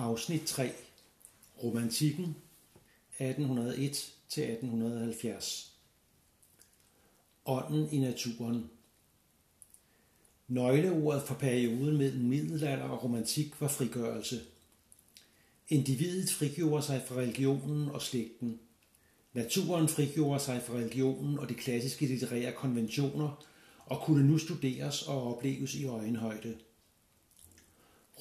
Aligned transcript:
Afsnit 0.00 0.46
3 0.46 0.72
Romantikken 1.62 2.36
1801-1870 3.20 5.68
Ånden 7.44 7.92
i 7.92 7.98
naturen 7.98 8.70
Nøgleordet 10.48 11.22
for 11.22 11.34
perioden 11.34 11.96
mellem 11.96 12.24
middelalder 12.24 12.84
og 12.84 13.04
romantik 13.04 13.60
var 13.60 13.68
frigørelse. 13.68 14.40
Individet 15.68 16.30
frigjorde 16.30 16.82
sig 16.82 17.02
fra 17.06 17.14
religionen 17.14 17.88
og 17.88 18.02
slægten. 18.02 18.60
Naturen 19.32 19.88
frigjorde 19.88 20.40
sig 20.40 20.62
fra 20.62 20.74
religionen 20.74 21.38
og 21.38 21.48
de 21.48 21.54
klassiske 21.54 22.06
litterære 22.06 22.52
konventioner 22.52 23.44
og 23.86 24.00
kunne 24.00 24.28
nu 24.28 24.38
studeres 24.38 25.02
og 25.02 25.36
opleves 25.36 25.74
i 25.74 25.84
øjenhøjde. 25.84 26.56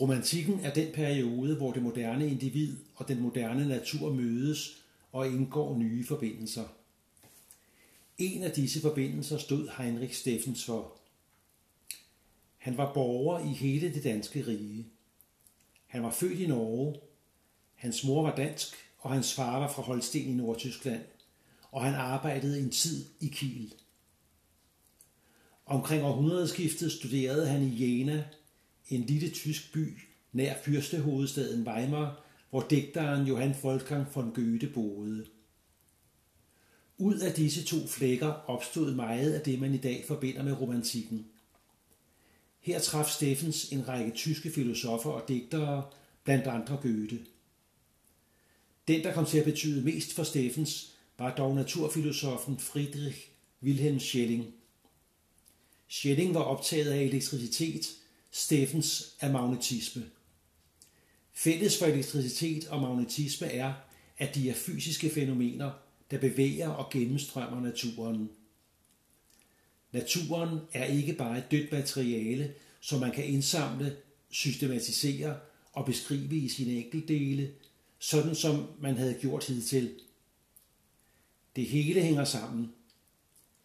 Romantikken 0.02 0.60
er 0.60 0.74
den 0.74 0.94
periode, 0.94 1.56
hvor 1.56 1.72
det 1.72 1.84
moderne 1.84 2.30
individ 2.30 2.78
og 2.96 3.08
den 3.08 3.22
moderne 3.22 3.68
natur 3.68 4.14
mødes 4.14 4.84
og 5.12 5.28
indgår 5.28 5.78
nye 5.78 6.06
forbindelser. 6.06 6.64
En 8.18 8.44
af 8.44 8.52
disse 8.52 8.82
forbindelser 8.82 9.38
stod 9.38 9.70
Heinrich 9.78 10.20
Steffens 10.20 10.66
for. 10.66 10.98
Han 12.58 12.78
var 12.78 12.94
borger 12.94 13.40
i 13.52 13.54
hele 13.54 13.94
det 13.94 14.04
danske 14.04 14.48
rige. 14.48 14.88
Han 15.88 16.04
var 16.04 16.12
født 16.12 16.40
i 16.40 16.48
Norge. 16.48 16.96
Hans 17.76 18.04
mor 18.04 18.22
var 18.22 18.36
dansk, 18.36 18.76
og 18.98 19.12
hans 19.12 19.34
far 19.34 19.60
var 19.60 19.72
fra 19.72 19.82
Holsten 19.82 20.30
i 20.30 20.34
Nordtyskland, 20.34 21.02
og 21.72 21.84
han 21.84 21.96
arbejdede 21.96 22.60
en 22.60 22.70
tid 22.70 23.06
i 23.20 23.28
Kiel. 23.28 23.74
Omkring 25.66 26.04
århundredeskiftet 26.04 26.92
studerede 26.92 27.48
han 27.48 27.64
i 27.64 27.84
Jena, 27.84 28.26
en 28.90 29.06
lille 29.06 29.30
tysk 29.30 29.74
by 29.74 29.98
nær 30.32 30.56
fyrstehovedstaden 30.66 31.68
Weimar, 31.68 32.26
hvor 32.50 32.66
digteren 32.70 33.28
Johann 33.28 33.56
Wolfgang 33.64 34.08
von 34.16 34.34
Goethe 34.34 34.68
boede. 34.68 35.26
Ud 36.98 37.20
af 37.20 37.34
disse 37.34 37.64
to 37.64 37.88
flækker 37.88 38.28
opstod 38.28 38.96
meget 38.96 39.34
af 39.34 39.42
det, 39.42 39.60
man 39.60 39.74
i 39.74 39.78
dag 39.78 40.04
forbinder 40.08 40.44
med 40.44 40.54
romantikken. 40.62 41.26
Her 42.60 42.80
traf 42.80 43.10
Steffens 43.10 43.72
en 43.72 43.88
række 43.88 44.12
tyske 44.12 44.52
filosofer 44.52 45.10
og 45.10 45.28
digtere, 45.28 45.90
blandt 46.24 46.48
andre 46.48 46.78
Goethe. 46.82 47.20
Den, 48.88 49.04
der 49.04 49.14
kom 49.14 49.26
til 49.26 49.38
at 49.38 49.46
betyde 49.46 49.86
mest 49.86 50.14
for 50.14 50.24
Steffens, 50.24 50.96
var 51.18 51.36
dog 51.36 51.56
naturfilosofen 51.56 52.60
Friedrich 52.60 53.28
Wilhelm 53.64 54.00
Schelling. 54.00 54.54
Schelling 55.88 56.34
var 56.34 56.42
optaget 56.42 56.92
af 56.92 57.02
elektricitet, 57.02 57.99
Steffens 58.32 59.16
af 59.20 59.32
magnetisme. 59.32 60.06
Fælles 61.34 61.80
for 61.80 61.86
elektricitet 61.86 62.68
og 62.68 62.82
magnetisme 62.82 63.48
er, 63.48 63.74
at 64.18 64.36
de 64.36 64.50
er 64.50 64.54
fysiske 64.54 65.10
fænomener, 65.10 65.72
der 66.12 66.20
bevæger 66.20 66.70
og 66.70 66.92
gennemstrømmer 66.92 67.62
naturen. 67.62 68.30
Naturen 69.92 70.60
er 70.74 70.86
ikke 70.86 71.14
bare 71.14 71.38
et 71.38 71.52
dødt 71.52 71.72
materiale, 71.72 72.54
som 72.80 73.00
man 73.00 73.12
kan 73.12 73.26
indsamle, 73.26 73.98
systematisere 74.30 75.40
og 75.74 75.86
beskrive 75.86 76.36
i 76.36 76.50
sine 76.50 76.72
enkeltdele, 76.72 77.54
sådan 78.00 78.36
som 78.36 78.68
man 78.80 78.98
havde 78.98 79.18
gjort 79.22 79.46
hidtil. 79.46 80.00
Det 81.56 81.66
hele 81.66 82.02
hænger 82.02 82.24
sammen. 82.24 82.74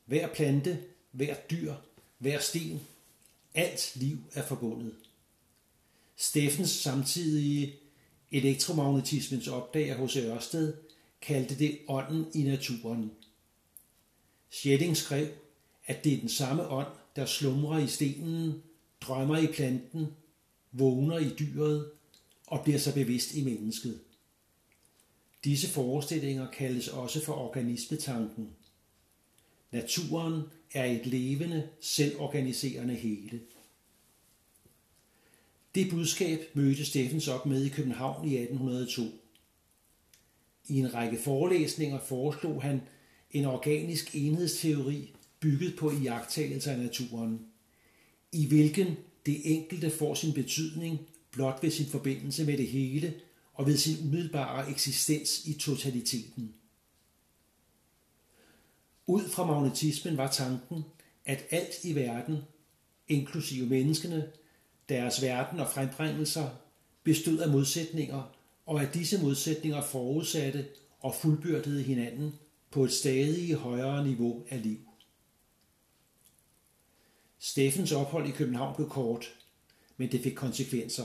Hver 0.04 0.34
plante, 0.34 0.78
hver 1.10 1.34
dyr, 1.50 1.74
hver 2.18 2.40
sten, 2.40 2.80
alt 3.54 3.92
liv 3.94 4.18
er 4.32 4.42
forbundet. 4.42 4.94
Steffens 6.16 6.70
samtidige 6.70 7.74
elektromagnetismens 8.32 9.48
opdager 9.48 9.96
hos 9.96 10.16
Ørsted 10.16 10.74
kaldte 11.20 11.58
det 11.58 11.78
ånden 11.88 12.26
i 12.34 12.42
naturen. 12.42 13.10
Schelling 14.50 14.96
skrev, 14.96 15.28
at 15.86 16.04
det 16.04 16.12
er 16.12 16.20
den 16.20 16.28
samme 16.28 16.68
ånd, 16.68 16.86
der 17.16 17.26
slumrer 17.26 17.78
i 17.78 17.86
stenen, 17.86 18.62
drømmer 19.00 19.38
i 19.38 19.46
planten, 19.46 20.06
vågner 20.72 21.18
i 21.18 21.28
dyret 21.38 21.90
og 22.46 22.64
bliver 22.64 22.78
så 22.78 22.94
bevidst 22.94 23.34
i 23.34 23.44
mennesket. 23.44 24.00
Disse 25.44 25.68
forestillinger 25.68 26.50
kaldes 26.50 26.88
også 26.88 27.24
for 27.24 27.32
organismetanken. 27.32 28.50
Naturen 29.70 30.42
er 30.74 30.84
et 30.84 31.06
levende, 31.06 31.68
selvorganiserende 31.80 32.94
hele. 32.94 33.40
Det 35.74 35.90
budskab 35.90 36.40
mødte 36.54 36.84
Steffens 36.84 37.28
op 37.28 37.46
med 37.46 37.64
i 37.64 37.68
København 37.68 38.28
i 38.28 38.36
1802. 38.36 39.02
I 40.68 40.78
en 40.78 40.94
række 40.94 41.18
forelæsninger 41.18 42.00
foreslog 42.00 42.62
han 42.62 42.80
en 43.30 43.44
organisk 43.44 44.14
enhedsteori 44.14 45.14
bygget 45.40 45.76
på 45.76 45.90
iagttagelser 45.90 46.72
af 46.72 46.78
naturen, 46.78 47.46
i 48.32 48.46
hvilken 48.46 48.96
det 49.26 49.40
enkelte 49.44 49.90
får 49.90 50.14
sin 50.14 50.32
betydning 50.32 50.98
blot 51.30 51.62
ved 51.62 51.70
sin 51.70 51.86
forbindelse 51.86 52.44
med 52.44 52.58
det 52.58 52.68
hele 52.68 53.14
og 53.54 53.66
ved 53.66 53.76
sin 53.76 54.06
umiddelbare 54.06 54.70
eksistens 54.70 55.46
i 55.46 55.52
totaliteten. 55.52 56.54
Ud 59.06 59.28
fra 59.28 59.46
magnetismen 59.46 60.16
var 60.16 60.30
tanken, 60.30 60.84
at 61.24 61.44
alt 61.50 61.84
i 61.84 61.94
verden, 61.94 62.38
inklusive 63.08 63.66
menneskene, 63.66 64.32
deres 64.88 65.22
verden 65.22 65.60
og 65.60 65.70
frembringelser, 65.70 66.48
bestod 67.02 67.38
af 67.38 67.50
modsætninger, 67.50 68.22
og 68.66 68.82
at 68.82 68.94
disse 68.94 69.22
modsætninger 69.22 69.82
forudsatte 69.82 70.66
og 71.00 71.14
fuldbyrdede 71.14 71.82
hinanden 71.82 72.34
på 72.70 72.84
et 72.84 72.92
stadig 72.92 73.54
højere 73.54 74.04
niveau 74.04 74.44
af 74.50 74.62
liv. 74.62 74.78
Steffens 77.38 77.92
ophold 77.92 78.28
i 78.28 78.30
København 78.30 78.76
blev 78.76 78.88
kort, 78.88 79.34
men 79.96 80.12
det 80.12 80.20
fik 80.20 80.34
konsekvenser. 80.34 81.04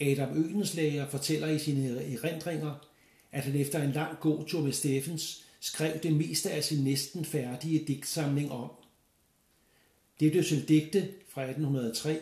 Adam 0.00 0.36
Ødenslager 0.36 1.08
fortæller 1.08 1.48
i 1.48 1.58
sine 1.58 2.14
erindringer, 2.14 2.86
at 3.32 3.44
han 3.44 3.56
efter 3.56 3.82
en 3.82 3.92
lang 3.92 4.18
god 4.20 4.44
tur 4.46 4.60
med 4.60 4.72
Steffens 4.72 5.46
skrev 5.60 6.00
det 6.02 6.12
meste 6.12 6.50
af 6.50 6.64
sin 6.64 6.84
næsten 6.84 7.24
færdige 7.24 7.84
digtsamling 7.86 8.52
om. 8.52 8.70
Det 10.20 10.32
blev 10.32 10.44
til 10.44 10.68
digte 10.68 11.14
fra 11.28 11.42
1803, 11.42 12.20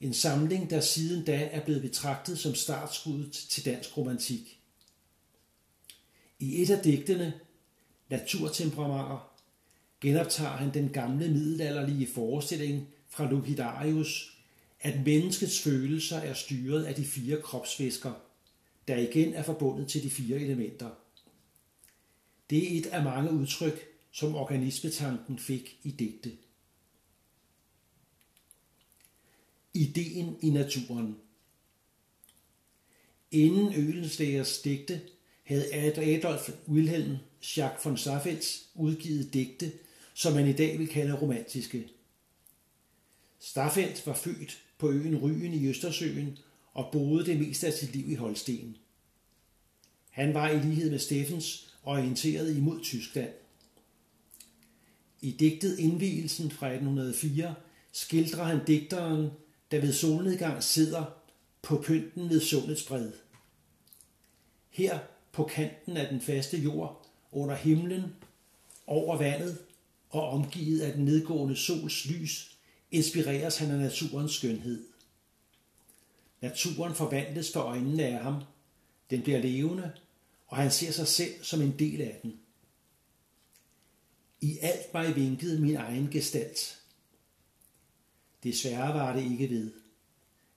en 0.00 0.14
samling, 0.14 0.70
der 0.70 0.80
siden 0.80 1.24
da 1.24 1.48
er 1.52 1.64
blevet 1.64 1.82
betragtet 1.82 2.38
som 2.38 2.54
startskuddet 2.54 3.32
til 3.32 3.64
dansk 3.64 3.96
romantik. 3.96 4.60
I 6.38 6.62
et 6.62 6.70
af 6.70 6.82
digtene, 6.82 7.32
Naturtemperamenter, 8.08 9.32
genoptager 10.00 10.50
han 10.50 10.74
den 10.74 10.88
gamle 10.88 11.28
middelalderlige 11.28 12.08
forestilling 12.14 12.88
fra 13.08 13.30
Lucidarius, 13.30 14.38
at 14.80 15.04
menneskets 15.04 15.62
følelser 15.62 16.16
er 16.16 16.34
styret 16.34 16.84
af 16.84 16.94
de 16.94 17.04
fire 17.04 17.42
kropsvæsker, 17.42 18.12
der 18.88 18.96
igen 18.96 19.34
er 19.34 19.42
forbundet 19.42 19.88
til 19.88 20.02
de 20.02 20.10
fire 20.10 20.38
elementer. 20.38 20.90
Det 22.50 22.74
er 22.74 22.78
et 22.78 22.86
af 22.86 23.02
mange 23.02 23.30
udtryk, 23.30 23.88
som 24.10 24.34
organismetanken 24.34 25.38
fik 25.38 25.78
i 25.82 25.90
digte. 25.90 26.32
Ideen 29.74 30.36
i 30.42 30.50
naturen 30.50 31.16
Inden 33.30 33.74
Ølenslagers 33.74 34.58
digte 34.58 35.00
havde 35.44 35.74
Adolf 35.74 36.50
Wilhelm 36.68 37.16
Jacques 37.56 37.84
von 37.84 37.98
Safetz 37.98 38.58
udgivet 38.74 39.34
digte, 39.34 39.72
som 40.14 40.32
man 40.32 40.48
i 40.48 40.52
dag 40.52 40.78
vil 40.78 40.88
kalde 40.88 41.20
romantiske. 41.20 41.88
Staffelt 43.38 44.06
var 44.06 44.14
født 44.14 44.62
på 44.78 44.90
øen 44.90 45.16
Ryen 45.16 45.54
i 45.54 45.68
Østersøen 45.68 46.38
og 46.72 46.88
boede 46.92 47.26
det 47.26 47.38
meste 47.38 47.66
af 47.66 47.72
sit 47.72 47.96
liv 47.96 48.10
i 48.10 48.14
Holsten. 48.14 48.76
Han 50.10 50.34
var 50.34 50.50
i 50.50 50.58
lighed 50.58 50.90
med 50.90 50.98
Steffens 50.98 51.65
orienteret 51.86 52.56
imod 52.56 52.80
Tyskland. 52.80 53.30
I 55.20 55.30
digtet 55.30 55.78
Indvielsen 55.78 56.50
fra 56.50 56.66
1804 56.66 57.54
skildrer 57.92 58.44
han 58.44 58.64
digteren, 58.66 59.30
der 59.70 59.80
ved 59.80 59.92
solnedgang 59.92 60.62
sidder 60.62 61.04
på 61.62 61.82
pynten 61.86 62.30
ved 62.30 62.40
sundets 62.40 62.82
bred. 62.82 63.12
Her 64.70 64.98
på 65.32 65.44
kanten 65.44 65.96
af 65.96 66.08
den 66.08 66.20
faste 66.20 66.58
jord, 66.58 67.06
under 67.32 67.54
himlen, 67.54 68.02
over 68.86 69.18
vandet 69.18 69.58
og 70.10 70.30
omgivet 70.30 70.80
af 70.80 70.92
den 70.92 71.04
nedgående 71.04 71.56
sols 71.56 72.06
lys, 72.06 72.58
inspireres 72.90 73.58
han 73.58 73.70
af 73.70 73.78
naturens 73.78 74.32
skønhed. 74.32 74.84
Naturen 76.40 76.94
forvandles 76.94 77.52
for 77.52 77.60
øjnene 77.60 78.04
af 78.04 78.22
ham. 78.22 78.42
Den 79.10 79.22
bliver 79.22 79.38
levende, 79.38 79.92
og 80.46 80.56
han 80.56 80.70
ser 80.70 80.92
sig 80.92 81.08
selv 81.08 81.44
som 81.44 81.60
en 81.60 81.78
del 81.78 82.00
af 82.00 82.18
den. 82.22 82.40
I 84.40 84.58
alt 84.58 84.86
var 84.92 85.04
i 85.04 85.12
vinket 85.12 85.60
min 85.60 85.76
egen 85.76 86.10
gestalt. 86.10 86.80
Desværre 88.42 88.94
var 88.94 89.16
det 89.16 89.30
ikke 89.30 89.50
ved. 89.50 89.72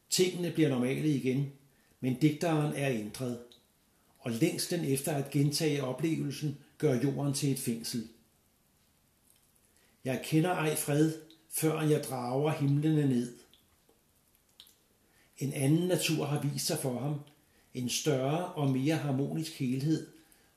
Tingene 0.10 0.52
bliver 0.52 0.70
normale 0.70 1.10
igen, 1.10 1.52
men 2.00 2.20
digteren 2.20 2.74
er 2.76 2.90
ændret, 2.90 3.40
og 4.20 4.32
længsten 4.32 4.86
efter 4.86 5.14
at 5.14 5.32
gentage 5.32 5.84
oplevelsen 5.84 6.58
gør 6.78 7.02
jorden 7.02 7.34
til 7.34 7.52
et 7.52 7.60
fængsel. 7.60 8.08
Jeg 10.04 10.22
kender 10.24 10.50
ej 10.50 10.76
fred, 10.76 11.14
før 11.50 11.82
jeg 11.82 12.04
drager 12.04 12.52
himlene 12.52 13.08
ned. 13.08 13.38
En 15.38 15.54
anden 15.54 15.88
natur 15.88 16.26
har 16.26 16.42
vist 16.42 16.66
sig 16.66 16.80
for 16.80 17.00
ham, 17.00 17.20
en 17.82 17.90
større 17.90 18.46
og 18.46 18.70
mere 18.70 18.96
harmonisk 18.96 19.60
helhed, 19.60 20.08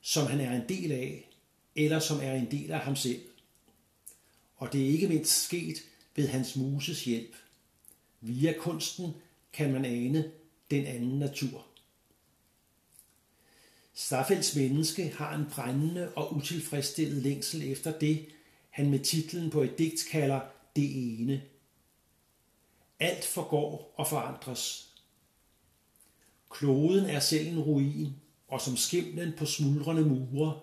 som 0.01 0.27
han 0.27 0.41
er 0.41 0.53
en 0.53 0.69
del 0.69 0.93
af, 0.93 1.29
eller 1.77 1.99
som 1.99 2.21
er 2.23 2.33
en 2.33 2.51
del 2.51 2.71
af 2.71 2.81
ham 2.81 2.97
selv. 2.97 3.23
Og 4.57 4.73
det 4.73 4.83
er 4.83 4.89
ikke 4.89 5.09
mindst 5.09 5.45
sket 5.45 5.77
ved 6.17 6.29
hans 6.29 6.57
muses 6.57 7.05
hjælp. 7.05 7.37
Via 8.21 8.55
kunsten 8.59 9.15
kan 9.53 9.73
man 9.73 9.85
ane 9.85 10.31
den 10.71 10.87
anden 10.87 11.19
natur. 11.19 11.67
Staffels 13.95 14.57
menneske 14.57 15.09
har 15.17 15.35
en 15.35 15.47
brændende 15.51 16.13
og 16.17 16.37
utilfredsstillet 16.37 17.23
længsel 17.23 17.73
efter 17.73 17.99
det, 17.99 18.27
han 18.71 18.91
med 18.91 18.99
titlen 18.99 19.51
på 19.51 19.63
et 19.63 19.79
digt 19.79 20.07
kalder 20.11 20.41
det 20.77 21.21
ene. 21.21 21.43
Alt 23.01 23.25
forgår 23.25 23.95
og 23.97 24.09
forandres. 24.09 24.92
Kloden 26.53 27.05
er 27.05 27.21
selv 27.21 27.47
en 27.47 27.59
ruin, 27.59 28.09
og 28.49 28.61
som 28.61 28.77
skimlen 28.77 29.33
på 29.39 29.47
smuldrende 29.47 30.03
mure 30.03 30.61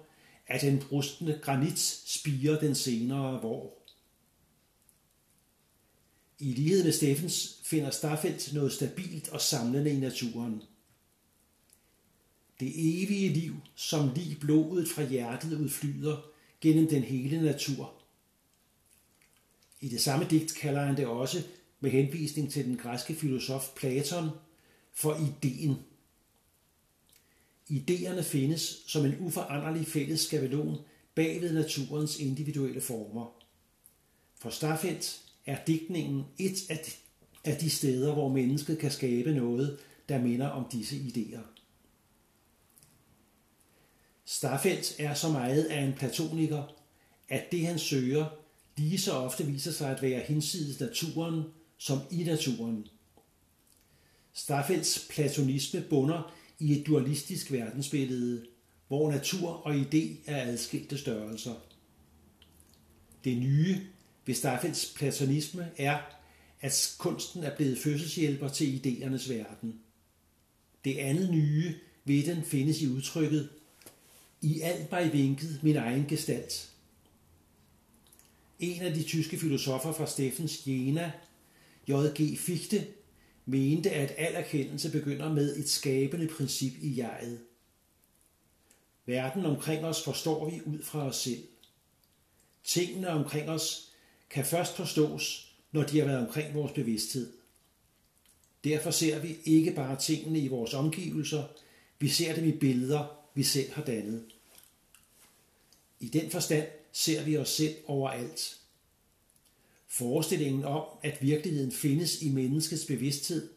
at 0.50 0.62
den 0.62 0.80
brustne 0.90 1.40
granit 1.42 1.80
spiger 2.06 2.60
den 2.60 2.76
senere 2.76 3.42
vor. 3.42 3.74
I 6.40 6.54
lighed 6.54 6.84
med 6.84 6.92
Steffens 6.92 7.60
finder 7.64 7.90
Staffelt 7.90 8.54
noget 8.54 8.72
stabilt 8.72 9.30
og 9.30 9.42
samlende 9.42 9.92
i 9.92 10.00
naturen. 10.00 10.62
Det 12.60 12.72
evige 12.76 13.30
liv, 13.34 13.56
som 13.76 14.12
lige 14.16 14.36
blodet 14.36 14.88
fra 14.88 15.04
hjertet 15.04 15.54
udflyder 15.54 16.18
gennem 16.62 16.88
den 16.88 17.04
hele 17.04 17.42
natur. 17.42 17.94
I 19.82 19.90
det 19.90 20.02
samme 20.02 20.28
digt 20.30 20.56
kalder 20.56 20.86
han 20.86 20.98
det 20.98 21.08
også, 21.08 21.44
med 21.80 21.92
henvisning 21.92 22.52
til 22.52 22.66
den 22.66 22.78
græske 22.78 23.16
filosof 23.16 23.70
Platon, 23.76 24.30
for 24.94 25.16
ideen. 25.16 25.76
Ideerne 27.68 28.24
findes 28.24 28.84
som 28.88 29.06
en 29.06 29.16
uforanderlig 29.20 29.88
fælles 29.88 30.22
skabelon 30.22 30.78
bagved 31.16 31.54
naturens 31.54 32.20
individuelle 32.20 32.82
former. 32.82 33.44
For 34.36 34.50
Staffelt 34.50 35.22
er 35.46 35.66
digtningen 35.66 36.26
et 36.38 36.72
af 37.46 37.58
de 37.58 37.70
steder, 37.70 38.14
hvor 38.14 38.30
mennesket 38.30 38.80
kan 38.80 38.92
skabe 38.92 39.34
noget, 39.34 39.80
der 40.10 40.22
minder 40.22 40.48
om 40.48 40.66
disse 40.72 40.96
idéer. 40.96 41.60
Staffelt 44.26 44.96
er 45.00 45.14
så 45.14 45.30
meget 45.30 45.64
af 45.64 45.82
en 45.82 45.94
platoniker, 45.94 46.64
at 47.30 47.52
det 47.52 47.68
han 47.68 47.80
søger 47.80 48.26
lige 48.78 49.00
så 49.00 49.12
ofte 49.12 49.46
viser 49.46 49.72
sig 49.72 49.92
at 49.92 50.02
være 50.02 50.20
hinsides 50.20 50.80
naturen 50.80 51.44
som 51.78 52.00
i 52.12 52.24
naturen. 52.24 52.88
Staffelts 54.40 55.08
platonisme 55.10 55.82
bunder 55.90 56.36
i 56.60 56.80
et 56.80 56.88
dualistisk 56.88 57.52
verdensbillede, 57.52 58.46
hvor 58.88 59.12
natur 59.12 59.50
og 59.50 59.76
idé 59.76 60.18
er 60.26 60.52
adskilte 60.52 60.98
størrelser. 60.98 61.54
Det 63.24 63.38
nye 63.38 63.82
ved 64.26 64.36
Staffelts 64.36 64.94
platonisme 64.96 65.72
er, 65.78 66.00
at 66.62 66.96
kunsten 66.98 67.44
er 67.44 67.56
blevet 67.56 67.78
fødselshjælper 67.78 68.48
til 68.48 68.82
idéernes 68.86 69.34
verden. 69.34 69.80
Det 70.84 70.98
andet 70.98 71.32
nye 71.32 71.76
ved 72.06 72.24
den 72.24 72.44
findes 72.44 72.82
i 72.82 72.88
udtrykket 72.88 73.50
i 74.42 74.62
alt 74.62 74.92
mig 74.92 75.14
vinket 75.14 75.60
min 75.64 75.76
egen 75.76 76.06
gestalt. 76.08 76.72
En 78.60 78.82
af 78.82 78.94
de 78.94 79.04
tyske 79.04 79.38
filosofer 79.38 79.94
fra 79.94 80.08
Steffens 80.08 80.68
Jena, 80.68 81.12
J.G. 81.88 82.38
Fichte, 82.38 82.88
mente, 83.50 83.92
at 83.92 84.14
al 84.18 84.36
erkendelse 84.36 84.92
begynder 84.92 85.34
med 85.34 85.58
et 85.58 85.70
skabende 85.70 86.28
princip 86.28 86.74
i 86.82 86.98
jeget. 86.98 87.40
Verden 89.06 89.46
omkring 89.46 89.86
os 89.86 90.04
forstår 90.04 90.50
vi 90.50 90.62
ud 90.66 90.84
fra 90.84 91.08
os 91.08 91.16
selv. 91.16 91.44
Tingene 92.64 93.10
omkring 93.10 93.50
os 93.50 93.92
kan 94.30 94.46
først 94.46 94.76
forstås, 94.76 95.54
når 95.72 95.84
de 95.84 96.00
har 96.00 96.06
været 96.06 96.28
omkring 96.28 96.54
vores 96.54 96.72
bevidsthed. 96.72 97.34
Derfor 98.64 98.92
ser 98.92 99.20
vi 99.20 99.38
ikke 99.46 99.72
bare 99.72 100.00
tingene 100.00 100.40
i 100.40 100.48
vores 100.48 100.74
omgivelser, 100.74 101.44
vi 102.00 102.10
ser 102.10 102.36
dem 102.36 102.46
i 102.46 102.52
billeder, 102.52 103.20
vi 103.34 103.44
selv 103.44 103.72
har 103.72 103.84
dannet. 103.84 104.24
I 106.00 106.08
den 106.08 106.32
forstand 106.32 106.68
ser 106.92 107.24
vi 107.24 107.38
os 107.38 107.50
selv 107.50 107.76
overalt. 107.86 108.59
Forestillingen 109.90 110.64
om, 110.64 110.84
at 111.04 111.18
virkeligheden 111.22 111.72
findes 111.72 112.22
i 112.22 112.30
menneskets 112.30 112.86
bevidsthed, 112.86 113.50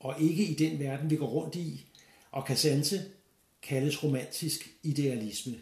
og 0.00 0.22
ikke 0.22 0.44
i 0.44 0.54
den 0.54 0.78
verden, 0.78 1.10
vi 1.10 1.16
går 1.16 1.28
rundt 1.28 1.56
i, 1.56 1.86
og 2.30 2.44
kan 2.44 2.56
sanse, 2.56 3.04
kaldes 3.62 4.04
romantisk 4.04 4.74
idealisme. 4.82 5.56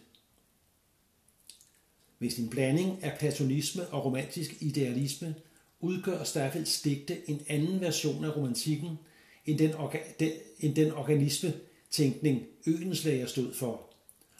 Hvis 2.19 2.38
en 2.38 2.48
blanding 2.48 3.04
af 3.04 3.19
platonisme 3.19 3.88
og 3.88 4.04
romantisk 4.04 4.56
idealisme 4.60 5.34
udgør 5.80 6.25
Staffels 6.25 6.82
digte 6.82 7.31
en 7.31 7.42
anden 7.48 7.81
version 7.81 8.24
af 8.24 8.36
romantikken, 8.36 8.98
end 9.46 9.58
den, 9.58 9.70
orga- 9.70 10.14
den, 10.20 10.32
end 10.60 10.74
den 10.74 10.92
organisme-tænkning 10.92 12.46
Øenslager 12.66 13.26
stod 13.26 13.54
for, 13.54 13.94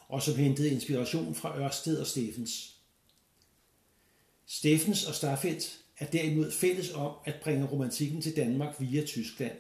og 0.09 0.23
som 0.23 0.35
hentede 0.35 0.71
inspiration 0.71 1.35
fra 1.35 1.61
Ørsted 1.61 1.99
og 1.99 2.07
Steffens. 2.07 2.78
Steffens 4.51 5.07
og 5.07 5.15
Staffelt 5.15 5.79
er 5.99 6.07
derimod 6.07 6.53
fælles 6.53 6.93
om 6.93 7.15
at 7.25 7.35
bringe 7.43 7.67
romantikken 7.67 8.23
til 8.23 8.37
Danmark 8.37 8.77
via 8.79 9.05
Tyskland. 9.05 9.57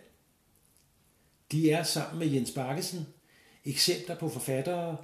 De 1.52 1.70
er 1.70 1.82
sammen 1.82 2.18
med 2.18 2.26
Jens 2.26 2.50
Bakkesen 2.50 3.06
eksempler 3.64 4.18
på 4.18 4.28
forfattere, 4.28 4.96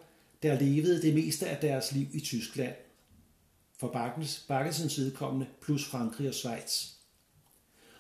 der 0.43 0.61
levede 0.61 1.03
det 1.03 1.15
meste 1.15 1.49
af 1.49 1.61
deres 1.61 1.93
liv 1.93 2.07
i 2.13 2.21
Tyskland. 2.21 2.75
For 3.79 4.15
Bakkesens 4.49 4.99
vedkommende 4.99 5.47
plus 5.63 5.85
Frankrig 5.85 6.29
og 6.29 6.35
Schweiz. 6.35 6.91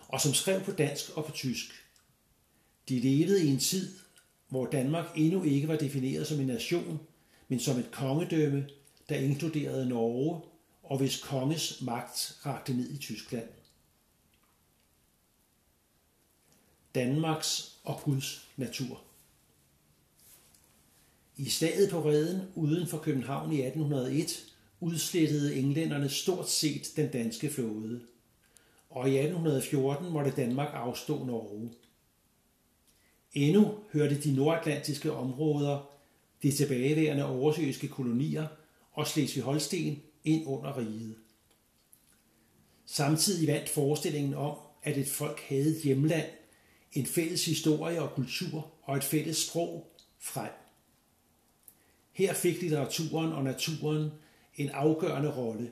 Og 0.09 0.21
som 0.21 0.35
skrev 0.35 0.61
på 0.61 0.73
dansk 0.73 1.17
og 1.17 1.25
på 1.25 1.33
tysk. 1.33 1.67
De 2.89 3.01
levede 3.01 3.44
i 3.44 3.49
en 3.49 3.58
tid, 3.58 3.99
hvor 4.49 4.67
Danmark 4.67 5.06
endnu 5.17 5.43
ikke 5.43 5.69
var 5.69 5.77
defineret 5.77 6.27
som 6.27 6.41
en 6.41 6.47
nation, 6.47 7.01
men 7.49 7.61
som 7.61 7.79
et 7.79 7.91
kongedømme, 7.91 8.69
der 9.08 9.17
inkluderede 9.17 9.89
Norge, 9.89 10.54
og 10.84 10.98
hvis 10.98 11.22
konges 11.22 11.82
magt 11.82 12.38
rakte 12.46 12.74
ned 12.74 12.91
i 12.91 12.96
Tyskland. 12.96 13.48
Danmarks 16.94 17.79
og 17.84 18.00
Guds 18.05 18.48
natur. 18.56 19.03
I 21.36 21.48
stedet 21.48 21.91
på 21.91 22.08
Reden 22.08 22.43
uden 22.55 22.86
for 22.86 22.98
København 22.98 23.53
i 23.53 23.62
1801 23.62 24.55
udslettede 24.81 25.56
englænderne 25.56 26.08
stort 26.08 26.50
set 26.50 26.93
den 26.96 27.10
danske 27.10 27.50
flåde, 27.50 28.00
og 28.91 29.10
i 29.10 29.19
1814 29.19 30.12
måtte 30.12 30.31
Danmark 30.31 30.70
afstå 30.74 31.24
Norge. 31.24 31.70
Endnu 33.32 33.79
hørte 33.93 34.22
de 34.22 34.34
nordatlantiske 34.34 35.12
områder, 35.12 35.91
de 36.43 36.53
tilbageværende 36.53 37.24
oversøiske 37.24 37.88
kolonier 37.88 38.46
og 38.93 39.06
Slesvig-Holsten 39.06 40.14
ind 40.25 40.47
under 40.47 40.79
riget. 40.79 41.17
Samtidig 42.87 43.49
vandt 43.49 43.69
forestillingen 43.69 44.35
om, 44.35 44.57
at 44.83 44.99
et 44.99 45.09
folk 45.09 45.41
havde 45.41 45.77
et 45.77 45.83
hjemland, 45.83 46.31
en 46.93 47.07
fælles 47.07 47.45
historie 47.45 48.03
og 48.03 48.15
kultur 48.15 48.73
og 48.83 48.97
et 48.97 49.05
fælles 49.05 49.37
sprog 49.37 49.93
frem. 50.19 50.51
Her 52.13 52.35
fik 52.35 52.61
litteraturen 52.61 53.33
og 53.33 53.45
naturen 53.45 54.11
en 54.57 54.69
afgørende 54.69 55.37
rolle. 55.37 55.71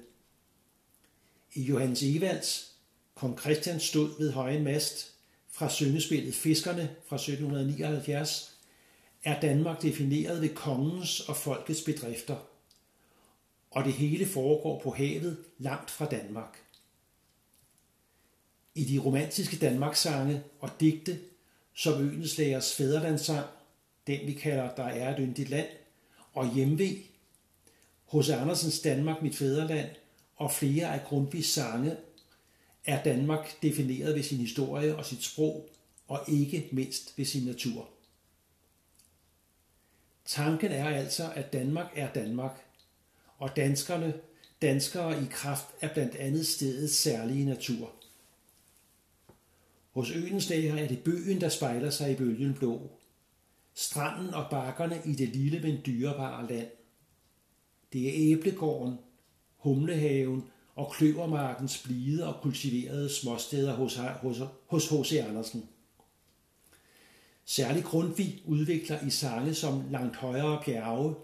I 1.53 1.63
Johannes 1.63 2.03
Evalds 2.03 2.73
Kong 3.15 3.41
Christian 3.41 3.81
stod 3.81 4.19
ved 4.19 4.33
højen 4.33 4.65
mast 4.65 5.15
fra 5.51 5.71
syngespillet 5.71 6.35
Fiskerne 6.35 6.97
fra 7.07 7.17
1779 7.17 8.59
er 9.25 9.41
Danmark 9.41 9.83
defineret 9.83 10.43
ved 10.43 10.55
kongens 10.55 11.21
og 11.21 11.37
folkets 11.37 11.83
bedrifter– 11.83 12.37
og 13.73 13.85
det 13.85 13.93
hele 13.93 14.27
foregår 14.27 14.81
på 14.81 14.91
havet 14.91 15.45
langt 15.59 15.91
fra 15.91 16.07
Danmark. 16.07 16.59
I 18.75 18.85
de 18.85 18.99
romantiske 18.99 19.57
Danmarkssange 19.57 20.43
og 20.61 20.71
digte, 20.81 21.21
som 21.75 22.03
Øenslagers 22.03 22.75
fædrelandssang, 22.75 23.47
den 24.07 24.27
vi 24.27 24.33
kalder 24.33 24.75
Der 24.75 24.85
er 24.85 25.11
et 25.11 25.19
yndigt 25.19 25.51
land, 25.51 25.69
og 26.33 26.55
Hjemve, 26.55 26.97
hos 28.05 28.31
Andersens 28.31 28.81
Danmark 28.81 29.23
mit 29.23 29.37
fæderland 29.37 29.91
og 30.37 30.53
flere 30.53 30.95
af 30.95 31.05
Grundtvigs 31.05 31.49
sange, 31.49 31.97
er 32.85 33.03
Danmark 33.03 33.63
defineret 33.63 34.15
ved 34.15 34.23
sin 34.23 34.39
historie 34.39 34.97
og 34.97 35.07
sit 35.07 35.23
sprog, 35.25 35.69
og 36.09 36.21
ikke 36.29 36.69
mindst 36.73 37.19
ved 37.19 37.25
sin 37.25 37.47
natur. 37.47 37.89
Tanken 40.25 40.73
er 40.73 40.89
altså, 40.89 41.33
at 41.35 41.53
Danmark 41.53 41.93
er 41.95 42.13
Danmark, 42.13 42.65
og 43.43 43.57
danskerne, 43.57 44.15
danskere 44.63 45.23
i 45.23 45.27
kraft 45.31 45.67
af 45.81 45.91
blandt 45.91 46.15
andet 46.15 46.47
stedets 46.47 46.95
særlige 46.95 47.45
natur. 47.45 47.91
Hos 49.91 50.11
øens 50.11 50.49
læger 50.49 50.77
er 50.77 50.89
det 50.89 51.05
bøgen, 51.05 51.41
der 51.41 51.49
spejler 51.49 51.91
sig 51.91 52.13
i 52.13 52.15
bølgen 52.15 52.55
blå. 52.55 52.91
Stranden 53.75 54.35
og 54.35 54.51
bakkerne 54.51 55.03
i 55.05 55.13
det 55.13 55.29
lille, 55.29 55.61
men 55.61 55.79
dyrebare 55.87 56.49
land. 56.49 56.69
Det 57.93 58.09
er 58.09 58.33
æblegården, 58.33 58.99
humlehaven 59.57 60.45
og 60.75 60.93
kløvermarkens 60.93 61.83
blide 61.85 62.35
og 62.35 62.43
kultiverede 62.43 63.09
småsteder 63.09 63.73
hos, 63.73 63.97
hos, 63.97 64.41
hos 64.67 64.89
H.C. 64.89 65.13
Andersen. 65.29 65.69
Særligt 67.45 67.87
Grundtvig 67.87 68.43
udvikler 68.47 69.07
i 69.07 69.11
sange 69.11 69.55
som 69.55 69.85
Langt 69.91 70.17
højere 70.17 70.63
bjerge 70.65 71.15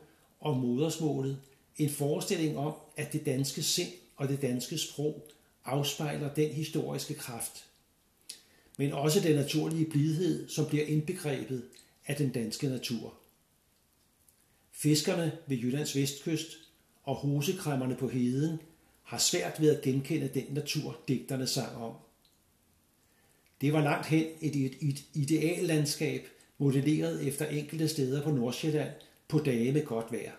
og 0.40 0.56
Modersmålet 0.56 1.38
en 1.78 1.90
forestilling 1.90 2.58
om, 2.58 2.74
at 2.96 3.12
det 3.12 3.26
danske 3.26 3.62
sind 3.62 3.92
og 4.16 4.28
det 4.28 4.42
danske 4.42 4.78
sprog 4.78 5.28
afspejler 5.64 6.34
den 6.34 6.50
historiske 6.50 7.14
kraft, 7.14 7.64
men 8.76 8.92
også 8.92 9.20
den 9.20 9.36
naturlige 9.36 9.90
blidhed, 9.90 10.48
som 10.48 10.66
bliver 10.66 10.84
indbegrebet 10.84 11.64
af 12.06 12.16
den 12.16 12.30
danske 12.30 12.68
natur. 12.68 13.14
Fiskerne 14.72 15.38
ved 15.46 15.56
Jyllands 15.56 15.96
vestkyst 15.96 16.58
og 17.02 17.14
hosekræmmerne 17.14 17.96
på 17.96 18.08
heden 18.08 18.60
har 19.02 19.18
svært 19.18 19.60
ved 19.60 19.76
at 19.76 19.82
genkende 19.82 20.30
den 20.34 20.46
natur, 20.50 21.00
digterne 21.08 21.46
sang 21.46 21.76
om. 21.76 21.94
Det 23.60 23.72
var 23.72 23.80
langt 23.80 24.06
hen 24.06 24.26
et, 24.40 24.56
et, 24.56 24.76
et 24.80 25.04
ideallandskab, 25.14 26.28
modelleret 26.58 27.26
efter 27.28 27.46
enkelte 27.46 27.88
steder 27.88 28.22
på 28.22 28.30
Nordsjælland 28.30 28.90
på 29.28 29.38
dage 29.38 29.72
med 29.72 29.84
godt 29.84 30.12
vejr. 30.12 30.32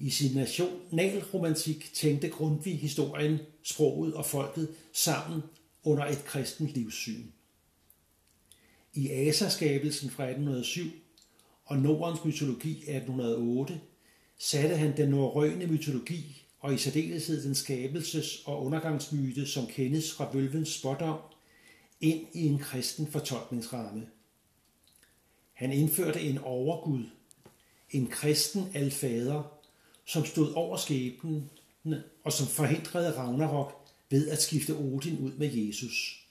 I 0.00 0.10
sin 0.10 0.34
nationalromantik 0.34 1.90
tænkte 1.94 2.28
Grundtvig 2.28 2.78
historien, 2.78 3.38
sproget 3.62 4.14
og 4.14 4.26
folket 4.26 4.68
sammen 4.92 5.42
under 5.84 6.06
et 6.06 6.24
kristent 6.24 6.70
livssyn. 6.70 7.26
I 8.94 9.10
Asaskabelsen 9.10 10.10
fra 10.10 10.24
1807 10.24 10.82
og 11.64 11.78
Nordens 11.78 12.24
mytologi 12.24 12.70
1808 12.70 13.80
satte 14.38 14.76
han 14.76 14.96
den 14.96 15.08
norrøne 15.08 15.66
mytologi 15.66 16.46
og 16.60 16.74
i 16.74 16.78
særdeleshed 16.78 17.42
den 17.44 17.54
skabelses- 17.54 18.42
og 18.46 18.64
undergangsmyte, 18.64 19.46
som 19.46 19.66
kendes 19.66 20.12
fra 20.12 20.30
vølvens 20.32 20.68
spådom, 20.68 21.18
ind 22.00 22.26
i 22.32 22.46
en 22.46 22.58
kristen 22.58 23.06
fortolkningsramme. 23.06 24.06
Han 25.52 25.72
indførte 25.72 26.20
en 26.20 26.38
overgud, 26.38 27.04
en 27.90 28.06
kristen 28.06 28.70
alfader, 28.74 29.59
som 30.10 30.26
stod 30.26 30.52
over 30.52 30.76
skæbnen 30.76 31.50
og 32.24 32.32
som 32.32 32.46
forhindrede 32.46 33.16
Ragnarok 33.16 33.92
ved 34.10 34.28
at 34.28 34.42
skifte 34.42 34.76
Odin 34.76 35.18
ud 35.18 35.32
med 35.32 35.52
Jesus. 35.52 36.26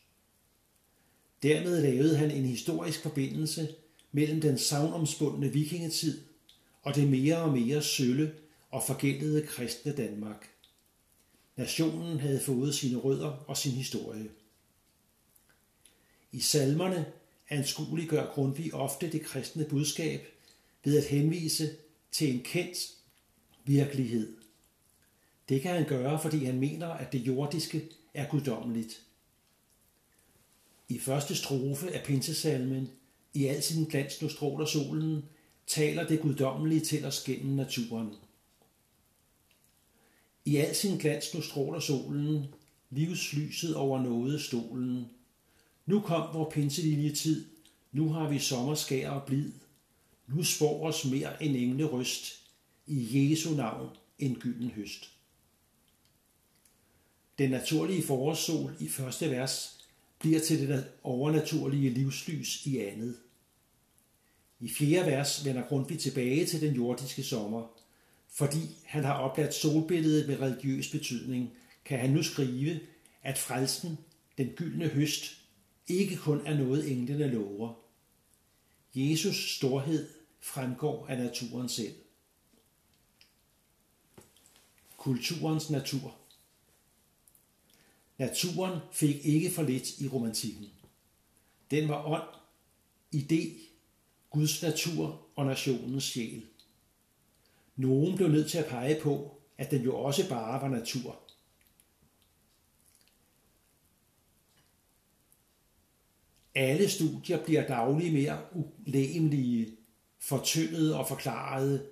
Dermed 1.44 1.82
lavede 1.82 2.18
han 2.18 2.32
en 2.32 2.46
historisk 2.46 3.02
forbindelse 3.02 3.76
mellem 4.12 4.42
den 4.42 4.58
savnomspundne 4.58 5.54
vikingetid 5.54 6.22
og 6.82 6.96
det 6.96 7.10
mere 7.10 7.38
og 7.38 7.54
mere 7.54 7.82
sølle 7.82 8.34
og 8.70 8.84
forgældede 8.88 9.48
kristne 9.48 9.96
Danmark. 9.96 10.50
Nationen 11.56 12.20
havde 12.20 12.40
fået 12.40 12.76
sine 12.76 12.98
rødder 12.98 13.46
og 13.48 13.58
sin 13.58 13.72
historie. 13.72 14.30
I 16.32 16.40
salmerne 16.40 17.06
anskueliggør 17.50 18.34
Grundtvig 18.34 18.74
ofte 18.74 19.12
det 19.12 19.22
kristne 19.22 19.66
budskab 19.66 20.28
ved 20.84 20.98
at 20.98 21.06
henvise 21.06 21.70
til 22.12 22.34
en 22.34 22.44
kendt 22.44 22.99
virkelighed. 23.70 24.38
Det 25.50 25.62
kan 25.62 25.76
han 25.76 25.88
gøre, 25.88 26.22
fordi 26.22 26.44
han 26.44 26.60
mener, 26.60 26.88
at 26.88 27.14
det 27.14 27.20
jordiske 27.20 27.90
er 28.14 28.30
guddommeligt. 28.30 29.02
I 30.90 31.00
første 31.00 31.36
strofe 31.36 31.92
af 31.92 32.04
Pinsesalmen, 32.06 32.90
i 33.34 33.46
al 33.46 33.64
sin 33.64 33.86
glans 33.86 34.22
nu 34.22 34.30
stråler 34.30 34.66
solen, 34.66 35.26
taler 35.68 36.08
det 36.08 36.22
guddommelige 36.22 36.82
til 36.82 37.06
os 37.06 37.24
gennem 37.24 37.56
naturen. 37.56 38.14
I 40.46 40.56
al 40.56 40.76
sin 40.76 40.98
glans 40.98 41.34
nu 41.34 41.42
stråler 41.42 41.80
solen, 41.80 42.46
livslyset 42.90 43.76
over 43.76 44.02
noget 44.02 44.42
stolen. 44.42 45.06
Nu 45.86 46.02
kom 46.02 46.34
vor 46.34 46.50
pinseliljetid, 46.50 47.46
nu 47.92 48.10
har 48.10 48.30
vi 48.30 48.40
sommerskær 48.40 49.10
og 49.10 49.24
blid. 49.26 49.52
Nu 50.28 50.44
spår 50.44 50.88
os 50.88 51.06
mere 51.06 51.44
end 51.44 51.56
engle 51.56 51.86
røst, 51.86 52.49
i 52.90 53.32
Jesu 53.32 53.56
navn 53.56 53.90
en 54.20 54.36
gylden 54.36 54.72
høst. 54.72 55.12
Den 57.38 57.50
naturlige 57.50 58.04
forårssol 58.04 58.76
i 58.80 58.88
første 58.88 59.32
vers 59.32 59.86
bliver 60.20 60.40
til 60.40 60.68
det 60.68 60.88
overnaturlige 61.04 61.90
livslys 61.90 62.66
i 62.66 62.78
andet. 62.78 63.18
I 64.60 64.70
fjerde 64.70 65.12
vers 65.12 65.46
vender 65.46 65.68
Grundtvig 65.68 66.00
tilbage 66.00 66.46
til 66.46 66.62
den 66.62 66.76
jordiske 66.76 67.24
sommer. 67.24 67.68
Fordi 68.30 68.60
han 68.86 69.04
har 69.04 69.14
opladt 69.14 69.54
solbilledet 69.54 70.28
med 70.28 70.40
religiøs 70.40 70.92
betydning, 70.92 71.50
kan 71.86 72.00
han 72.00 72.10
nu 72.10 72.24
skrive, 72.24 72.80
at 73.24 73.38
frelsen, 73.38 73.98
den 74.38 74.48
gyldne 74.48 74.88
høst, 74.88 75.42
ikke 75.88 76.18
kun 76.18 76.42
er 76.46 76.58
noget 76.58 76.92
englene 76.92 77.28
lover. 77.28 77.74
Jesus 78.96 79.56
storhed 79.56 80.08
fremgår 80.40 81.08
af 81.08 81.18
naturen 81.18 81.70
selv. 81.70 81.94
Kulturens 85.00 85.70
natur 85.70 86.16
Naturen 88.18 88.80
fik 88.92 89.26
ikke 89.26 89.52
for 89.52 89.64
lidt 89.64 90.00
i 90.00 90.08
romantikken. 90.08 90.70
Den 91.72 91.90
var 91.90 92.08
ånd, 92.08 92.30
idé, 93.16 93.60
Guds 94.30 94.62
natur 94.62 95.28
og 95.36 95.46
nationens 95.46 96.04
sjæl. 96.04 96.46
Nogen 97.76 98.16
blev 98.16 98.28
nødt 98.28 98.52
til 98.52 98.58
at 98.58 98.66
pege 98.66 99.02
på, 99.02 99.42
at 99.58 99.72
den 99.72 99.82
jo 99.82 99.98
også 99.98 100.30
bare 100.30 100.62
var 100.62 100.68
natur. 100.68 101.20
Alle 106.56 106.90
studier 106.90 107.46
bliver 107.46 107.68
dagligt 107.68 108.14
mere 108.14 108.42
ulæmelige, 108.54 109.78
fortyndede 110.20 111.00
og 111.00 111.08
forklarede, 111.08 111.90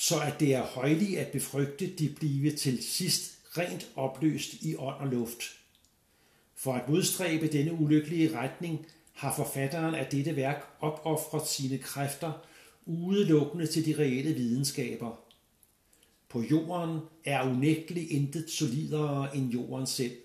så 0.00 0.20
at 0.20 0.40
det 0.40 0.54
er 0.54 0.62
højligt 0.62 1.18
at 1.18 1.32
befrygte, 1.32 1.86
de 1.86 2.14
blive 2.16 2.56
til 2.56 2.84
sidst 2.84 3.38
rent 3.58 3.90
opløst 3.96 4.52
i 4.52 4.76
ånd 4.76 4.96
og 5.00 5.06
luft. 5.06 5.42
For 6.54 6.72
at 6.72 6.88
modstræbe 6.88 7.46
denne 7.52 7.72
ulykkelige 7.72 8.38
retning 8.38 8.86
har 9.12 9.34
forfatteren 9.36 9.94
af 9.94 10.06
dette 10.06 10.36
værk 10.36 10.64
opoffret 10.80 11.46
sine 11.46 11.78
kræfter 11.78 12.32
udelukkende 12.86 13.66
til 13.66 13.86
de 13.86 13.98
reelle 13.98 14.34
videnskaber. 14.34 15.20
På 16.28 16.42
jorden 16.42 17.00
er 17.24 17.48
unægteligt 17.50 18.10
intet 18.10 18.50
solidere 18.50 19.36
end 19.36 19.50
jorden 19.50 19.86
selv. 19.86 20.16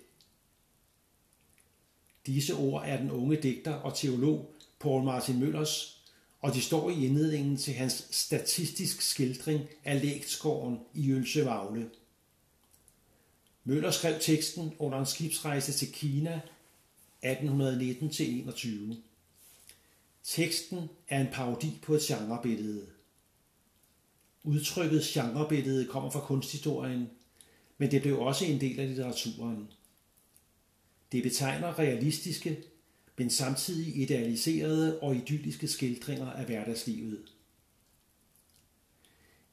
Disse 2.26 2.54
ord 2.54 2.82
er 2.86 2.96
den 2.96 3.10
unge 3.10 3.36
digter 3.36 3.74
og 3.74 3.96
teolog 3.96 4.54
Paul 4.80 5.04
Martin 5.04 5.40
Møllers, 5.40 5.95
og 6.46 6.54
de 6.54 6.62
står 6.62 6.90
i 6.90 7.06
indledningen 7.06 7.56
til 7.56 7.74
hans 7.74 8.06
statistisk 8.10 9.02
skildring 9.02 9.68
af 9.84 10.02
lægtskåren 10.02 10.78
i 10.94 11.12
Ølsevagle. 11.12 11.90
Møller 13.64 13.90
skrev 13.90 14.20
teksten 14.20 14.74
under 14.78 14.98
en 14.98 15.06
skibsrejse 15.06 15.72
til 15.72 15.92
Kina 15.92 16.40
1819-21. 17.24 18.94
Teksten 20.24 20.88
er 21.08 21.20
en 21.20 21.28
parodi 21.32 21.78
på 21.82 21.94
et 21.94 22.02
genrebillede. 22.02 22.86
Udtrykket 24.42 25.02
genrebillede 25.02 25.86
kommer 25.86 26.10
fra 26.10 26.20
kunsthistorien, 26.20 27.10
men 27.78 27.90
det 27.90 28.02
blev 28.02 28.20
også 28.20 28.44
en 28.44 28.60
del 28.60 28.80
af 28.80 28.88
litteraturen. 28.88 29.68
Det 31.12 31.22
betegner 31.22 31.78
realistiske, 31.78 32.62
men 33.18 33.30
samtidig 33.30 33.96
idealiserede 33.96 35.00
og 35.00 35.16
idylliske 35.16 35.68
skildringer 35.68 36.30
af 36.30 36.44
hverdagslivet. 36.44 37.18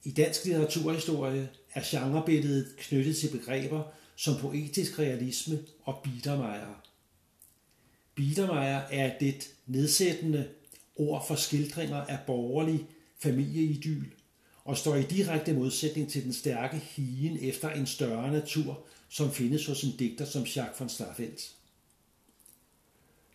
I 0.03 0.11
dansk 0.11 0.45
litteraturhistorie 0.45 1.49
er 1.73 1.81
genrebilledet 1.85 2.75
knyttet 2.77 3.17
til 3.17 3.29
begreber 3.37 3.83
som 4.15 4.39
poetisk 4.39 4.99
realisme 4.99 5.59
og 5.83 6.01
Biedermeier. 6.03 6.83
Biedermeier 8.15 8.81
er 8.91 9.17
det 9.19 9.49
nedsættende 9.67 10.49
ord 10.95 11.27
for 11.27 11.35
skildringer 11.35 12.01
af 12.01 12.19
borgerlig 12.27 12.87
familieidyl 13.19 14.05
og 14.63 14.77
står 14.77 14.95
i 14.95 15.03
direkte 15.03 15.53
modsætning 15.53 16.11
til 16.11 16.23
den 16.23 16.33
stærke 16.33 16.77
higen 16.77 17.37
efter 17.41 17.69
en 17.69 17.87
større 17.87 18.31
natur, 18.31 18.85
som 19.09 19.31
findes 19.31 19.65
hos 19.65 19.83
en 19.83 19.97
digter 19.99 20.25
som 20.25 20.41
Jacques 20.41 20.79
von 20.79 20.89
Starfeldt. 20.89 21.55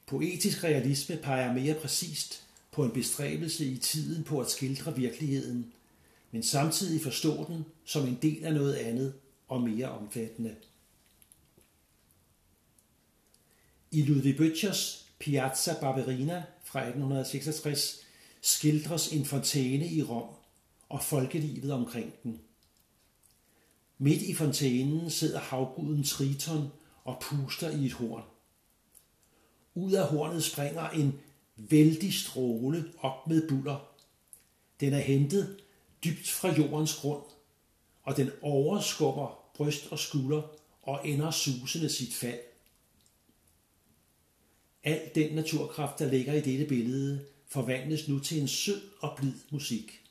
Poetisk 0.09 0.65
realisme 0.65 1.17
peger 1.17 1.53
mere 1.53 1.75
præcist 1.75 2.43
på 2.73 2.85
en 2.85 2.91
bestræbelse 2.91 3.65
i 3.65 3.77
tiden 3.77 4.25
på 4.25 4.41
at 4.41 4.50
skildre 4.50 4.97
virkeligheden, 4.97 5.73
men 6.31 6.43
samtidig 6.43 7.03
forstå 7.03 7.45
den 7.45 7.65
som 7.85 8.07
en 8.07 8.19
del 8.23 8.45
af 8.45 8.55
noget 8.55 8.75
andet 8.75 9.15
og 9.49 9.62
mere 9.62 9.91
omfattende. 9.91 10.57
I 13.91 14.03
Ludwig 14.03 14.41
Böttchers 14.41 15.05
Piazza 15.19 15.75
Barberina 15.81 16.45
fra 16.65 16.81
1866 16.81 18.07
skildres 18.41 19.12
en 19.12 19.25
fontæne 19.25 19.88
i 19.88 20.03
Rom 20.03 20.35
og 20.88 21.03
folkelivet 21.03 21.73
omkring 21.73 22.12
den. 22.23 22.41
Midt 23.99 24.23
i 24.23 24.35
fontænen 24.35 25.11
sidder 25.11 25.38
havguden 25.38 26.05
Triton 26.05 26.69
og 27.05 27.19
puster 27.21 27.71
i 27.71 27.87
et 27.87 27.93
horn. 27.93 28.38
Ud 29.79 29.93
af 29.93 30.07
hornet 30.07 30.45
springer 30.45 30.89
en 30.89 31.21
vældig 31.57 32.15
stråle 32.15 32.93
op 32.99 33.27
med 33.27 33.49
buller. 33.49 33.89
Den 34.81 34.93
er 34.93 34.99
hentet 34.99 35.61
dybt 36.05 36.29
fra 36.29 36.55
jordens 36.55 36.95
grund, 36.95 37.23
og 38.03 38.17
den 38.17 38.31
overskubber 38.43 39.51
bryst 39.55 39.87
og 39.91 39.99
skulder 39.99 40.43
og 40.83 41.09
ender 41.09 41.31
susende 41.31 41.89
sit 41.89 42.15
fald. 42.15 42.41
Al 44.85 45.11
den 45.15 45.35
naturkraft, 45.35 45.99
der 45.99 46.11
ligger 46.11 46.33
i 46.33 46.41
dette 46.41 46.67
billede, 46.67 47.25
forvandles 47.47 48.09
nu 48.09 48.19
til 48.19 48.41
en 48.41 48.49
sød 48.49 48.81
og 49.01 49.17
blid 49.17 49.35
musik. 49.51 50.03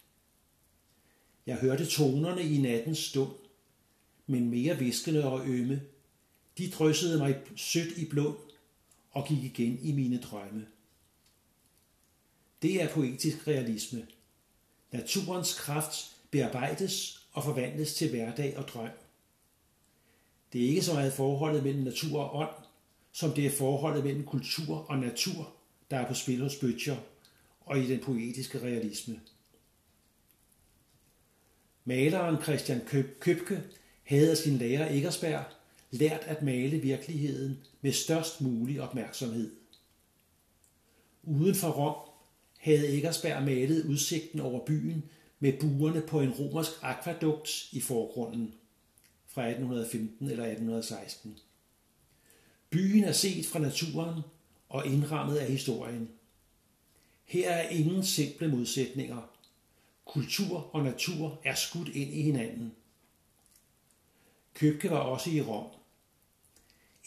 Jeg 1.45 1.55
hørte 1.55 1.85
tonerne 1.85 2.41
i 2.41 2.57
nattens 2.57 2.99
stund, 2.99 3.31
men 4.27 4.49
mere 4.49 4.77
viskende 4.77 5.25
og 5.25 5.47
ømme. 5.47 5.81
De 6.57 6.69
dryssede 6.69 7.17
mig 7.17 7.39
sødt 7.55 7.97
i 7.97 8.05
blod 8.05 8.47
og 9.17 9.27
gik 9.27 9.43
igen 9.43 9.79
i 9.81 9.91
mine 9.91 10.19
drømme. 10.21 10.67
Det 12.61 12.81
er 12.81 12.89
poetisk 12.89 13.47
realisme. 13.47 14.07
Naturens 14.91 15.59
kraft 15.59 16.15
bearbejdes 16.31 17.27
og 17.31 17.43
forvandles 17.43 17.93
til 17.93 18.09
hverdag 18.09 18.57
og 18.57 18.67
drøm. 18.67 18.89
Det 20.53 20.63
er 20.63 20.69
ikke 20.69 20.81
så 20.81 20.93
meget 20.93 21.13
forholdet 21.13 21.63
mellem 21.63 21.83
natur 21.83 22.19
og 22.21 22.39
ånd, 22.39 22.65
som 23.11 23.31
det 23.33 23.45
er 23.45 23.49
forholdet 23.49 24.03
mellem 24.03 24.25
kultur 24.25 24.85
og 24.89 24.97
natur, 24.97 25.53
der 25.91 25.97
er 25.97 26.07
på 26.07 26.13
spil 26.13 26.41
hos 26.41 26.55
Bøtcher 26.55 26.97
og 27.59 27.79
i 27.79 27.87
den 27.87 27.99
poetiske 27.99 28.61
realisme. 28.61 29.21
Maleren 31.85 32.43
Christian 32.43 32.81
Købke 33.19 33.63
havde 34.03 34.31
af 34.31 34.37
sin 34.37 34.57
lærer 34.57 34.91
Eggersberg 34.91 35.56
lært 35.91 36.21
at 36.21 36.41
male 36.41 36.77
virkeligheden 36.77 37.63
med 37.81 37.91
størst 37.91 38.41
mulig 38.41 38.81
opmærksomhed. 38.81 39.51
Uden 41.23 41.55
for 41.55 41.69
Rom 41.69 42.09
havde 42.57 42.95
Eggersberg 42.95 43.43
malet 43.43 43.85
udsigten 43.85 44.39
over 44.39 44.65
byen 44.65 45.03
med 45.39 45.53
buerne 45.59 46.01
på 46.01 46.21
en 46.21 46.31
romersk 46.31 46.71
akvadukt 46.81 47.69
i 47.71 47.81
forgrunden 47.81 48.53
fra 49.25 49.47
1815 49.47 50.29
eller 50.29 50.43
1816. 50.43 51.37
Byen 52.69 53.03
er 53.03 53.11
set 53.11 53.45
fra 53.45 53.59
naturen 53.59 54.21
og 54.69 54.87
indrammet 54.87 55.37
af 55.37 55.51
historien. 55.51 56.09
Her 57.25 57.51
er 57.51 57.69
ingen 57.69 58.03
simple 58.03 58.47
modsætninger. 58.47 59.29
Kultur 60.05 60.75
og 60.75 60.83
natur 60.83 61.41
er 61.43 61.55
skudt 61.55 61.87
ind 61.87 62.13
i 62.13 62.21
hinanden. 62.21 62.75
Købke 64.53 64.89
var 64.89 64.99
også 64.99 65.29
i 65.29 65.41
Rom. 65.41 65.76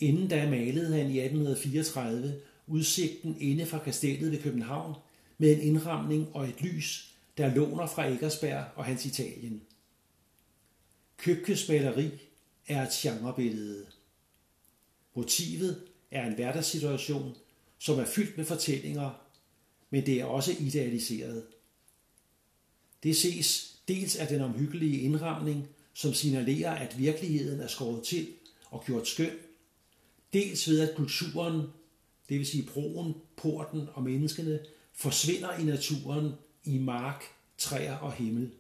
Inden 0.00 0.28
da 0.28 0.50
malede 0.50 0.96
han 0.96 1.10
i 1.10 1.18
1834 1.20 2.40
udsigten 2.66 3.36
inde 3.40 3.66
fra 3.66 3.78
kastellet 3.78 4.32
ved 4.32 4.42
København 4.42 4.94
med 5.38 5.52
en 5.52 5.60
indramning 5.60 6.28
og 6.34 6.48
et 6.48 6.60
lys, 6.60 7.14
der 7.38 7.54
låner 7.54 7.86
fra 7.86 8.06
Eggersberg 8.08 8.64
og 8.76 8.84
hans 8.84 9.06
Italien. 9.06 9.62
Købkes 11.16 11.68
maleri 11.68 12.10
er 12.68 12.82
et 12.82 12.92
genrebillede. 12.92 13.86
Motivet 15.14 15.82
er 16.10 16.26
en 16.26 16.34
hverdagssituation, 16.34 17.36
som 17.78 17.98
er 17.98 18.04
fyldt 18.04 18.36
med 18.36 18.44
fortællinger, 18.44 19.10
men 19.90 20.06
det 20.06 20.20
er 20.20 20.24
også 20.24 20.52
idealiseret. 20.60 21.44
Det 23.02 23.16
ses 23.16 23.76
dels 23.88 24.16
af 24.16 24.28
den 24.28 24.40
omhyggelige 24.40 25.00
indramning, 25.00 25.68
som 25.94 26.14
signalerer, 26.14 26.70
at 26.70 26.98
virkeligheden 26.98 27.60
er 27.60 27.66
skåret 27.66 28.04
til 28.04 28.28
og 28.70 28.84
gjort 28.84 29.08
skøn, 29.08 29.38
dels 30.32 30.68
ved 30.68 30.80
at 30.80 30.96
kulturen, 30.96 31.60
det 32.28 32.38
vil 32.38 32.46
sige 32.46 32.68
broen, 32.72 33.14
porten 33.36 33.88
og 33.92 34.02
menneskene, 34.02 34.60
forsvinder 34.92 35.58
i 35.58 35.64
naturen 35.64 36.32
i 36.64 36.78
mark, 36.78 37.24
træer 37.58 37.96
og 37.96 38.12
himmel. 38.12 38.50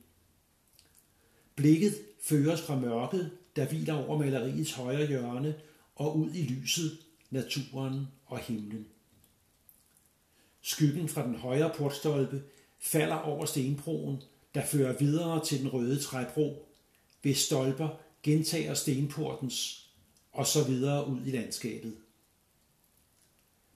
Blikket 1.56 1.94
føres 2.22 2.60
fra 2.60 2.78
mørket, 2.78 3.30
der 3.56 3.68
hviler 3.68 3.94
over 3.94 4.18
maleriets 4.18 4.72
højre 4.72 5.06
hjørne, 5.06 5.54
og 5.96 6.18
ud 6.18 6.30
i 6.34 6.42
lyset, 6.42 6.98
naturen 7.30 8.06
og 8.26 8.38
himlen. 8.38 8.86
Skyggen 10.60 11.08
fra 11.08 11.26
den 11.26 11.34
højre 11.34 11.72
portstolpe 11.76 12.42
falder 12.78 13.16
over 13.16 13.44
stenbroen, 13.44 14.22
der 14.54 14.66
fører 14.66 14.98
videre 14.98 15.44
til 15.44 15.60
den 15.60 15.68
røde 15.68 15.98
træbro, 15.98 16.68
hvis 17.22 17.38
stolper 17.38 17.88
gentager 18.22 18.74
stenportens 18.74 19.89
og 20.32 20.46
så 20.46 20.64
videre 20.64 21.08
ud 21.08 21.26
i 21.26 21.30
landskabet. 21.30 21.96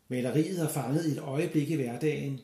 Maleriet 0.08 0.58
har 0.58 0.68
fanget 0.68 1.12
et 1.12 1.18
øjeblik 1.18 1.70
i 1.70 1.74
hverdagen, 1.74 2.40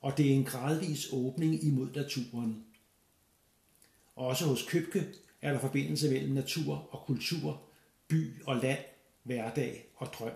og 0.00 0.16
det 0.16 0.26
er 0.26 0.34
en 0.34 0.44
gradvis 0.44 1.08
åbning 1.12 1.64
imod 1.64 1.90
naturen. 1.94 2.64
Også 4.16 4.46
hos 4.46 4.66
Købke 4.68 5.06
er 5.42 5.52
der 5.52 5.60
forbindelse 5.60 6.10
mellem 6.10 6.32
natur 6.32 6.88
og 6.90 7.06
kultur, 7.06 7.62
by 8.08 8.42
og 8.42 8.56
land, 8.56 8.84
hverdag 9.22 9.86
og 9.96 10.06
drøm. 10.06 10.32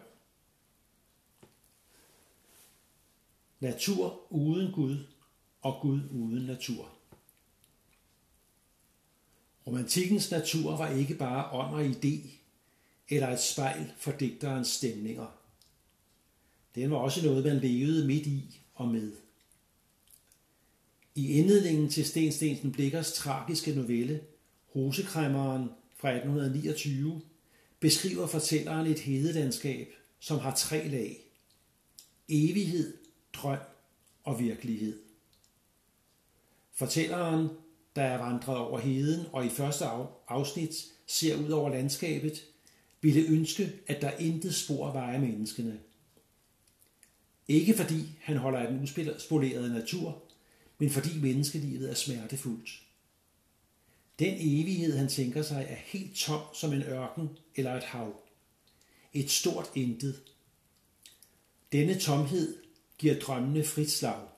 Natur 3.60 4.32
uden 4.32 4.72
Gud 4.72 5.06
og 5.62 5.78
Gud 5.82 6.00
uden 6.10 6.46
natur. 6.46 6.90
Romantikkens 9.66 10.30
natur 10.30 10.76
var 10.76 10.90
ikke 10.90 11.14
bare 11.14 11.52
ånd 11.52 11.74
og 11.74 11.86
idé, 11.86 12.37
eller 13.08 13.28
et 13.28 13.40
spejl 13.40 13.92
for 13.98 14.12
digterens 14.12 14.68
stemninger. 14.68 15.26
Den 16.74 16.90
var 16.90 16.96
også 16.96 17.24
noget, 17.24 17.44
man 17.44 17.58
levede 17.58 18.06
midt 18.06 18.26
i 18.26 18.60
og 18.74 18.88
med. 18.88 19.12
I 21.14 21.32
indledningen 21.32 21.90
til 21.90 22.04
Sten 22.04 22.32
Stensen 22.32 22.72
Blikkers 22.72 23.12
tragiske 23.12 23.74
novelle, 23.74 24.20
Rosekræmmeren 24.74 25.70
fra 25.96 26.10
1829, 26.10 27.20
beskriver 27.80 28.26
fortælleren 28.26 28.86
et 28.86 28.98
hedelandskab, 28.98 29.88
som 30.20 30.38
har 30.38 30.54
tre 30.54 30.88
lag. 30.88 31.20
Evighed, 32.28 32.96
drøm 33.32 33.58
og 34.24 34.40
virkelighed. 34.40 34.98
Fortælleren, 36.72 37.48
der 37.96 38.02
er 38.02 38.18
vandret 38.18 38.56
over 38.56 38.78
heden 38.78 39.26
og 39.32 39.46
i 39.46 39.48
første 39.48 39.84
afsnit 40.28 40.74
ser 41.06 41.36
ud 41.36 41.50
over 41.50 41.70
landskabet, 41.70 42.44
ville 43.00 43.28
ønske, 43.28 43.72
at 43.86 44.02
der 44.02 44.10
intet 44.10 44.54
spor 44.54 44.92
var 44.92 45.12
af 45.12 45.20
menneskene. 45.20 45.80
Ikke 47.48 47.74
fordi 47.74 48.18
han 48.20 48.36
holder 48.36 48.58
af 48.58 48.72
den 48.72 48.82
uspolerede 48.82 49.72
natur, 49.74 50.22
men 50.78 50.90
fordi 50.90 51.18
menneskelivet 51.20 51.90
er 51.90 51.94
smertefuldt. 51.94 52.82
Den 54.18 54.34
evighed, 54.34 54.96
han 54.96 55.08
tænker 55.08 55.42
sig, 55.42 55.66
er 55.68 55.76
helt 55.84 56.16
tom 56.16 56.40
som 56.54 56.72
en 56.72 56.82
ørken 56.82 57.28
eller 57.56 57.74
et 57.74 57.84
hav. 57.84 58.22
Et 59.12 59.30
stort 59.30 59.70
intet. 59.74 60.22
Denne 61.72 61.98
tomhed 61.98 62.56
giver 62.98 63.20
drømmene 63.20 63.64
frit 63.64 63.90
slag. 63.90 64.28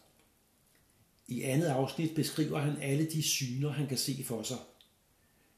I 1.28 1.42
andet 1.42 1.66
afsnit 1.66 2.14
beskriver 2.14 2.58
han 2.58 2.82
alle 2.82 3.10
de 3.10 3.22
syner, 3.22 3.70
han 3.70 3.86
kan 3.86 3.98
se 3.98 4.24
for 4.24 4.42
sig. 4.42 4.58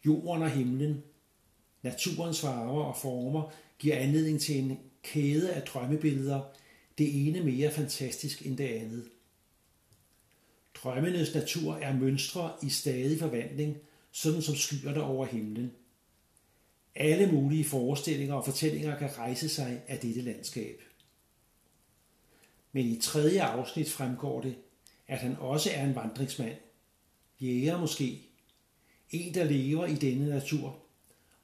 Jorden 0.06 0.42
og 0.42 0.50
himlen, 0.50 1.02
naturens 1.82 2.40
farver 2.40 2.84
og 2.84 2.96
former 2.96 3.52
giver 3.78 3.96
anledning 3.96 4.40
til 4.40 4.58
en 4.58 4.78
kæde 5.02 5.52
af 5.52 5.62
drømmebilleder, 5.62 6.42
det 6.98 7.26
ene 7.26 7.44
mere 7.44 7.70
fantastisk 7.70 8.46
end 8.46 8.58
det 8.58 8.68
andet. 8.68 9.04
Drømmenes 10.74 11.34
natur 11.34 11.74
er 11.74 11.96
mønstre 11.96 12.52
i 12.62 12.68
stadig 12.68 13.18
forvandling, 13.18 13.76
sådan 14.10 14.42
som 14.42 14.54
skyerne 14.54 15.02
over 15.02 15.26
himlen. 15.26 15.72
Alle 16.94 17.32
mulige 17.32 17.64
forestillinger 17.64 18.34
og 18.34 18.44
fortællinger 18.44 18.98
kan 18.98 19.18
rejse 19.18 19.48
sig 19.48 19.82
af 19.88 19.98
dette 19.98 20.20
landskab. 20.20 20.82
Men 22.72 22.86
i 22.86 23.00
tredje 23.00 23.42
afsnit 23.42 23.90
fremgår 23.90 24.40
det, 24.40 24.54
at 25.08 25.18
han 25.18 25.36
også 25.36 25.70
er 25.74 25.84
en 25.84 25.94
vandringsmand. 25.94 26.56
Jæger 27.40 27.80
måske. 27.80 28.28
En, 29.10 29.34
der 29.34 29.44
lever 29.44 29.86
i 29.86 29.94
denne 29.94 30.28
natur, 30.28 30.78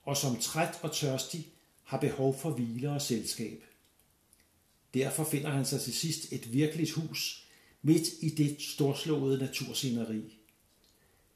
og 0.09 0.17
som 0.17 0.37
træt 0.41 0.79
og 0.83 0.95
tørstig 0.95 1.47
har 1.83 2.01
behov 2.01 2.39
for 2.39 2.51
hvile 2.51 2.91
og 2.91 3.03
selskab. 3.03 3.65
Derfor 4.95 5.25
finder 5.25 5.51
han 5.51 5.65
sig 5.65 5.81
til 5.81 5.95
sidst 5.95 6.33
et 6.33 6.53
virkeligt 6.53 6.93
hus 6.93 7.47
midt 7.83 8.09
i 8.21 8.29
det 8.29 8.63
storslåede 8.63 9.39
natursceneri. 9.39 10.39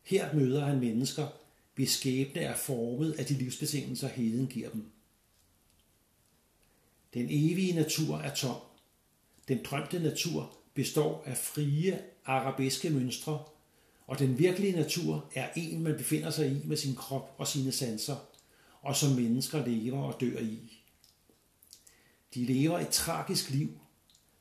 Her 0.02 0.34
møder 0.34 0.64
han 0.64 0.80
mennesker, 0.80 1.28
hvis 1.74 1.90
skæbne 1.90 2.40
er 2.40 2.56
formet 2.56 3.12
af 3.12 3.26
de 3.26 3.34
livsbetingelser, 3.34 4.08
heden 4.08 4.46
giver 4.46 4.70
dem. 4.70 4.90
Den 7.14 7.26
evige 7.30 7.74
natur 7.74 8.18
er 8.18 8.34
tom. 8.34 8.60
Den 9.48 9.60
drømte 9.64 9.98
natur 9.98 10.56
består 10.74 11.22
af 11.26 11.36
frie 11.36 12.02
arabeske 12.24 12.90
mønstre, 12.90 13.44
og 14.06 14.18
den 14.18 14.38
virkelige 14.38 14.76
natur 14.76 15.30
er 15.34 15.48
en, 15.56 15.82
man 15.82 15.96
befinder 15.96 16.30
sig 16.30 16.50
i 16.50 16.66
med 16.66 16.76
sin 16.76 16.94
krop 16.94 17.34
og 17.38 17.48
sine 17.48 17.72
sanser, 17.72 18.16
og 18.82 18.96
som 18.96 19.10
mennesker 19.12 19.66
lever 19.66 20.02
og 20.02 20.20
dør 20.20 20.38
i. 20.38 20.82
De 22.34 22.44
lever 22.44 22.78
et 22.78 22.88
tragisk 22.88 23.50
liv, 23.50 23.80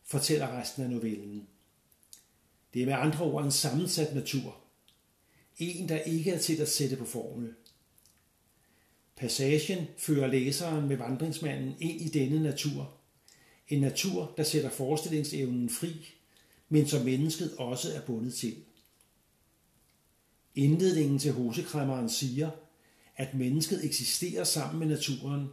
fortæller 0.03 0.59
resten 0.59 0.83
af 0.83 0.89
novellen. 0.89 1.47
Det 2.73 2.81
er 2.81 2.85
med 2.85 2.93
andre 2.93 3.25
ord 3.25 3.43
en 3.43 3.51
sammensat 3.51 4.15
natur. 4.15 4.57
En, 5.57 5.89
der 5.89 5.99
ikke 5.99 6.31
er 6.31 6.39
til 6.39 6.61
at 6.61 6.69
sætte 6.69 6.95
på 6.95 7.05
formel. 7.05 7.53
Passagen 9.15 9.87
fører 9.97 10.27
læseren 10.27 10.87
med 10.87 10.97
vandringsmanden 10.97 11.75
ind 11.79 12.01
i 12.01 12.07
denne 12.07 12.43
natur. 12.43 12.93
En 13.67 13.81
natur, 13.81 14.33
der 14.37 14.43
sætter 14.43 14.69
forestillingsevnen 14.69 15.69
fri, 15.69 16.13
men 16.69 16.87
som 16.87 17.05
mennesket 17.05 17.55
også 17.57 17.93
er 17.93 18.01
bundet 18.01 18.33
til. 18.33 18.55
Indledningen 20.55 21.19
til 21.19 21.31
hosekræmmeren 21.31 22.09
siger, 22.09 22.49
at 23.15 23.33
mennesket 23.33 23.85
eksisterer 23.85 24.43
sammen 24.43 24.79
med 24.79 24.87
naturen, 24.87 25.47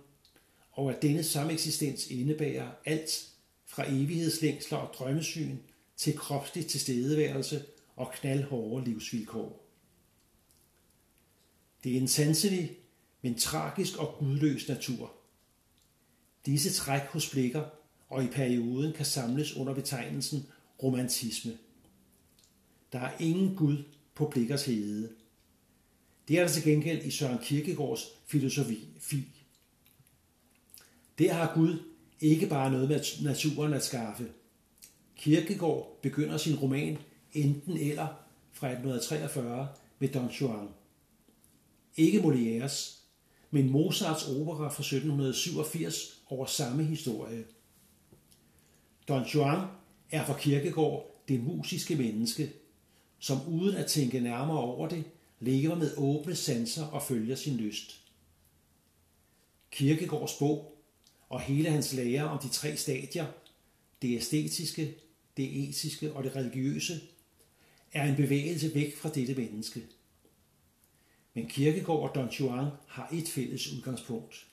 og 0.72 0.92
at 0.92 1.02
denne 1.02 1.22
sameksistens 1.22 2.06
indebærer 2.10 2.70
alt 2.84 3.28
fra 3.66 3.84
evighedslængsler 3.88 4.78
og 4.78 4.94
drømmesyn 4.94 5.56
til 5.96 6.16
kropslig 6.16 6.66
tilstedeværelse 6.66 7.64
og 7.96 8.12
knaldhårde 8.12 8.84
livsvilkår. 8.84 9.64
Det 11.84 11.92
er 11.92 12.00
en 12.00 12.08
sanselig, 12.08 12.76
men 13.22 13.34
tragisk 13.34 13.96
og 13.96 14.16
gudløs 14.18 14.68
natur. 14.68 15.12
Disse 16.46 16.72
træk 16.72 17.02
hos 17.02 17.30
blikker 17.30 17.64
og 18.08 18.24
i 18.24 18.26
perioden 18.26 18.92
kan 18.92 19.06
samles 19.06 19.56
under 19.56 19.74
betegnelsen 19.74 20.46
romantisme. 20.82 21.58
Der 22.92 22.98
er 22.98 23.18
ingen 23.18 23.56
Gud 23.56 23.84
på 24.14 24.28
blikkers 24.28 24.64
hede. 24.64 25.10
Det 26.28 26.38
er 26.38 26.40
der 26.40 26.48
til 26.48 26.62
gengæld 26.62 27.04
i 27.04 27.10
Søren 27.10 27.38
Kierkegaards 27.38 28.08
filosofi. 28.26 28.88
Der 31.18 31.32
har 31.32 31.54
Gud 31.54 31.82
ikke 32.20 32.46
bare 32.46 32.70
noget 32.70 32.88
med 32.88 33.24
naturen 33.24 33.72
at 33.72 33.84
skaffe. 33.84 34.28
Kierkegaard 35.16 35.98
begynder 36.02 36.36
sin 36.36 36.56
roman 36.56 36.98
Enten 37.32 37.76
eller 37.76 38.06
fra 38.52 38.66
1843 38.66 39.68
med 39.98 40.08
Don 40.08 40.30
Juan. 40.40 40.68
Ikke 41.96 42.18
Molières, 42.18 42.98
men 43.50 43.70
Mozarts 43.70 44.28
opera 44.28 44.68
fra 44.68 44.82
1787 44.82 46.22
over 46.28 46.46
samme 46.46 46.84
historie. 46.84 47.44
Don 49.08 49.26
Juan 49.34 49.66
er 50.10 50.24
for 50.24 50.34
Kierkegaard 50.34 51.24
det 51.28 51.44
musiske 51.44 51.96
menneske, 51.96 52.52
som 53.18 53.38
uden 53.48 53.76
at 53.76 53.86
tænke 53.86 54.20
nærmere 54.20 54.58
over 54.58 54.88
det, 54.88 55.04
lever 55.40 55.74
med 55.74 55.96
åbne 55.96 56.36
sanser 56.36 56.84
og 56.84 57.02
følger 57.02 57.36
sin 57.36 57.56
lyst. 57.56 58.00
Kierkegaards 59.70 60.34
bog 60.38 60.78
og 61.28 61.40
hele 61.40 61.70
hans 61.70 61.92
lære 61.92 62.24
om 62.24 62.38
de 62.38 62.48
tre 62.48 62.76
stadier, 62.76 63.26
det 64.02 64.16
æstetiske, 64.16 64.94
det 65.36 65.68
etiske 65.68 66.12
og 66.12 66.24
det 66.24 66.36
religiøse, 66.36 67.00
er 67.92 68.08
en 68.08 68.16
bevægelse 68.16 68.74
væk 68.74 68.96
fra 68.96 69.08
dette 69.08 69.34
menneske. 69.34 69.82
Men 71.34 71.46
Kierkegaard 71.46 72.00
og 72.00 72.14
Don 72.14 72.28
Juan 72.28 72.70
har 72.86 73.08
et 73.12 73.28
fælles 73.28 73.72
udgangspunkt. 73.72 74.46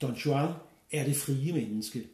Don 0.00 0.14
Juan 0.14 0.52
er 0.92 1.04
det 1.04 1.16
frie 1.16 1.52
menneske. 1.52 2.06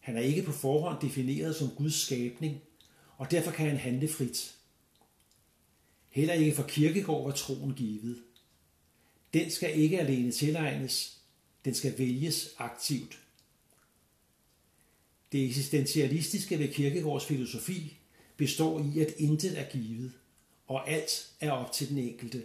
Han 0.00 0.16
er 0.16 0.20
ikke 0.20 0.42
på 0.42 0.52
forhånd 0.52 1.00
defineret 1.00 1.56
som 1.56 1.70
Guds 1.76 1.94
skabning, 1.94 2.60
og 3.16 3.30
derfor 3.30 3.50
kan 3.50 3.68
han 3.68 3.76
handle 3.76 4.08
frit. 4.08 4.57
Heller 6.10 6.34
ikke 6.34 6.56
for 6.56 6.62
Kierkegaard 6.62 7.24
var 7.24 7.32
troen 7.32 7.74
givet. 7.74 8.22
Den 9.34 9.50
skal 9.50 9.80
ikke 9.80 10.00
alene 10.00 10.32
tilegnes, 10.32 11.18
den 11.64 11.74
skal 11.74 11.98
vælges 11.98 12.54
aktivt. 12.58 13.18
Det 15.32 15.46
eksistentialistiske 15.46 16.58
ved 16.58 16.68
Kierkegaards 16.68 17.26
filosofi 17.26 17.98
består 18.36 18.80
i, 18.80 19.00
at 19.00 19.14
intet 19.16 19.58
er 19.58 19.70
givet, 19.70 20.12
og 20.66 20.90
alt 20.90 21.32
er 21.40 21.50
op 21.50 21.72
til 21.72 21.88
den 21.88 21.98
enkelte. 21.98 22.42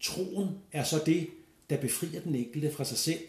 Troen 0.00 0.48
er 0.72 0.84
så 0.84 1.02
det, 1.06 1.28
der 1.70 1.80
befrier 1.80 2.20
den 2.20 2.34
enkelte 2.34 2.72
fra 2.72 2.84
sig 2.84 2.98
selv, 2.98 3.20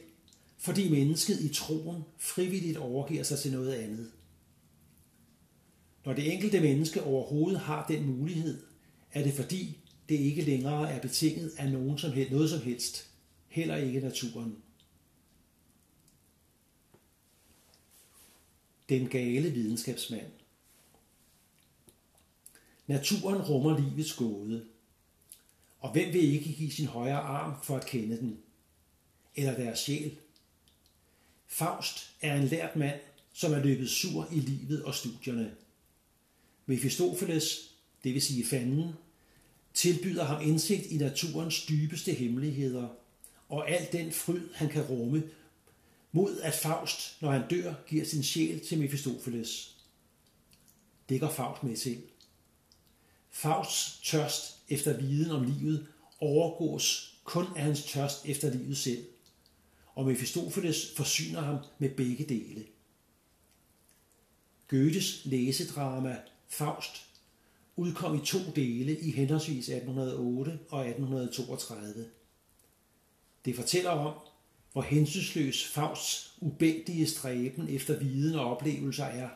fordi 0.58 0.89
mennesket 0.89 1.41
i 1.41 1.54
troen 1.54 2.04
frivilligt 2.17 2.78
overgiver 2.78 3.23
sig 3.23 3.39
til 3.39 3.52
noget 3.52 3.73
andet. 3.73 4.12
Når 6.06 6.13
det 6.13 6.34
enkelte 6.34 6.62
menneske 6.62 7.04
overhovedet 7.04 7.60
har 7.60 7.88
den 7.88 8.06
mulighed, 8.06 8.66
er 9.13 9.24
det 9.24 9.34
fordi, 9.34 9.78
det 10.10 10.15
ikke 10.15 10.41
længere 10.41 10.91
er 10.91 11.02
betinget 11.02 11.54
af 11.58 11.72
nogen 11.72 11.98
som 11.98 12.12
helst, 12.12 12.32
noget 12.32 12.50
som 12.50 12.62
helst, 12.62 13.10
heller 13.48 13.76
ikke 13.76 14.00
naturen. 14.00 14.58
Den 18.89 19.10
gale 19.10 19.50
videnskabsmand. 19.50 20.32
Naturen 22.88 23.41
rummer 23.41 23.80
livets 23.80 24.13
gåde, 24.13 24.65
og 25.80 25.91
hvem 25.91 26.13
vil 26.13 26.34
ikke 26.34 26.54
give 26.54 26.72
sin 26.72 26.86
højre 26.86 27.20
arm 27.20 27.63
for 27.63 27.78
at 27.78 27.86
kende 27.86 28.17
den? 28.17 28.39
Eller 29.36 29.56
deres 29.56 29.80
sjæl? 29.80 30.17
Faust 31.48 32.13
er 32.22 32.36
en 32.36 32.48
lært 32.48 32.76
mand, 32.76 33.00
som 33.34 33.54
er 33.54 33.60
løbet 33.60 33.89
sur 33.89 34.28
i 34.32 34.39
livet 34.39 34.84
og 34.84 34.96
studierne. 34.96 35.56
Mephistopheles, 36.65 37.66
det 38.03 38.13
vil 38.13 38.21
sige 38.21 38.45
fanden, 38.45 38.93
tilbyder 39.73 40.23
ham 40.23 40.41
indsigt 40.41 40.86
i 40.86 40.97
naturens 40.97 41.65
dybeste 41.65 42.13
hemmeligheder 42.13 42.88
og 43.49 43.69
al 43.71 43.88
den 43.91 44.12
fryd, 44.12 44.49
han 44.53 44.69
kan 44.69 44.83
rumme, 44.83 45.23
mod 46.12 46.39
at 46.39 46.53
Faust, 46.53 47.21
når 47.21 47.31
han 47.31 47.47
dør, 47.49 47.73
giver 47.88 48.05
sin 48.05 48.23
sjæl 48.23 48.60
til 48.60 48.79
Mephistopheles. 48.79 49.77
Det 51.10 51.19
går 51.19 51.29
Faust 51.29 51.63
med 51.63 51.77
til. 51.77 52.01
Fausts 53.29 53.99
tørst 54.03 54.57
efter 54.69 54.97
viden 54.97 55.31
om 55.31 55.43
livet 55.43 55.88
overgås 56.19 57.17
kun 57.23 57.45
af 57.55 57.63
hans 57.63 57.83
tørst 57.83 58.25
efter 58.25 58.53
livet 58.53 58.77
selv, 58.77 59.05
og 59.95 60.05
Mephistopheles 60.05 60.93
forsyner 60.95 61.41
ham 61.41 61.57
med 61.79 61.89
begge 61.89 62.25
dele. 62.25 62.65
Goethes 64.67 65.21
læsedrama 65.25 66.17
Faust 66.47 67.07
udkom 67.78 68.16
i 68.16 68.26
to 68.26 68.38
dele 68.56 69.00
i 69.00 69.12
henholdsvis 69.12 69.70
1808 69.70 70.60
og 70.70 70.88
1832. 70.88 72.06
Det 73.46 73.56
fortæller 73.56 73.90
om, 73.90 74.13
hvor 74.72 74.82
hensynsløs 74.82 75.68
Fausts 75.68 76.38
ubændige 76.42 77.08
stræben 77.08 77.70
efter 77.70 78.00
viden 78.00 78.40
og 78.40 78.52
oplevelser 78.52 79.06
er, 79.06 79.30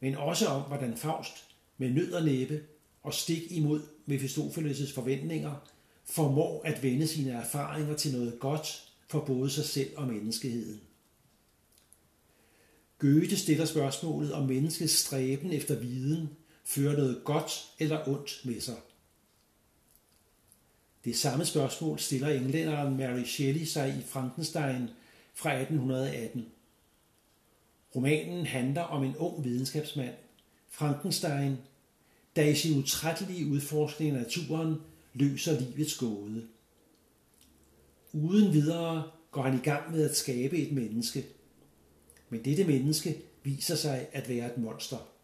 men 0.00 0.14
også 0.14 0.46
om, 0.46 0.62
hvordan 0.62 0.96
Faust 0.96 1.44
med 1.78 1.90
nød 1.90 2.12
og 2.12 2.24
næppe 2.24 2.62
og 3.02 3.14
stik 3.14 3.52
imod 3.52 3.82
Mephistopheles' 4.06 4.94
forventninger 4.94 5.68
formår 6.04 6.62
at 6.64 6.82
vende 6.82 7.06
sine 7.06 7.30
erfaringer 7.30 7.96
til 7.96 8.12
noget 8.12 8.38
godt 8.40 8.92
for 9.08 9.20
både 9.20 9.50
sig 9.50 9.64
selv 9.64 9.90
og 9.96 10.06
menneskeheden. 10.06 10.80
Goethe 12.98 13.36
stiller 13.36 13.64
spørgsmålet 13.64 14.32
om 14.32 14.46
menneskets 14.46 14.92
stræben 14.92 15.52
efter 15.52 15.78
viden 15.78 16.28
fører 16.68 16.96
noget 16.96 17.24
godt 17.24 17.64
eller 17.78 18.08
ondt 18.08 18.40
med 18.44 18.60
sig. 18.60 18.76
Det 21.04 21.16
samme 21.16 21.44
spørgsmål 21.44 21.98
stiller 21.98 22.28
englænderen 22.28 22.96
Mary 22.96 23.24
Shelley 23.24 23.64
sig 23.64 23.88
i 23.88 24.02
Frankenstein 24.06 24.90
fra 25.34 25.52
1818. 25.52 26.46
Romanen 27.96 28.46
handler 28.46 28.82
om 28.82 29.04
en 29.04 29.16
ung 29.16 29.44
videnskabsmand, 29.44 30.14
Frankenstein, 30.68 31.56
der 32.36 32.42
i 32.42 32.54
sin 32.54 32.78
utrættelige 32.78 33.46
udforskning 33.46 34.16
af 34.16 34.22
naturen 34.22 34.76
løser 35.14 35.60
livets 35.60 35.98
gåde. 35.98 36.48
Uden 38.12 38.52
videre 38.52 39.10
går 39.30 39.42
han 39.42 39.54
i 39.54 39.62
gang 39.62 39.92
med 39.92 40.10
at 40.10 40.16
skabe 40.16 40.58
et 40.58 40.72
menneske. 40.72 41.26
Men 42.28 42.44
dette 42.44 42.64
menneske 42.64 43.22
viser 43.42 43.74
sig 43.74 44.06
at 44.12 44.28
være 44.28 44.46
et 44.52 44.58
monster. 44.58 45.17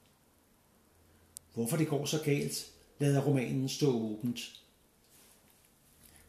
Hvorfor 1.54 1.76
det 1.76 1.88
går 1.88 2.06
så 2.06 2.22
galt, 2.24 2.70
lader 2.98 3.20
romanen 3.20 3.68
stå 3.68 3.92
åbent. 3.92 4.60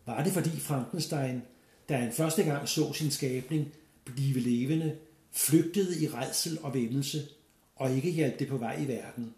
Var 0.06 0.24
det 0.24 0.34
fordi 0.34 0.50
Frankenstein, 0.50 1.42
da 1.90 1.98
han 1.98 2.14
første 2.14 2.44
gang 2.44 2.70
så 2.70 2.94
sin 2.94 3.12
skabning 3.12 3.74
blive 4.06 4.40
levende, 4.40 4.98
flygtede 5.32 6.04
i 6.04 6.08
redsel 6.08 6.60
og 6.62 6.74
vemmelse, 6.74 7.28
og 7.76 7.96
ikke 7.96 8.12
hjalp 8.12 8.40
det 8.40 8.48
på 8.48 8.58
vej 8.58 8.82
i 8.82 8.88
verden? 8.88 9.34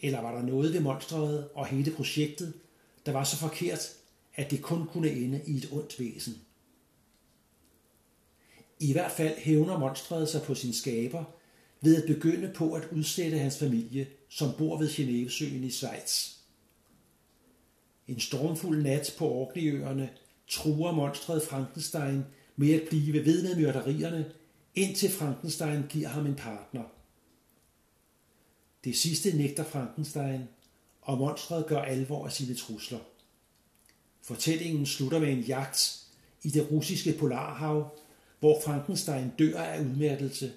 Eller 0.00 0.20
var 0.20 0.34
der 0.34 0.42
noget 0.42 0.72
ved 0.72 0.80
monstret 0.80 1.48
og 1.54 1.66
hele 1.66 1.90
projektet, 1.90 2.52
der 3.06 3.12
var 3.12 3.24
så 3.24 3.36
forkert, 3.36 3.92
at 4.34 4.50
det 4.50 4.62
kun 4.62 4.86
kunne 4.86 5.10
ende 5.10 5.42
i 5.46 5.56
et 5.56 5.68
ondt 5.72 6.00
væsen? 6.00 6.34
I 8.80 8.92
hvert 8.92 9.12
fald 9.12 9.38
hævner 9.38 9.78
monstret 9.78 10.28
sig 10.28 10.42
på 10.42 10.54
sin 10.54 10.72
skaber 10.72 11.24
ved 11.80 12.02
at 12.02 12.14
begynde 12.14 12.52
på 12.54 12.72
at 12.74 12.88
udsætte 12.92 13.38
hans 13.38 13.58
familie, 13.58 14.06
som 14.28 14.48
bor 14.58 14.78
ved 14.78 14.94
Genevesøen 14.94 15.64
i 15.64 15.70
Schweiz. 15.70 16.34
En 18.08 18.20
stormfuld 18.20 18.82
nat 18.82 19.14
på 19.18 19.28
Orkneyøerne 19.28 20.10
truer 20.48 20.92
monstret 20.92 21.42
Frankenstein 21.42 22.24
med 22.56 22.72
at 22.72 22.88
blive 22.88 23.24
ved 23.24 23.42
med 23.42 23.56
myrderierne, 23.56 24.32
indtil 24.74 25.10
Frankenstein 25.10 25.82
giver 25.88 26.08
ham 26.08 26.26
en 26.26 26.34
partner. 26.34 26.82
Det 28.84 28.96
sidste 28.96 29.36
nægter 29.36 29.64
Frankenstein, 29.64 30.40
og 31.02 31.18
monstret 31.18 31.66
gør 31.66 31.82
alvor 31.82 32.26
af 32.26 32.32
sine 32.32 32.54
trusler. 32.54 32.98
Fortællingen 34.22 34.86
slutter 34.86 35.18
med 35.18 35.32
en 35.32 35.40
jagt 35.40 36.06
i 36.42 36.48
det 36.48 36.70
russiske 36.70 37.16
polarhav, 37.18 37.98
hvor 38.40 38.60
Frankenstein 38.64 39.32
dør 39.38 39.58
af 39.58 39.80
udmattelse, 39.80 40.52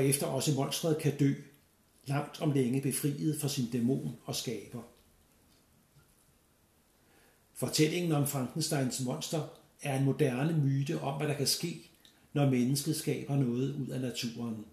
efter 0.00 0.26
også 0.26 0.52
monstret 0.54 0.98
kan 0.98 1.18
dø, 1.18 1.34
langt 2.06 2.40
om 2.40 2.52
længe 2.52 2.80
befriet 2.80 3.40
fra 3.40 3.48
sin 3.48 3.70
dæmon 3.70 4.16
og 4.24 4.34
skaber. 4.34 4.82
Fortællingen 7.54 8.12
om 8.12 8.26
Frankensteins 8.26 9.00
monster 9.00 9.48
er 9.82 9.98
en 9.98 10.04
moderne 10.04 10.64
myte 10.64 11.00
om, 11.00 11.16
hvad 11.16 11.28
der 11.28 11.34
kan 11.34 11.46
ske, 11.46 11.90
når 12.32 12.50
mennesket 12.50 12.96
skaber 12.96 13.36
noget 13.36 13.74
ud 13.74 13.88
af 13.88 14.00
naturen. 14.00 14.64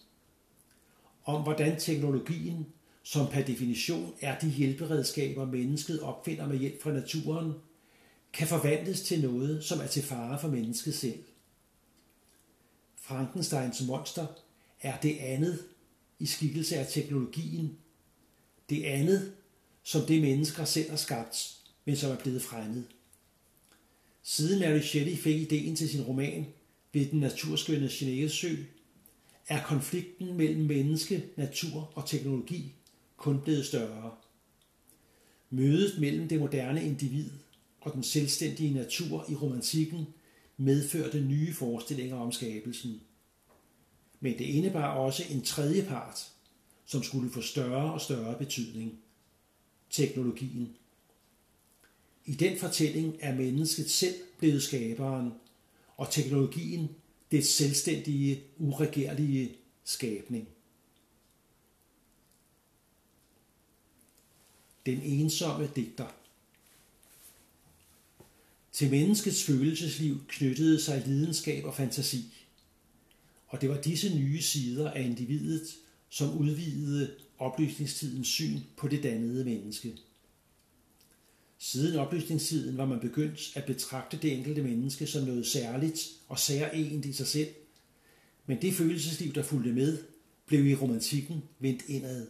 Om 1.24 1.44
hvordan 1.44 1.80
teknologien, 1.80 2.66
som 3.04 3.28
per 3.28 3.42
definition 3.42 4.14
er 4.22 4.40
de 4.40 4.50
hjælperedskaber, 4.50 5.46
mennesket 5.46 6.00
opfinder 6.00 6.48
med 6.48 6.58
hjælp 6.58 6.82
fra 6.82 6.92
naturen, 6.92 7.54
kan 8.34 8.48
forvandles 8.48 9.02
til 9.02 9.22
noget, 9.22 9.64
som 9.64 9.80
er 9.80 9.88
til 9.88 10.04
fare 10.04 10.40
for 10.40 10.48
mennesket 10.48 10.94
selv. 10.94 11.24
Frankensteins 12.96 13.88
monster 13.88 14.28
er 14.82 14.98
det 14.98 15.18
andet 15.20 15.60
i 16.22 16.26
skikkelse 16.26 16.78
af 16.78 16.88
teknologien. 16.92 17.78
Det 18.70 18.84
andet, 18.84 19.34
som 19.84 20.02
det 20.02 20.22
mennesker 20.22 20.66
selv 20.66 20.90
har 20.90 20.98
skabt, 20.98 21.58
men 21.86 21.96
som 21.96 22.12
er 22.12 22.18
blevet 22.18 22.42
fremmed. 22.42 22.84
Siden 24.24 24.60
Mary 24.60 24.82
Shelley 24.82 25.16
fik 25.16 25.42
ideen 25.42 25.76
til 25.76 25.90
sin 25.90 26.02
roman 26.02 26.46
ved 26.94 27.06
den 27.06 27.20
naturskønne 27.20 27.90
Genevesø, 27.92 28.56
er 29.48 29.64
konflikten 29.64 30.34
mellem 30.38 30.66
menneske, 30.66 31.24
natur 31.38 31.92
og 31.96 32.10
teknologi 32.10 32.76
kun 33.18 33.42
blevet 33.42 33.66
større. 33.66 34.12
Mødet 35.50 36.00
mellem 36.00 36.28
det 36.28 36.40
moderne 36.40 36.86
individ 36.86 37.30
og 37.82 37.94
den 37.94 38.04
selvstændige 38.04 38.74
natur 38.74 39.26
i 39.30 39.36
romantikken 39.36 40.08
medførte 40.58 41.22
nye 41.22 41.54
forestillinger 41.54 42.16
om 42.16 42.32
skabelsen. 42.32 43.02
Men 44.24 44.38
det 44.38 44.46
indebar 44.46 44.96
også 44.96 45.24
en 45.30 45.42
tredje 45.42 45.84
part, 45.84 46.32
som 46.86 47.04
skulle 47.04 47.32
få 47.32 47.42
større 47.42 47.94
og 47.94 48.02
større 48.02 48.38
betydning. 48.38 49.00
Teknologien. 49.90 50.76
I 52.26 52.34
den 52.34 52.58
fortælling 52.58 53.18
er 53.20 53.36
mennesket 53.36 53.90
selv 53.90 54.16
blevet 54.38 54.64
skaberen, 54.64 55.34
og 55.98 56.12
teknologien 56.12 56.90
det 57.32 57.48
selvstændige, 57.48 58.44
uregerlige 58.58 59.56
skabning. 59.84 60.48
Den 64.86 65.02
ensomme 65.02 65.72
digter 65.76 66.08
Til 68.72 68.92
menneskets 68.92 69.44
følelsesliv 69.44 70.26
knyttede 70.28 70.82
sig 70.82 71.04
lidenskab 71.06 71.66
og 71.66 71.76
fantasi. 71.76 72.41
Og 73.52 73.62
det 73.62 73.70
var 73.70 73.82
disse 73.82 74.16
nye 74.16 74.42
sider 74.42 74.92
af 74.92 75.02
individet, 75.02 75.68
som 76.10 76.38
udvidede 76.38 77.16
oplysningstidens 77.38 78.28
syn 78.28 78.60
på 78.78 78.88
det 78.88 79.04
dannede 79.04 79.46
menneske. 79.46 79.98
Siden 81.58 82.00
oplysningstiden 82.00 82.78
var 82.78 82.86
man 82.86 83.00
begyndt 83.00 83.52
at 83.56 83.66
betragte 83.66 84.18
det 84.18 84.34
enkelte 84.34 84.64
menneske 84.64 85.08
som 85.08 85.24
noget 85.24 85.48
særligt 85.48 86.10
og 86.28 86.40
særligt 86.40 87.06
i 87.06 87.14
sig 87.14 87.28
selv. 87.28 87.50
Men 88.46 88.62
det 88.62 88.74
følelsesliv, 88.74 89.34
der 89.34 89.44
fulgte 89.44 89.74
med, 89.74 89.98
blev 90.46 90.68
i 90.68 90.76
romantikken 90.76 91.44
vendt 91.60 91.82
indad. 91.88 92.28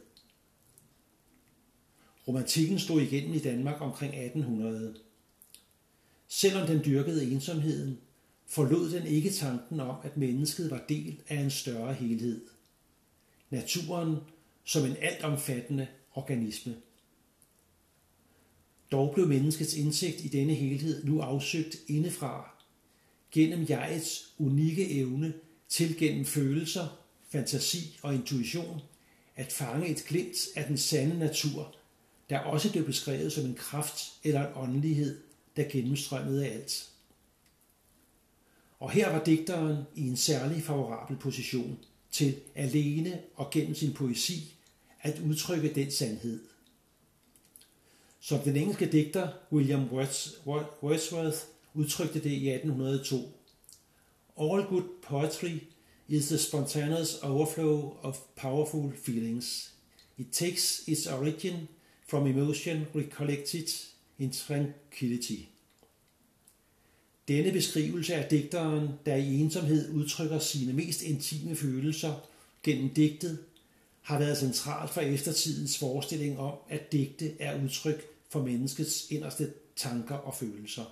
Romantikken 2.27 2.79
stod 2.79 3.01
igennem 3.01 3.33
i 3.33 3.39
Danmark 3.39 3.81
omkring 3.81 4.13
1800. 4.13 4.95
Selvom 6.27 6.67
den 6.67 6.81
dyrkede 6.85 7.31
ensomheden, 7.31 7.97
forlod 8.51 8.91
den 8.91 9.07
ikke 9.07 9.29
tanken 9.29 9.79
om, 9.79 9.95
at 10.03 10.17
mennesket 10.17 10.71
var 10.71 10.85
del 10.89 11.21
af 11.27 11.35
en 11.35 11.51
større 11.51 11.93
helhed. 11.93 12.41
Naturen 13.49 14.17
som 14.63 14.85
en 14.85 14.95
altomfattende 15.01 15.87
organisme. 16.13 16.75
Dog 18.91 19.13
blev 19.13 19.27
menneskets 19.27 19.73
indsigt 19.73 20.25
i 20.25 20.27
denne 20.27 20.53
helhed 20.53 21.03
nu 21.03 21.19
afsøgt 21.19 21.77
indefra, 21.87 22.65
gennem 23.31 23.65
jegets 23.69 24.33
unikke 24.37 24.91
evne 24.91 25.33
til 25.69 25.97
gennem 25.97 26.25
følelser, 26.25 26.99
fantasi 27.29 27.99
og 28.01 28.15
intuition 28.15 28.81
at 29.35 29.51
fange 29.51 29.87
et 29.87 30.03
glimt 30.07 30.37
af 30.55 30.65
den 30.65 30.77
sande 30.77 31.19
natur, 31.19 31.75
der 32.29 32.39
også 32.39 32.71
blev 32.71 32.85
beskrevet 32.85 33.33
som 33.33 33.45
en 33.45 33.55
kraft 33.55 34.13
eller 34.23 34.47
en 34.47 34.53
åndelighed, 34.55 35.19
der 35.55 35.63
gennemstrømmede 35.71 36.47
alt. 36.47 36.91
Og 38.81 38.91
her 38.91 39.09
var 39.09 39.23
digteren 39.23 39.83
i 39.95 40.07
en 40.07 40.17
særlig 40.17 40.63
favorabel 40.63 41.17
position 41.17 41.79
til 42.11 42.35
alene 42.55 43.21
og 43.35 43.49
gennem 43.51 43.75
sin 43.75 43.93
poesi 43.93 44.53
at 45.01 45.19
udtrykke 45.19 45.73
den 45.73 45.91
sandhed. 45.91 46.39
Som 48.19 48.39
den 48.39 48.55
engelske 48.55 48.85
digter 48.85 49.29
William 49.51 49.87
Wordsworth 50.83 51.37
udtrykte 51.73 52.23
det 52.23 52.31
i 52.31 52.49
1802. 52.49 53.17
All 54.37 54.63
good 54.63 54.83
poetry 55.01 55.57
is 56.07 56.27
the 56.27 56.37
spontaneous 56.37 57.19
overflow 57.23 57.97
of 58.01 58.17
powerful 58.35 58.91
feelings. 59.05 59.73
It 60.17 60.27
takes 60.31 60.87
its 60.87 61.07
origin 61.07 61.67
from 62.07 62.27
emotion 62.27 62.85
recollected 62.95 63.67
in 64.19 64.31
tranquility. 64.31 65.51
Denne 67.31 67.51
beskrivelse 67.51 68.15
af 68.15 68.29
digteren, 68.29 68.89
der 69.05 69.15
i 69.15 69.39
ensomhed 69.39 69.89
udtrykker 69.89 70.39
sine 70.39 70.73
mest 70.73 71.01
intime 71.01 71.55
følelser 71.55 72.27
gennem 72.63 72.89
digtet, 72.89 73.39
har 74.01 74.19
været 74.19 74.37
central 74.37 74.87
for 74.87 75.01
eftertidens 75.01 75.77
forestilling 75.77 76.39
om, 76.39 76.53
at 76.69 76.91
digte 76.91 77.41
er 77.41 77.63
udtryk 77.63 78.07
for 78.29 78.43
menneskets 78.43 79.11
inderste 79.11 79.53
tanker 79.75 80.15
og 80.15 80.35
følelser. 80.35 80.83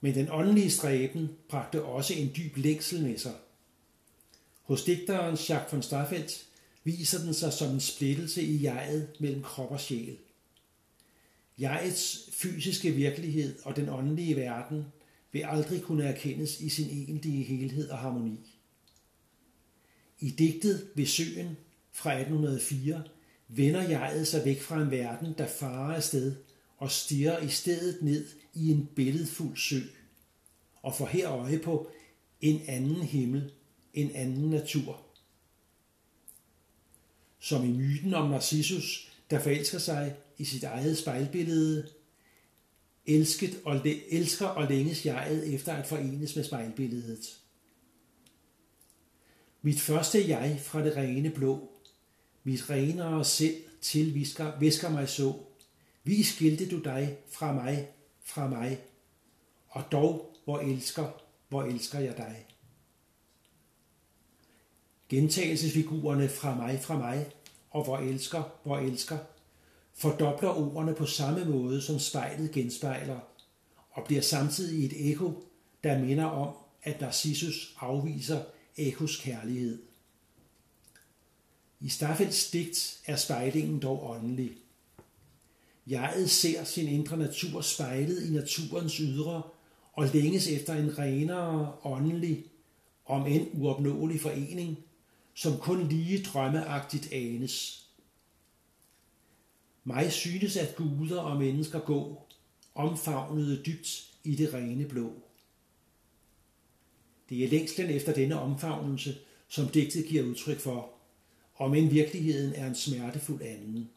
Men 0.00 0.14
den 0.14 0.28
åndelige 0.30 0.70
stræben 0.70 1.30
bragte 1.48 1.82
også 1.82 2.14
en 2.14 2.30
dyb 2.36 2.56
længsel 2.56 3.02
med 3.02 3.18
sig. 3.18 3.34
Hos 4.62 4.84
digteren 4.84 5.38
Jacques 5.48 5.72
von 5.72 5.82
Staffeldt 5.82 6.46
viser 6.84 7.18
den 7.18 7.34
sig 7.34 7.52
som 7.52 7.70
en 7.70 7.80
splittelse 7.80 8.42
i 8.42 8.62
jeget 8.62 9.08
mellem 9.20 9.42
krop 9.42 9.70
og 9.70 9.80
sjæl. 9.80 10.18
Jegets 11.60 12.30
fysiske 12.32 12.90
virkelighed 12.90 13.58
og 13.64 13.76
den 13.76 13.88
åndelige 13.88 14.36
verden 14.36 14.84
vil 15.32 15.40
aldrig 15.40 15.82
kunne 15.82 16.04
erkendes 16.04 16.60
i 16.60 16.68
sin 16.68 16.90
egentlige 16.90 17.44
helhed 17.44 17.88
og 17.88 17.98
harmoni. 17.98 18.58
I 20.18 20.30
digtet 20.30 20.90
ved 20.94 21.06
søen 21.06 21.56
fra 21.92 22.12
1804 22.12 23.02
vender 23.48 23.88
jeget 23.88 24.26
sig 24.26 24.44
væk 24.44 24.60
fra 24.60 24.82
en 24.82 24.90
verden, 24.90 25.34
der 25.38 25.46
farer 25.46 25.94
afsted 25.94 26.36
og 26.76 26.90
stiger 26.90 27.38
i 27.38 27.48
stedet 27.48 28.02
ned 28.02 28.26
i 28.54 28.70
en 28.70 28.88
billedfuld 28.96 29.56
sø 29.56 29.80
og 30.82 30.94
får 30.94 31.06
her 31.06 31.30
øje 31.30 31.58
på 31.58 31.90
en 32.40 32.60
anden 32.68 33.02
himmel, 33.02 33.52
en 33.94 34.10
anden 34.10 34.50
natur. 34.50 35.06
Som 37.40 37.64
i 37.64 37.68
myten 37.68 38.14
om 38.14 38.30
Narcissus, 38.30 39.12
der 39.30 39.40
forelsker 39.40 39.78
sig 39.78 40.16
i 40.38 40.44
sit 40.44 40.64
eget 40.64 40.98
spejlbillede, 40.98 41.88
elsket 43.06 43.60
og 43.64 43.86
elsker 44.10 44.46
og 44.46 44.68
længes 44.68 45.06
jeget 45.06 45.54
efter 45.54 45.72
at 45.72 45.86
forenes 45.86 46.36
med 46.36 46.44
spejlbilledet. 46.44 47.38
Mit 49.62 49.80
første 49.80 50.28
jeg 50.28 50.60
fra 50.62 50.84
det 50.84 50.96
rene 50.96 51.30
blå, 51.30 51.70
mit 52.44 52.70
renere 52.70 53.24
selv 53.24 53.56
til 53.80 54.14
visker, 54.14 54.58
visker 54.58 54.90
mig 54.90 55.08
så. 55.08 55.34
Vi 56.04 56.22
skilte 56.22 56.68
du 56.68 56.78
dig 56.78 57.18
fra 57.30 57.52
mig, 57.52 57.88
fra 58.24 58.48
mig, 58.48 58.80
og 59.68 59.84
dog, 59.92 60.36
hvor 60.44 60.58
elsker, 60.58 61.22
hvor 61.48 61.62
elsker 61.62 61.98
jeg 61.98 62.16
dig. 62.16 62.46
Gentagelsesfigurerne 65.08 66.28
fra 66.28 66.54
mig, 66.54 66.80
fra 66.80 66.98
mig, 66.98 67.30
og 67.70 67.84
hvor 67.84 67.98
elsker, 67.98 68.42
hvor 68.62 68.78
elsker, 68.78 69.18
fordobler 69.98 70.48
ordene 70.48 70.94
på 70.94 71.06
samme 71.06 71.44
måde 71.44 71.82
som 71.82 71.98
spejlet 71.98 72.50
genspejler, 72.50 73.18
og 73.90 74.04
bliver 74.04 74.22
samtidig 74.22 74.86
et 74.86 75.10
ekko, 75.10 75.44
der 75.84 75.98
minder 75.98 76.24
om, 76.24 76.54
at 76.82 77.00
Narcissus 77.00 77.74
afviser 77.80 78.42
ekos 78.76 79.16
kærlighed. 79.16 79.82
I 81.80 81.88
Staffels 81.88 82.50
digt 82.50 83.00
er 83.06 83.16
spejlingen 83.16 83.82
dog 83.82 84.10
åndelig. 84.10 84.50
Jeget 85.86 86.30
ser 86.30 86.64
sin 86.64 86.88
indre 86.88 87.16
natur 87.16 87.60
spejlet 87.60 88.26
i 88.26 88.30
naturens 88.30 88.96
ydre 88.96 89.42
og 89.92 90.08
længes 90.14 90.48
efter 90.48 90.74
en 90.74 90.98
renere 90.98 91.72
åndelig, 91.84 92.44
om 93.06 93.26
end 93.26 93.46
uopnåelig 93.54 94.20
forening, 94.20 94.78
som 95.34 95.58
kun 95.58 95.88
lige 95.88 96.22
drømmeagtigt 96.22 97.12
anes. 97.12 97.87
Mig 99.88 100.12
synes, 100.12 100.56
at 100.56 100.76
guder 100.76 101.20
og 101.20 101.36
mennesker 101.36 101.80
gå, 101.80 102.26
omfavnede 102.74 103.62
dybt 103.66 104.14
i 104.24 104.34
det 104.34 104.54
rene 104.54 104.88
blå. 104.88 105.12
Det 107.28 107.44
er 107.44 107.48
længslen 107.48 107.90
efter 107.90 108.14
denne 108.14 108.40
omfavnelse, 108.40 109.18
som 109.48 109.68
digtet 109.68 110.06
giver 110.06 110.22
udtryk 110.22 110.60
for, 110.60 110.90
om 111.56 111.74
end 111.74 111.90
virkeligheden 111.90 112.54
er 112.54 112.66
en 112.66 112.74
smertefuld 112.74 113.42
anden. 113.42 113.90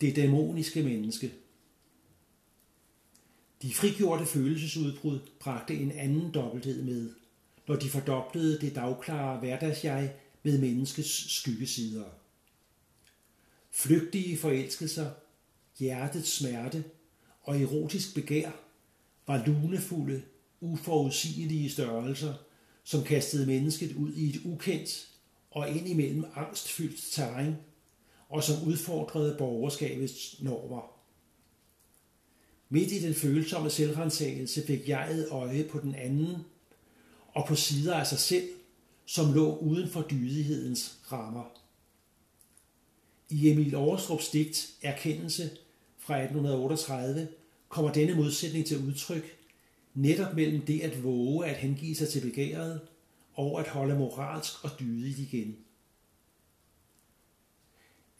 Det 0.00 0.16
dæmoniske 0.16 0.82
menneske. 0.82 1.32
De 3.62 3.74
frigjorte 3.74 4.26
følelsesudbrud 4.26 5.18
bragte 5.40 5.74
en 5.74 5.92
anden 5.92 6.34
dobbelthed 6.34 6.82
med, 6.82 7.10
når 7.68 7.76
de 7.76 7.88
fordoblede 7.88 8.60
det 8.60 8.74
dagklare 8.74 9.38
hverdagsjeg 9.38 10.19
ved 10.42 10.58
menneskets 10.58 11.32
skyggesider. 11.32 12.04
Flygtige 13.70 14.38
forelskelser, 14.38 15.10
hjertets 15.78 16.32
smerte 16.32 16.84
og 17.42 17.60
erotisk 17.60 18.14
begær 18.14 18.50
var 19.26 19.46
lunefulde, 19.46 20.22
uforudsigelige 20.60 21.70
størrelser, 21.70 22.34
som 22.84 23.04
kastede 23.04 23.46
mennesket 23.46 23.96
ud 23.96 24.12
i 24.12 24.28
et 24.28 24.40
ukendt 24.44 25.08
og 25.50 25.70
indimellem 25.70 26.24
angstfyldt 26.34 27.12
terræn, 27.12 27.56
og 28.28 28.44
som 28.44 28.68
udfordrede 28.68 29.36
borgerskabets 29.38 30.42
normer. 30.42 31.00
Midt 32.68 32.92
i 32.92 33.02
den 33.02 33.14
følsomme 33.14 33.70
selvrensagelse 33.70 34.66
fik 34.66 34.88
jeget 34.88 35.28
øje 35.28 35.64
på 35.64 35.80
den 35.80 35.94
anden 35.94 36.36
og 37.34 37.46
på 37.48 37.54
sider 37.54 37.94
af 37.94 38.06
sig 38.06 38.18
selv, 38.18 38.48
som 39.10 39.32
lå 39.32 39.56
uden 39.56 39.88
for 39.88 40.02
dydighedens 40.02 40.98
rammer. 41.12 41.44
I 43.28 43.50
Emil 43.50 43.74
Aarstrups 43.74 44.28
digt 44.28 44.70
Erkendelse 44.82 45.50
fra 45.98 46.16
1838 46.16 47.28
kommer 47.68 47.92
denne 47.92 48.14
modsætning 48.14 48.66
til 48.66 48.86
udtryk 48.86 49.38
netop 49.94 50.34
mellem 50.34 50.66
det 50.66 50.80
at 50.80 51.04
våge 51.04 51.46
at 51.46 51.56
hengive 51.56 51.94
sig 51.94 52.08
til 52.08 52.20
begæret 52.20 52.80
og 53.34 53.60
at 53.60 53.68
holde 53.68 53.98
moralsk 53.98 54.64
og 54.64 54.70
dydigt 54.80 55.18
igen. 55.18 55.56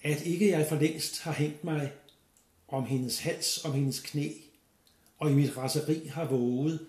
At 0.02 0.26
ikke 0.26 0.50
jeg 0.50 0.66
for 0.68 0.76
længst 0.76 1.20
har 1.20 1.32
hængt 1.32 1.64
mig 1.64 1.92
om 2.68 2.84
hendes 2.84 3.18
hals, 3.18 3.64
om 3.64 3.72
hendes 3.72 4.00
knæ, 4.00 4.32
og 5.18 5.30
i 5.30 5.34
mit 5.34 5.56
raseri 5.56 6.06
har 6.06 6.24
våget, 6.24 6.86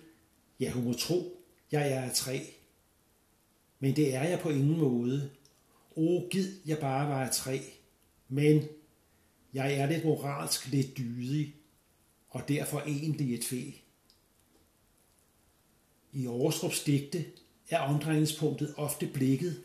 ja 0.60 0.70
hun 0.70 0.84
må 0.84 0.92
tro, 0.92 1.42
jeg 1.72 1.92
er 1.92 2.02
af 2.02 2.14
træ. 2.14 2.40
Men 3.82 3.96
det 3.96 4.14
er 4.14 4.22
jeg 4.22 4.40
på 4.40 4.48
ingen 4.48 4.78
måde. 4.78 5.30
O, 5.96 6.28
gid 6.30 6.52
jeg 6.66 6.78
bare 6.78 7.08
var 7.08 7.24
af 7.24 7.30
træ. 7.30 7.58
Men 8.28 8.62
jeg 9.54 9.74
er 9.74 9.90
lidt 9.90 10.04
moralsk 10.04 10.68
lidt 10.68 10.96
dydig, 10.96 11.54
og 12.28 12.48
derfor 12.48 12.80
egentlig 12.80 13.34
et 13.34 13.44
fæ. 13.44 13.62
I 16.12 16.26
Aarhus 16.26 16.82
digte 16.82 17.24
er 17.70 17.78
omdrejningspunktet 17.78 18.74
ofte 18.76 19.06
blikket, 19.06 19.62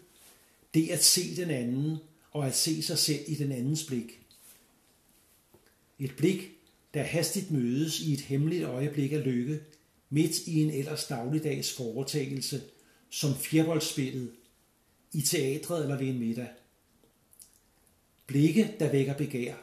det 0.73 0.89
at 0.89 1.03
se 1.03 1.35
den 1.35 1.49
anden 1.49 1.97
og 2.31 2.47
at 2.47 2.55
se 2.55 2.81
sig 2.81 2.97
selv 2.97 3.23
i 3.27 3.35
den 3.35 3.51
andens 3.51 3.85
blik. 3.85 4.21
Et 5.99 6.15
blik, 6.15 6.51
der 6.93 7.03
hastigt 7.03 7.51
mødes 7.51 7.99
i 7.99 8.13
et 8.13 8.21
hemmeligt 8.21 8.63
øjeblik 8.63 9.11
af 9.11 9.23
lykke, 9.23 9.59
midt 10.09 10.47
i 10.47 10.61
en 10.61 10.71
ellers 10.71 11.05
dagligdags 11.05 11.73
foretagelse, 11.73 12.61
som 13.09 13.35
fjerboldspillet, 13.35 14.31
i 15.13 15.21
teatret 15.21 15.83
eller 15.83 15.97
ved 15.97 16.07
en 16.07 16.19
middag. 16.19 16.47
Blikke, 18.27 18.75
der 18.79 18.91
vækker 18.91 19.13
begær. 19.13 19.55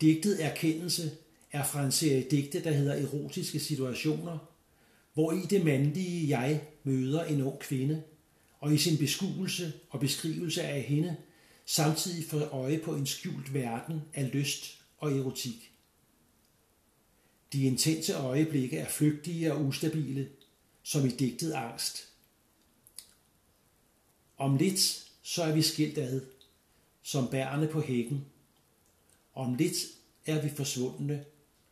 Digtet 0.00 0.44
Erkendelse 0.44 1.10
er 1.52 1.64
fra 1.64 1.84
en 1.84 1.92
serie 1.92 2.26
digte, 2.30 2.64
der 2.64 2.70
hedder 2.70 2.94
Erotiske 2.94 3.60
situationer, 3.60 4.38
hvor 5.14 5.32
i 5.32 5.40
det 5.50 5.64
mandlige 5.64 6.38
jeg 6.38 6.62
møder 6.84 7.24
en 7.24 7.42
ung 7.42 7.58
kvinde, 7.58 8.02
og 8.60 8.74
i 8.74 8.78
sin 8.78 8.98
beskuelse 8.98 9.72
og 9.90 10.00
beskrivelse 10.00 10.62
af 10.62 10.82
hende 10.82 11.16
samtidig 11.66 12.24
får 12.24 12.38
øje 12.38 12.78
på 12.78 12.94
en 12.94 13.06
skjult 13.06 13.54
verden 13.54 14.00
af 14.14 14.30
lyst 14.32 14.84
og 14.98 15.18
erotik. 15.18 15.72
De 17.52 17.62
intense 17.62 18.14
øjeblikke 18.14 18.78
er 18.78 18.88
flygtige 18.88 19.52
og 19.52 19.64
ustabile, 19.64 20.28
som 20.84 21.06
i 21.06 21.08
digtet 21.08 21.52
angst. 21.52 22.08
Om 24.36 24.56
lidt 24.56 25.10
så 25.22 25.42
er 25.42 25.54
vi 25.54 25.62
skilt 25.62 25.98
ad, 25.98 26.20
som 27.02 27.28
bærne 27.30 27.68
på 27.68 27.80
hækken. 27.80 28.24
Om 29.34 29.54
lidt 29.54 29.76
er 30.26 30.42
vi 30.42 30.48
forsvundne, 30.56 31.24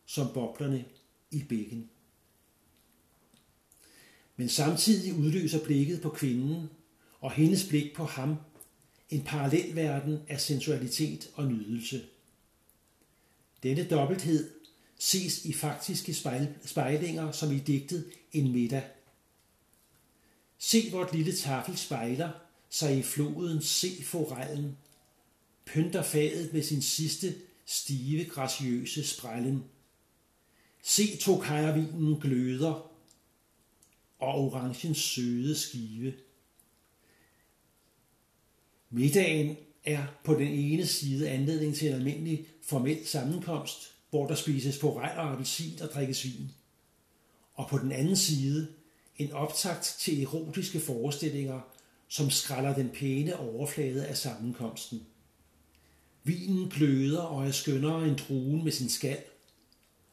som 0.07 0.29
boblerne 0.35 0.85
i 1.31 1.43
bækken. 1.43 1.91
Men 4.37 4.49
samtidig 4.49 5.15
udløser 5.15 5.65
blikket 5.65 6.01
på 6.01 6.09
kvinden 6.09 6.71
og 7.21 7.33
hendes 7.33 7.69
blik 7.69 7.95
på 7.95 8.05
ham 8.05 8.37
en 9.11 9.23
parallelverden 9.23 10.19
af 10.29 10.41
sensualitet 10.41 11.31
og 11.35 11.47
nydelse. 11.47 12.05
Denne 13.63 13.89
dobbelthed 13.89 14.51
ses 14.99 15.45
i 15.45 15.53
faktiske 15.53 16.15
spejlinger 16.65 17.33
som 17.33 17.53
i 17.53 17.59
digtet 17.59 18.11
En 18.33 18.53
middag. 18.53 18.83
Se 20.65 20.91
vort 20.91 21.15
lille 21.15 21.37
tafel 21.37 21.77
spejler 21.77 22.31
sig 22.71 22.99
i 22.99 23.03
floden, 23.03 23.63
se 23.63 24.05
forellen, 24.05 24.77
pynter 25.65 26.03
fadet 26.03 26.53
med 26.53 26.63
sin 26.63 26.83
sidste 26.83 27.35
stive, 27.67 28.25
graciøse 28.25 29.07
sprællen. 29.07 29.65
Se 30.83 31.17
tokajervinen 31.17 32.21
gløder, 32.21 32.91
og 34.19 34.35
orangens 34.35 34.99
søde 34.99 35.57
skive. 35.57 36.15
Middagen 38.91 39.57
er 39.85 40.07
på 40.25 40.35
den 40.35 40.49
ene 40.49 40.87
side 40.87 41.31
anledning 41.31 41.75
til 41.75 41.89
en 41.89 41.95
almindelig 41.95 42.47
formel 42.63 43.07
sammenkomst, 43.07 43.95
hvor 44.11 44.27
der 44.27 44.35
spises 44.35 44.79
forrejl 44.79 45.19
og 45.19 45.33
appelsin 45.33 45.83
og 45.83 45.89
drikkes 45.89 46.25
vin. 46.25 46.51
Og 47.55 47.69
på 47.69 47.79
den 47.79 47.93
anden 47.93 48.17
side 48.17 48.82
en 49.17 49.33
optakt 49.33 49.97
til 49.99 50.23
erotiske 50.23 50.81
forestillinger, 50.81 51.61
som 52.09 52.31
skræller 52.31 52.75
den 52.75 52.91
pæne 52.91 53.39
overflade 53.39 54.07
af 54.07 54.17
sammenkomsten. 54.17 55.07
Vinen 56.25 56.69
gløder 56.69 57.21
og 57.21 57.47
er 57.47 57.51
skønnere 57.51 58.09
end 58.09 58.17
druen 58.17 58.65
med 58.65 58.73
sin 58.73 58.89
skal, 58.89 59.19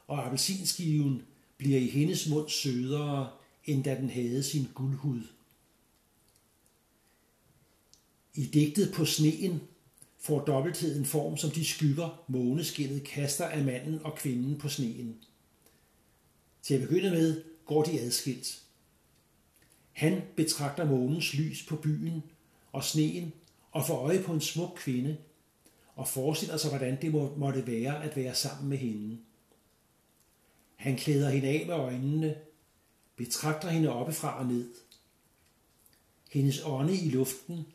og 0.07 0.25
appelsinskiven 0.25 1.21
bliver 1.57 1.79
i 1.79 1.87
hendes 1.87 2.29
mund 2.29 2.49
sødere, 2.49 3.29
end 3.65 3.83
da 3.83 3.95
den 3.95 4.09
havde 4.09 4.43
sin 4.43 4.67
guldhud. 4.73 5.21
I 8.33 8.45
digtet 8.45 8.93
på 8.93 9.05
sneen 9.05 9.61
får 10.19 10.45
dobbeltheden 10.45 11.05
form 11.05 11.37
som 11.37 11.51
de 11.51 11.65
skygger, 11.65 12.23
måneskinnet 12.27 13.03
kaster 13.03 13.45
af 13.45 13.63
manden 13.63 13.99
og 14.03 14.15
kvinden 14.15 14.57
på 14.57 14.69
sneen. 14.69 15.15
Til 16.61 16.73
at 16.73 16.81
begynde 16.81 17.11
med 17.11 17.43
går 17.65 17.83
de 17.83 17.99
adskilt. 17.99 18.61
Han 19.99 20.21
betragter 20.35 20.85
månens 20.85 21.33
lys 21.33 21.65
på 21.65 21.75
byen 21.75 22.23
og 22.71 22.83
sneen 22.83 23.33
og 23.71 23.87
får 23.87 23.95
øje 23.95 24.23
på 24.23 24.33
en 24.33 24.41
smuk 24.41 24.73
kvinde 24.77 25.17
og 25.95 26.07
forestiller 26.07 26.57
sig, 26.57 26.69
hvordan 26.69 27.01
det 27.01 27.11
må, 27.11 27.35
måtte 27.35 27.67
være 27.67 28.03
at 28.03 28.15
være 28.15 28.35
sammen 28.35 28.69
med 28.69 28.77
hende. 28.77 29.17
Han 30.75 30.95
klæder 30.95 31.29
hende 31.29 31.47
af 31.47 31.65
med 31.67 31.75
øjnene, 31.75 32.35
betragter 33.15 33.69
hende 33.69 33.89
oppefra 33.89 34.39
og 34.39 34.45
ned. 34.45 34.69
Hendes 36.31 36.61
ånde 36.65 36.97
i 36.97 37.09
luften, 37.09 37.65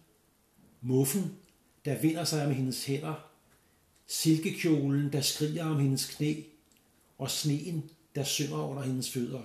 muffen, 0.81 1.37
der 1.85 1.99
vinder 1.99 2.25
sig 2.25 2.47
om 2.47 2.53
hendes 2.53 2.85
hænder, 2.85 3.31
silkekjolen, 4.07 5.13
der 5.13 5.21
skriger 5.21 5.65
om 5.65 5.79
hendes 5.79 6.15
knæ, 6.15 6.35
og 7.19 7.31
sneen, 7.31 7.91
der 8.15 8.25
synger 8.25 8.59
under 8.59 8.83
hendes 8.83 9.13
fødder 9.13 9.43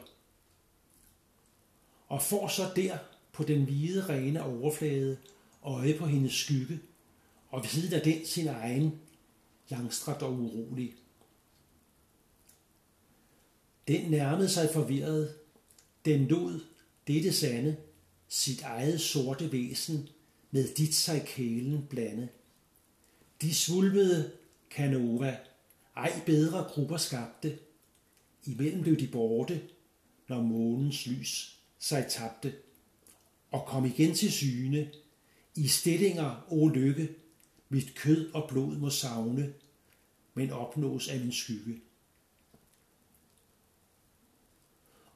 og 2.10 2.22
får 2.22 2.47
så 2.47 2.72
der 2.76 2.97
på 3.32 3.43
den 3.43 3.64
hvide, 3.64 4.10
rene 4.10 4.43
overflade 4.43 5.18
øje 5.64 5.93
på 5.93 6.05
hendes 6.05 6.34
skygge, 6.34 6.80
og 7.49 7.62
ved 7.62 7.70
siden 7.70 7.93
af 7.93 8.01
den 8.01 8.26
sin 8.26 8.47
egen, 8.47 8.99
langstrakt 9.70 10.22
og 10.22 10.34
urolig. 10.34 10.95
Den 13.88 14.12
nærmede 14.12 14.49
sig 14.49 14.70
forvirret. 14.74 15.36
Den 16.05 16.28
lod, 16.28 16.60
dette 17.07 17.34
sande, 17.34 17.78
sit 18.28 18.62
eget 18.62 19.01
sorte 19.01 19.51
væsen 19.51 20.10
med 20.51 20.74
dit 20.74 20.95
sig 20.95 21.24
kælen 21.28 21.88
blande. 21.89 22.30
De 23.41 23.55
svulmede 23.55 24.32
Canova, 24.70 25.38
ej 25.95 26.22
bedre 26.26 26.64
grupper 26.64 26.97
skabte. 26.97 27.60
Imellem 28.45 28.82
blev 28.82 28.99
de 28.99 29.07
borte, 29.07 29.62
når 30.28 30.41
månens 30.41 31.07
lys 31.07 31.59
sig 31.80 32.05
tabte, 32.09 32.53
og 33.51 33.65
kom 33.65 33.86
igen 33.86 34.15
til 34.15 34.32
syne. 34.32 34.91
I 35.55 35.67
stillinger, 35.67 36.45
o 36.49 36.67
lykke, 36.67 37.09
mit 37.69 37.95
kød 37.95 38.32
og 38.34 38.49
blod 38.49 38.77
må 38.77 38.89
savne, 38.89 39.53
men 40.34 40.51
opnås 40.51 41.07
af 41.07 41.19
min 41.19 41.32
skygge. 41.32 41.82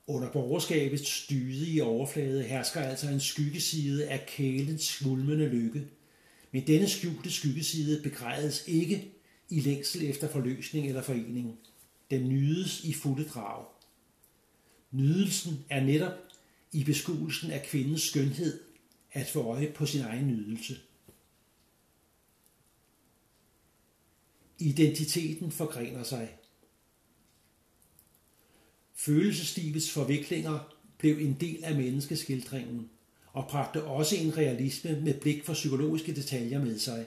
Under 0.08 0.32
borgerskabets 0.32 1.30
i 1.32 1.80
overflade 1.80 2.44
hersker 2.44 2.82
altså 2.82 3.10
en 3.10 3.20
skyggeside 3.20 4.08
af 4.08 4.26
kælens 4.28 4.84
svulmende 4.84 5.50
lykke. 5.50 5.88
Men 6.52 6.68
denne 6.68 6.90
skjulte 6.90 7.32
skyggeside 7.32 8.02
begrædes 8.04 8.68
ikke 8.68 9.12
i 9.50 9.60
længsel 9.60 10.10
efter 10.10 10.28
forløsning 10.28 10.88
eller 10.88 11.02
forening. 11.02 11.60
Den 12.12 12.30
nydes 12.30 12.84
i 12.84 12.94
fulde 12.94 13.26
drag. 13.26 13.66
Nydelsen 14.92 15.66
er 15.70 15.84
netop 15.84 16.14
i 16.74 16.84
beskuelsen 16.84 17.52
af 17.52 17.66
kvindens 17.66 18.02
skønhed 18.02 18.60
at 19.12 19.28
få 19.28 19.42
øje 19.42 19.72
på 19.76 19.86
sin 19.86 20.02
egen 20.02 20.28
nydelse. 20.28 20.80
Identiteten 24.60 25.52
forgrener 25.52 26.04
sig. 26.04 26.38
Følelseslivets 28.94 29.92
forviklinger 29.92 30.78
blev 30.98 31.18
en 31.18 31.38
del 31.40 31.64
af 31.64 31.76
menneskeskildringen 31.76 32.90
og 33.34 33.48
bragte 33.50 33.84
også 33.84 34.16
en 34.16 34.38
realisme 34.38 35.02
med 35.02 35.20
blik 35.20 35.46
for 35.46 35.54
psykologiske 35.54 36.16
detaljer 36.16 36.66
med 36.66 36.80
sig. 36.80 37.06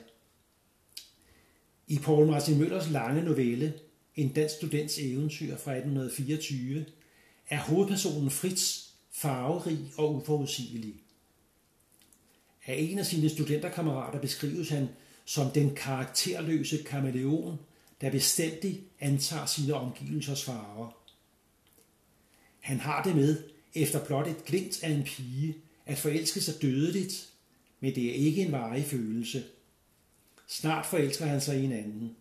I 1.87 1.97
Paul 1.97 2.27
Martin 2.27 2.57
Møllers 2.57 2.89
lange 2.89 3.23
novelle 3.23 3.73
En 4.15 4.33
dansk 4.33 4.55
students 4.55 4.97
eventyr 4.99 5.57
fra 5.57 5.71
1824 5.71 6.85
er 7.49 7.59
hovedpersonen 7.59 8.31
Fritz 8.31 8.86
farverig 9.17 9.91
og 9.97 10.15
uforudsigelig. 10.15 10.93
Af 12.65 12.75
en 12.75 12.99
af 12.99 13.05
sine 13.05 13.29
studenterkammerater 13.29 14.19
beskrives 14.19 14.69
han 14.69 14.89
som 15.25 15.51
den 15.51 15.75
karakterløse 15.75 16.83
kameleon, 16.83 17.59
der 18.01 18.11
bestandig 18.11 18.83
antager 18.99 19.45
sine 19.45 19.73
omgivelsers 19.73 20.43
farver. 20.43 20.91
Han 22.59 22.79
har 22.79 23.03
det 23.03 23.15
med, 23.15 23.43
efter 23.73 24.05
blot 24.05 24.27
et 24.27 24.45
glimt 24.45 24.83
af 24.83 24.89
en 24.89 25.03
pige, 25.03 25.57
at 25.85 25.97
forelske 25.97 26.41
sig 26.41 26.61
dødeligt, 26.61 27.29
men 27.79 27.95
det 27.95 28.09
er 28.09 28.13
ikke 28.13 28.41
en 28.41 28.51
varig 28.51 28.85
følelse. 28.85 29.43
Snart 30.47 30.85
forelsker 30.85 31.25
han 31.25 31.41
sig 31.41 31.61
i 31.61 31.65
en 31.65 31.71
anden. 31.71 32.15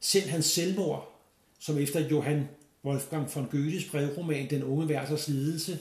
Selv 0.00 0.28
hans 0.28 0.46
selvmord, 0.46 1.20
som 1.58 1.78
efter 1.78 2.08
Johan 2.08 2.48
Wolfgang 2.84 3.34
von 3.34 3.48
Goethes 3.50 3.84
brevroman 3.84 4.50
Den 4.50 4.62
unge 4.62 4.88
værters 4.88 5.28
lidelse 5.28 5.78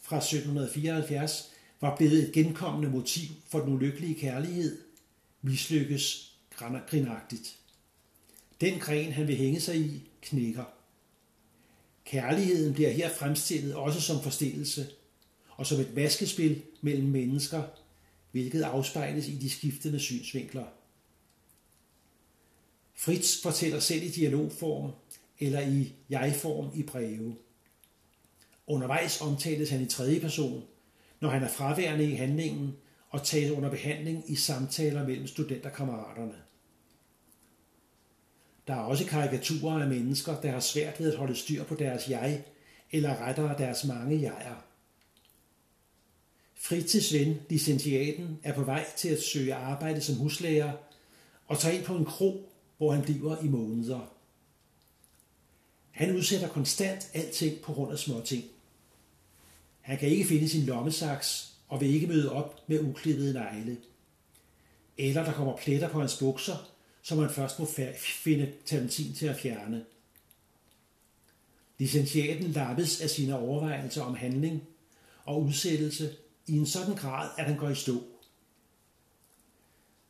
fra 0.00 0.16
1774, 0.16 1.52
var 1.80 1.96
blevet 1.96 2.28
et 2.28 2.32
genkommende 2.32 2.90
motiv 2.90 3.28
for 3.48 3.60
den 3.60 3.74
ulykkelige 3.74 4.14
kærlighed, 4.14 4.78
mislykkes 5.42 6.36
grinagtigt. 6.90 7.58
Den 8.60 8.78
gren, 8.78 9.12
han 9.12 9.28
vil 9.28 9.36
hænge 9.36 9.60
sig 9.60 9.76
i, 9.76 10.02
knækker. 10.22 10.64
Kærligheden 12.04 12.74
bliver 12.74 12.90
her 12.90 13.10
fremstillet 13.10 13.74
også 13.74 14.00
som 14.00 14.22
forstillelse 14.22 14.86
og 15.50 15.66
som 15.66 15.80
et 15.80 15.96
vaskespil 15.96 16.62
mellem 16.80 17.08
mennesker, 17.08 17.62
hvilket 18.32 18.62
afspejles 18.62 19.28
i 19.28 19.36
de 19.36 19.50
skiftende 19.50 20.00
synsvinkler. 20.00 20.64
Fritz 22.94 23.42
fortæller 23.42 23.80
selv 23.80 24.02
i 24.02 24.08
dialogform 24.08 24.90
eller 25.40 25.60
i 25.60 25.94
jeg-form 26.10 26.70
i 26.74 26.82
breve. 26.82 27.36
Undervejs 28.66 29.20
omtales 29.20 29.70
han 29.70 29.80
i 29.80 29.86
tredje 29.86 30.20
person, 30.20 30.64
når 31.20 31.28
han 31.28 31.42
er 31.42 31.48
fraværende 31.48 32.10
i 32.10 32.14
handlingen 32.14 32.76
og 33.10 33.22
tages 33.22 33.50
under 33.50 33.70
behandling 33.70 34.30
i 34.30 34.34
samtaler 34.34 35.06
mellem 35.06 35.26
studenterkammeraterne. 35.26 36.34
Der 38.66 38.74
er 38.74 38.80
også 38.80 39.06
karikaturer 39.06 39.82
af 39.82 39.88
mennesker, 39.88 40.40
der 40.40 40.50
har 40.50 40.60
svært 40.60 41.00
ved 41.00 41.12
at 41.12 41.18
holde 41.18 41.36
styr 41.36 41.64
på 41.64 41.74
deres 41.74 42.08
jeg, 42.08 42.44
eller 42.90 43.26
rettere 43.26 43.58
deres 43.58 43.84
mange 43.84 44.22
jeger. 44.22 44.64
Fritzes 46.54 47.12
ven, 47.12 47.40
licentiaten, 47.50 48.38
er 48.42 48.52
på 48.52 48.62
vej 48.62 48.86
til 48.96 49.08
at 49.08 49.22
søge 49.22 49.54
arbejde 49.54 50.00
som 50.00 50.14
huslærer 50.14 50.72
og 51.46 51.58
tager 51.58 51.74
ind 51.78 51.84
på 51.84 51.96
en 51.96 52.04
kro, 52.04 52.52
hvor 52.76 52.92
han 52.92 53.02
bliver 53.02 53.42
i 53.42 53.48
måneder. 53.48 54.15
Han 55.96 56.16
udsætter 56.16 56.48
konstant 56.48 57.10
alting 57.14 57.60
på 57.60 57.72
grund 57.72 57.92
af 57.92 57.98
småting. 57.98 58.44
Han 59.80 59.98
kan 59.98 60.08
ikke 60.08 60.24
finde 60.24 60.48
sin 60.48 60.66
lommesaks 60.66 61.52
og 61.68 61.80
vil 61.80 61.94
ikke 61.94 62.06
møde 62.06 62.32
op 62.32 62.68
med 62.68 62.80
uklippede 62.80 63.32
negle. 63.32 63.76
Eller 64.98 65.24
der 65.24 65.32
kommer 65.32 65.56
pletter 65.56 65.88
på 65.88 66.00
hans 66.00 66.18
bukser, 66.18 66.70
som 67.02 67.18
man 67.18 67.30
først 67.30 67.58
må 67.58 67.66
finde 67.96 68.52
talentin 68.64 69.14
til 69.14 69.26
at 69.26 69.36
fjerne. 69.36 69.84
Licentiaten 71.78 72.50
lappes 72.50 73.00
af 73.00 73.10
sine 73.10 73.38
overvejelser 73.38 74.02
om 74.02 74.14
handling 74.14 74.62
og 75.24 75.42
udsættelse 75.42 76.16
i 76.46 76.56
en 76.56 76.66
sådan 76.66 76.94
grad, 76.94 77.30
at 77.38 77.44
han 77.44 77.56
går 77.56 77.68
i 77.68 77.74
stå. 77.74 78.02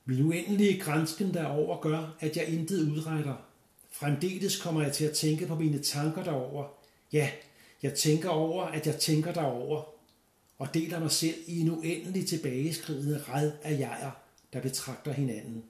Min 0.05 0.26
uendelige 0.26 0.80
grænsken 0.80 1.34
derover 1.34 1.80
gør, 1.80 2.16
at 2.20 2.37
jeg 2.37 2.49
intet 2.49 2.91
udretter. 2.91 3.45
Fremdeles 3.99 4.61
kommer 4.61 4.82
jeg 4.82 4.92
til 4.92 5.05
at 5.05 5.16
tænke 5.16 5.47
på 5.47 5.55
mine 5.55 5.82
tanker 5.82 6.24
derover. 6.24 6.68
Ja, 7.12 7.30
jeg 7.82 7.94
tænker 7.94 8.28
over, 8.28 8.64
at 8.64 8.86
jeg 8.86 9.01
tænker 9.01 9.32
derover, 9.32 9.84
og 10.59 10.74
deler 10.74 11.01
mig 11.01 11.11
selv 11.11 11.34
i 11.47 11.61
en 11.61 11.70
uendelig 11.70 12.28
tilbageskridende 12.28 13.24
red 13.28 13.53
af 13.62 13.78
jeger, 13.78 14.11
der 14.53 14.61
betragter 14.61 15.12
hinanden. 15.12 15.64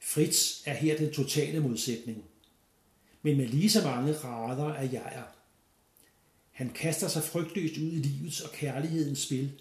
Fritz 0.00 0.62
er 0.66 0.74
her 0.74 0.96
den 0.96 1.12
totale 1.12 1.60
modsætning, 1.60 2.24
men 3.22 3.36
med 3.36 3.46
lige 3.46 3.70
så 3.70 3.82
mange 3.82 4.12
rader 4.12 4.74
af 4.74 4.92
jeger. 4.92 5.24
Han 6.52 6.70
kaster 6.70 7.08
sig 7.08 7.22
frygtløst 7.22 7.76
ud 7.76 7.92
i 7.92 7.98
livets 7.98 8.40
og 8.40 8.52
kærlighedens 8.52 9.22
spil, 9.22 9.52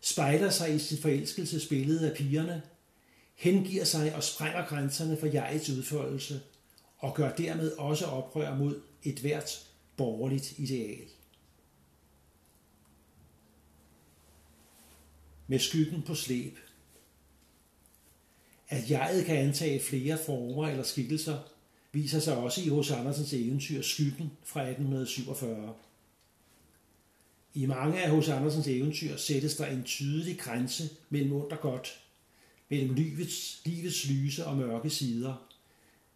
spejler 0.00 0.50
sig 0.50 0.74
i 0.74 0.78
sit 0.78 1.02
forelskelsesbillede 1.02 2.10
af 2.10 2.16
pigerne, 2.16 2.62
hengiver 3.34 3.84
sig 3.84 4.14
og 4.14 4.24
sprænger 4.24 4.66
grænserne 4.66 5.16
for 5.16 5.26
jegets 5.26 5.70
udførelse, 5.70 6.40
og 6.98 7.14
gør 7.14 7.32
dermed 7.36 7.72
også 7.72 8.06
oprør 8.06 8.56
mod 8.56 8.80
et 9.02 9.18
hvert 9.18 9.66
borgerligt 9.96 10.58
ideal. 10.58 11.08
Med 15.46 15.58
skyggen 15.58 16.02
på 16.02 16.14
slæb. 16.14 16.58
At 18.68 18.90
jeget 18.90 19.24
kan 19.26 19.36
antage 19.36 19.80
flere 19.80 20.18
former 20.26 20.68
eller 20.68 20.82
skikkelser, 20.82 21.38
viser 21.92 22.20
sig 22.20 22.36
også 22.36 22.60
i 22.60 22.64
H.C. 22.64 22.90
Andersens 22.90 23.32
eventyr 23.32 23.82
Skyggen 23.82 24.32
fra 24.44 24.60
1847. 24.60 25.74
I 27.54 27.66
mange 27.66 28.02
af 28.02 28.18
H.C. 28.18 28.28
Andersens 28.28 28.68
eventyr 28.68 29.16
sættes 29.16 29.56
der 29.56 29.66
en 29.66 29.84
tydelig 29.84 30.38
grænse 30.38 30.90
mellem 31.10 31.32
ondt 31.32 31.52
og 31.52 31.60
godt, 31.60 32.03
mellem 32.68 32.94
livets, 32.94 33.60
livets 33.64 34.08
lyse 34.08 34.46
og 34.46 34.56
mørke 34.56 34.90
sider. 34.90 35.48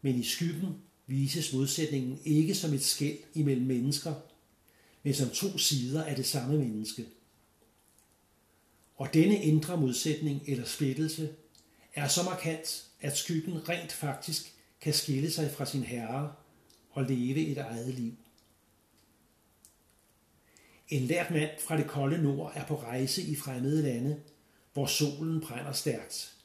Men 0.02 0.14
i 0.14 0.22
skyggen 0.22 0.76
vises 1.06 1.52
modsætningen 1.52 2.18
ikke 2.24 2.54
som 2.54 2.74
et 2.74 2.84
skæld 2.84 3.18
imellem 3.34 3.66
mennesker, 3.66 4.14
men 5.02 5.14
som 5.14 5.30
to 5.30 5.58
sider 5.58 6.04
af 6.04 6.16
det 6.16 6.26
samme 6.26 6.58
menneske. 6.58 7.06
Og 8.96 9.14
denne 9.14 9.42
indre 9.42 9.76
modsætning 9.76 10.42
eller 10.46 10.64
splittelse 10.64 11.34
er 11.94 12.08
så 12.08 12.22
markant, 12.22 12.84
at 13.00 13.16
skyggen 13.16 13.68
rent 13.68 13.92
faktisk 13.92 14.54
kan 14.80 14.94
skille 14.94 15.30
sig 15.30 15.50
fra 15.50 15.66
sin 15.66 15.82
herre 15.82 16.32
og 16.90 17.04
leve 17.04 17.46
et 17.46 17.58
eget 17.58 17.94
liv. 17.94 18.12
En 20.88 21.02
lært 21.02 21.30
mand 21.30 21.50
fra 21.60 21.76
det 21.76 21.86
kolde 21.86 22.22
nord 22.22 22.52
er 22.54 22.66
på 22.66 22.76
rejse 22.76 23.22
i 23.22 23.36
fremmede 23.36 23.82
lande, 23.82 24.20
hvor 24.72 24.86
solen 24.86 25.40
brænder 25.40 25.72
stærkt. 25.72 26.37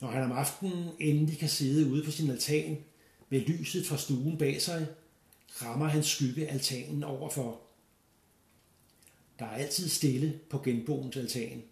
Når 0.00 0.08
han 0.08 0.22
om 0.22 0.32
aftenen 0.32 0.88
endelig 0.98 1.38
kan 1.38 1.48
sidde 1.48 1.90
ude 1.90 2.04
på 2.04 2.10
sin 2.10 2.30
altan 2.30 2.78
med 3.28 3.40
lyset 3.40 3.86
fra 3.86 3.96
stuen 3.96 4.38
bag 4.38 4.62
sig, 4.62 4.86
rammer 5.48 5.86
hans 5.86 6.06
skygge 6.06 6.48
altanen 6.48 7.04
overfor. 7.04 7.60
Der 9.38 9.44
er 9.44 9.50
altid 9.50 9.88
stille 9.88 10.40
på 10.50 10.58
genboens 10.58 11.16
altan, 11.16 11.62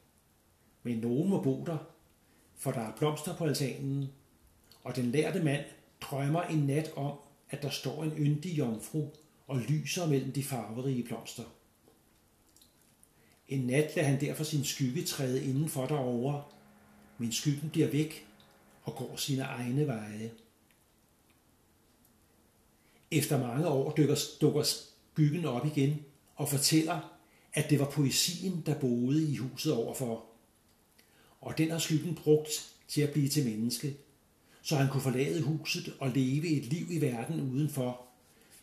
men 0.82 0.98
nogen 0.98 1.30
må 1.30 1.42
bo 1.42 1.64
der, 1.66 1.78
for 2.56 2.70
der 2.70 2.80
er 2.80 2.96
blomster 2.96 3.36
på 3.36 3.44
altanen, 3.44 4.08
og 4.82 4.96
den 4.96 5.12
lærte 5.12 5.42
mand 5.42 5.64
drømmer 6.00 6.42
en 6.42 6.58
nat 6.58 6.92
om, 6.96 7.18
at 7.50 7.62
der 7.62 7.70
står 7.70 8.04
en 8.04 8.12
yndig 8.18 8.58
jomfru 8.58 9.08
og 9.46 9.60
lyser 9.60 10.06
mellem 10.06 10.32
de 10.32 10.44
farverige 10.44 11.02
blomster. 11.02 11.44
En 13.48 13.60
nat 13.60 13.96
lader 13.96 14.08
han 14.08 14.20
derfor 14.20 14.44
sin 14.44 14.64
skygge 14.64 15.04
træde 15.04 15.44
indenfor 15.44 15.86
derovre, 15.86 16.44
men 17.18 17.32
skyggen 17.32 17.70
bliver 17.70 17.90
væk 17.90 18.26
og 18.82 18.94
går 18.96 19.16
sine 19.16 19.42
egne 19.42 19.86
veje. 19.86 20.30
Efter 23.10 23.38
mange 23.38 23.68
år 23.68 23.94
dykker, 23.96 24.16
dukker 24.40 24.62
skyggen 24.62 25.44
op 25.44 25.66
igen 25.66 26.04
og 26.36 26.48
fortæller, 26.48 27.18
at 27.52 27.70
det 27.70 27.78
var 27.78 27.90
poesien, 27.90 28.62
der 28.66 28.80
boede 28.80 29.32
i 29.32 29.36
huset 29.36 29.72
overfor. 29.72 30.24
Og 31.40 31.58
den 31.58 31.70
har 31.70 31.78
skyggen 31.78 32.14
brugt 32.14 32.74
til 32.88 33.00
at 33.00 33.12
blive 33.12 33.28
til 33.28 33.44
menneske, 33.44 33.96
så 34.62 34.76
han 34.76 34.88
kunne 34.88 35.02
forlade 35.02 35.42
huset 35.42 35.94
og 36.00 36.10
leve 36.10 36.48
et 36.48 36.64
liv 36.64 36.86
i 36.90 37.00
verden 37.00 37.40
udenfor, 37.40 38.06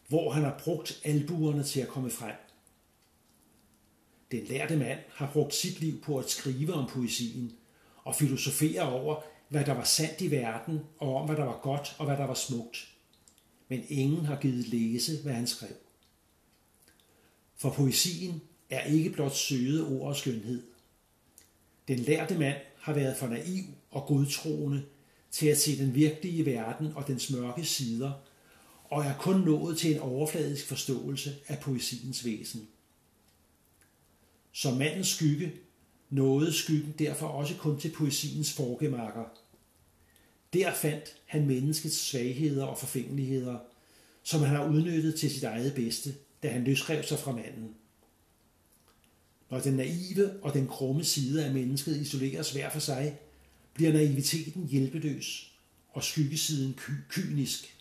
hvor 0.08 0.32
han 0.32 0.44
har 0.44 0.62
brugt 0.64 1.02
albuerne 1.04 1.64
til 1.64 1.80
at 1.80 1.88
komme 1.88 2.10
frem. 2.10 2.36
Den 4.32 4.44
lærte 4.44 4.78
mand 4.78 5.00
har 5.10 5.32
brugt 5.34 5.54
sit 5.54 5.80
liv 5.80 6.02
på 6.02 6.18
at 6.18 6.30
skrive 6.30 6.74
om 6.74 6.90
poesien 6.90 7.54
og 8.06 8.16
filosofere 8.16 8.82
over, 8.82 9.22
hvad 9.50 9.66
der 9.66 9.74
var 9.74 9.84
sandt 9.84 10.22
i 10.22 10.32
verden, 10.32 10.80
og 10.98 11.16
om 11.16 11.26
hvad 11.26 11.36
der 11.36 11.44
var 11.44 11.60
godt 11.64 11.96
og 11.98 12.06
hvad 12.06 12.18
der 12.18 12.26
var 12.26 12.34
smukt. 12.34 12.88
Men 13.68 13.84
ingen 13.90 14.26
har 14.26 14.36
givet 14.36 14.68
læse, 14.68 15.22
hvad 15.24 15.34
han 15.34 15.48
skrev. 15.48 15.76
For 17.56 17.70
poesien 17.70 18.42
er 18.70 18.84
ikke 18.84 19.10
blot 19.10 19.36
søde 19.36 19.88
ord 19.88 20.08
og 20.08 20.16
skønhed. 20.16 20.64
Den 21.88 22.00
lærte 22.00 22.38
mand 22.38 22.58
har 22.80 22.94
været 22.94 23.18
for 23.18 23.28
naiv 23.28 23.64
og 23.92 24.06
godtroende 24.08 24.86
til 25.32 25.48
at 25.48 25.58
se 25.58 25.78
den 25.78 25.96
virkelige 25.96 26.46
verden 26.46 26.94
og 26.96 27.08
dens 27.08 27.32
mørke 27.32 27.66
sider, 27.66 28.12
og 28.84 29.04
er 29.04 29.18
kun 29.18 29.40
nået 29.40 29.78
til 29.78 29.96
en 29.96 30.00
overfladisk 30.00 30.68
forståelse 30.68 31.36
af 31.48 31.60
poesiens 31.60 32.26
væsen. 32.26 32.68
Som 34.52 34.78
mandens 34.78 35.08
skygge 35.08 35.54
nåede 36.10 36.54
skyggen 36.54 36.94
derfor 37.00 37.28
også 37.28 37.56
kun 37.56 37.80
til 37.80 37.92
poesiens 37.92 38.54
forgemakker. 38.54 39.26
Der 40.54 40.74
fandt 40.74 41.16
han 41.26 41.46
menneskets 41.46 41.98
svagheder 41.98 42.66
og 42.66 42.78
forfængeligheder, 42.78 43.60
som 44.24 44.42
han 44.42 44.56
har 44.56 44.70
udnyttet 44.70 45.16
til 45.16 45.32
sit 45.32 45.44
eget 45.44 45.74
bedste, 45.74 46.16
da 46.44 46.50
han 46.50 46.64
løsrev 46.64 47.04
sig 47.04 47.20
fra 47.20 47.32
manden. 47.32 47.76
Når 49.50 49.60
den 49.60 49.74
naive 49.74 50.44
og 50.44 50.54
den 50.54 50.68
krumme 50.68 51.04
side 51.04 51.46
af 51.46 51.54
mennesket 51.54 52.02
isoleres 52.02 52.52
hver 52.52 52.70
for 52.70 52.80
sig, 52.80 53.20
bliver 53.74 53.94
naiviteten 53.94 54.68
hjælpeløs 54.68 55.52
og 55.90 56.04
skyggesiden 56.04 56.74
ky- 56.74 57.04
kynisk. 57.10 57.78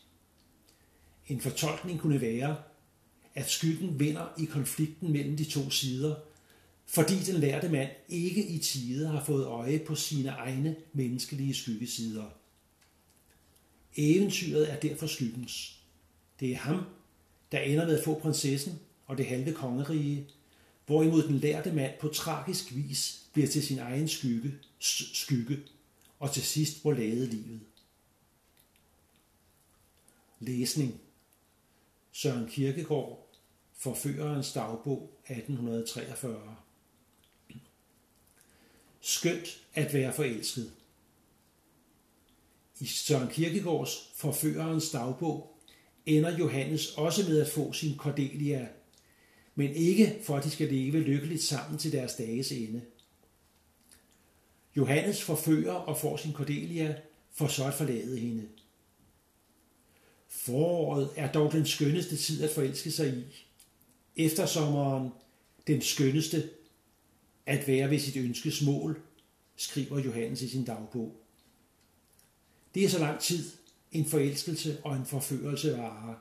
En 1.28 1.40
fortolkning 1.40 2.00
kunne 2.00 2.20
være, 2.20 2.56
at 3.34 3.50
skyggen 3.50 4.00
vinder 4.00 4.26
i 4.38 4.44
konflikten 4.44 5.12
mellem 5.12 5.36
de 5.36 5.44
to 5.44 5.70
sider, 5.70 6.14
fordi 6.86 7.18
den 7.18 7.40
lærte 7.40 7.68
mand 7.68 7.90
ikke 8.08 8.46
i 8.46 8.58
tide 8.58 9.08
har 9.08 9.24
fået 9.24 9.46
øje 9.46 9.78
på 9.78 9.94
sine 9.94 10.28
egne 10.28 10.76
menneskelige 10.92 11.54
skyggesider. 11.54 12.24
Eventyret 13.96 14.72
er 14.72 14.80
derfor 14.80 15.06
skyggens. 15.06 15.80
Det 16.40 16.52
er 16.52 16.56
ham, 16.56 16.84
der 17.52 17.58
ender 17.58 17.86
med 17.86 17.98
at 17.98 18.04
få 18.04 18.18
prinsessen 18.18 18.78
og 19.06 19.18
det 19.18 19.26
halve 19.26 19.52
kongerige, 19.52 20.28
hvorimod 20.86 21.22
den 21.22 21.38
lærte 21.38 21.72
mand 21.72 21.92
på 22.00 22.08
tragisk 22.08 22.74
vis 22.74 23.26
bliver 23.32 23.48
til 23.48 23.62
sin 23.62 23.78
egen 23.78 24.08
skygge, 24.08 24.54
skygge 25.14 25.58
og 26.18 26.32
til 26.32 26.42
sidst 26.42 26.84
må 26.84 26.90
lade 26.90 27.26
livet. 27.26 27.60
Læsning 30.40 31.00
Søren 32.12 32.48
Kirkegaard 32.48 33.24
Forførerens 33.76 34.52
dagbog 34.52 35.10
1843 35.24 36.56
Skønt 39.06 39.60
at 39.74 39.94
være 39.94 40.12
forelsket 40.12 40.72
I 42.80 42.86
Søren 42.86 43.28
Kirkegaards 43.28 44.12
Forførerens 44.16 44.90
dagbog 44.90 45.56
ender 46.06 46.38
Johannes 46.38 46.94
også 46.96 47.28
med 47.28 47.40
at 47.40 47.48
få 47.48 47.72
sin 47.72 47.96
Cordelia 47.96 48.68
men 49.54 49.70
ikke 49.70 50.18
for 50.22 50.36
at 50.36 50.44
de 50.44 50.50
skal 50.50 50.68
leve 50.68 51.00
lykkeligt 51.00 51.42
sammen 51.42 51.78
til 51.78 51.92
deres 51.92 52.14
dages 52.14 52.52
ende. 52.52 52.82
Johannes 54.76 55.22
forfører 55.22 55.72
og 55.72 55.98
får 55.98 56.16
sin 56.16 56.32
Cordelia, 56.32 56.96
for 57.32 57.46
så 57.46 57.64
at 57.64 57.74
forlade 57.74 58.18
hende. 58.18 58.48
Foråret 60.28 61.10
er 61.16 61.32
dog 61.32 61.52
den 61.52 61.66
skønneste 61.66 62.16
tid 62.16 62.42
at 62.42 62.50
forelske 62.50 62.90
sig 62.90 63.08
i. 63.08 63.24
Eftersommeren 64.24 65.10
den 65.66 65.82
skønneste 65.82 66.50
at 67.46 67.68
være 67.68 67.90
ved 67.90 67.98
sit 67.98 68.16
ønskes 68.16 68.62
mål, 68.62 69.00
skriver 69.56 69.98
Johannes 69.98 70.42
i 70.42 70.48
sin 70.48 70.64
dagbog. 70.64 71.16
Det 72.74 72.84
er 72.84 72.88
så 72.88 72.98
lang 72.98 73.20
tid 73.20 73.50
en 73.92 74.06
forelskelse 74.06 74.78
og 74.84 74.96
en 74.96 75.06
forførelse 75.06 75.72
varer 75.72 76.14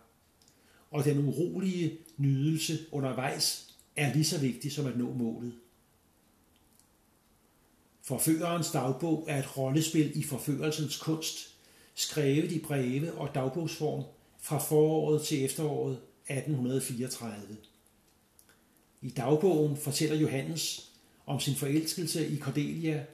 og 0.93 1.05
den 1.05 1.27
urolige 1.27 1.97
nydelse 2.17 2.79
undervejs 2.91 3.75
er 3.95 4.13
lige 4.13 4.25
så 4.25 4.39
vigtig 4.39 4.71
som 4.71 4.85
at 4.85 4.97
nå 4.97 5.13
målet. 5.13 5.53
Forførerens 8.01 8.71
dagbog 8.71 9.25
er 9.29 9.39
et 9.39 9.57
rollespil 9.57 10.19
i 10.19 10.23
forførelsens 10.23 10.97
kunst, 10.97 11.55
skrevet 11.95 12.51
i 12.51 12.59
breve 12.59 13.13
og 13.13 13.35
dagbogsform 13.35 14.03
fra 14.39 14.57
foråret 14.57 15.21
til 15.21 15.45
efteråret 15.45 15.99
1834. 16.29 17.57
I 19.01 19.09
dagbogen 19.09 19.77
fortæller 19.77 20.15
Johannes 20.15 20.92
om 21.25 21.39
sin 21.39 21.55
forelskelse 21.55 22.27
i 22.27 22.39
Cordelia, 22.39 23.05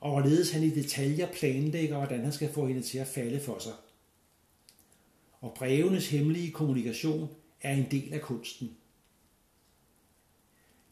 og 0.00 0.10
hvorledes 0.10 0.50
han 0.50 0.62
i 0.62 0.70
detaljer 0.70 1.32
planlægger, 1.32 1.96
hvordan 1.96 2.20
han 2.20 2.32
skal 2.32 2.52
få 2.52 2.66
hende 2.66 2.82
til 2.82 2.98
at 2.98 3.06
falde 3.06 3.40
for 3.40 3.58
sig 3.58 3.72
og 5.44 5.54
brevenes 5.54 6.08
hemmelige 6.08 6.50
kommunikation 6.50 7.28
er 7.62 7.74
en 7.74 7.86
del 7.90 8.12
af 8.12 8.20
kunsten. 8.20 8.76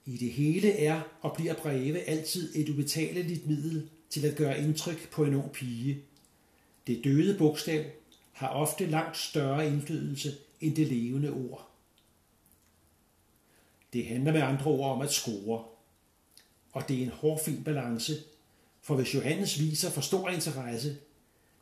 I 0.07 0.17
det 0.17 0.33
hele 0.33 0.73
er 0.73 1.01
og 1.21 1.35
bliver 1.37 1.55
breve 1.55 1.99
altid 1.99 2.57
et 2.57 2.69
ubetaleligt 2.69 3.47
middel 3.47 3.91
til 4.11 4.27
at 4.27 4.37
gøre 4.37 4.59
indtryk 4.59 5.11
på 5.11 5.25
en 5.25 5.35
ung 5.35 5.53
pige. 5.53 6.03
Det 6.87 7.05
døde 7.05 7.39
bogstav 7.39 7.85
har 8.33 8.49
ofte 8.49 8.87
langt 8.87 9.17
større 9.17 9.67
indflydelse 9.67 10.33
end 10.61 10.77
det 10.77 10.87
levende 10.87 11.33
ord. 11.33 11.71
Det 13.93 14.07
handler 14.07 14.33
med 14.33 14.41
andre 14.41 14.71
ord 14.71 14.91
om 14.91 15.01
at 15.01 15.13
score. 15.13 15.65
Og 16.73 16.89
det 16.89 16.99
er 16.99 17.03
en 17.03 17.09
hårfin 17.09 17.65
balance, 17.65 18.13
for 18.81 18.97
hvis 18.97 19.15
Johannes 19.15 19.61
viser 19.61 19.91
for 19.91 20.01
stor 20.01 20.29
interesse, 20.29 20.97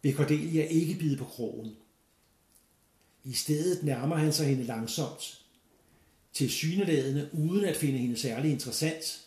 vil 0.03 0.15
Cordelia 0.15 0.65
ikke 0.65 0.95
bide 0.95 1.17
på 1.17 1.25
krogen. 1.25 1.77
I 3.25 3.33
stedet 3.33 3.83
nærmer 3.83 4.17
han 4.17 4.33
sig 4.33 4.47
hende 4.47 4.65
langsomt. 4.65 5.45
Til 6.33 6.51
syneladende, 6.51 7.31
uden 7.33 7.65
at 7.65 7.77
finde 7.77 7.99
hende 7.99 8.17
særlig 8.17 8.51
interessant, 8.53 9.27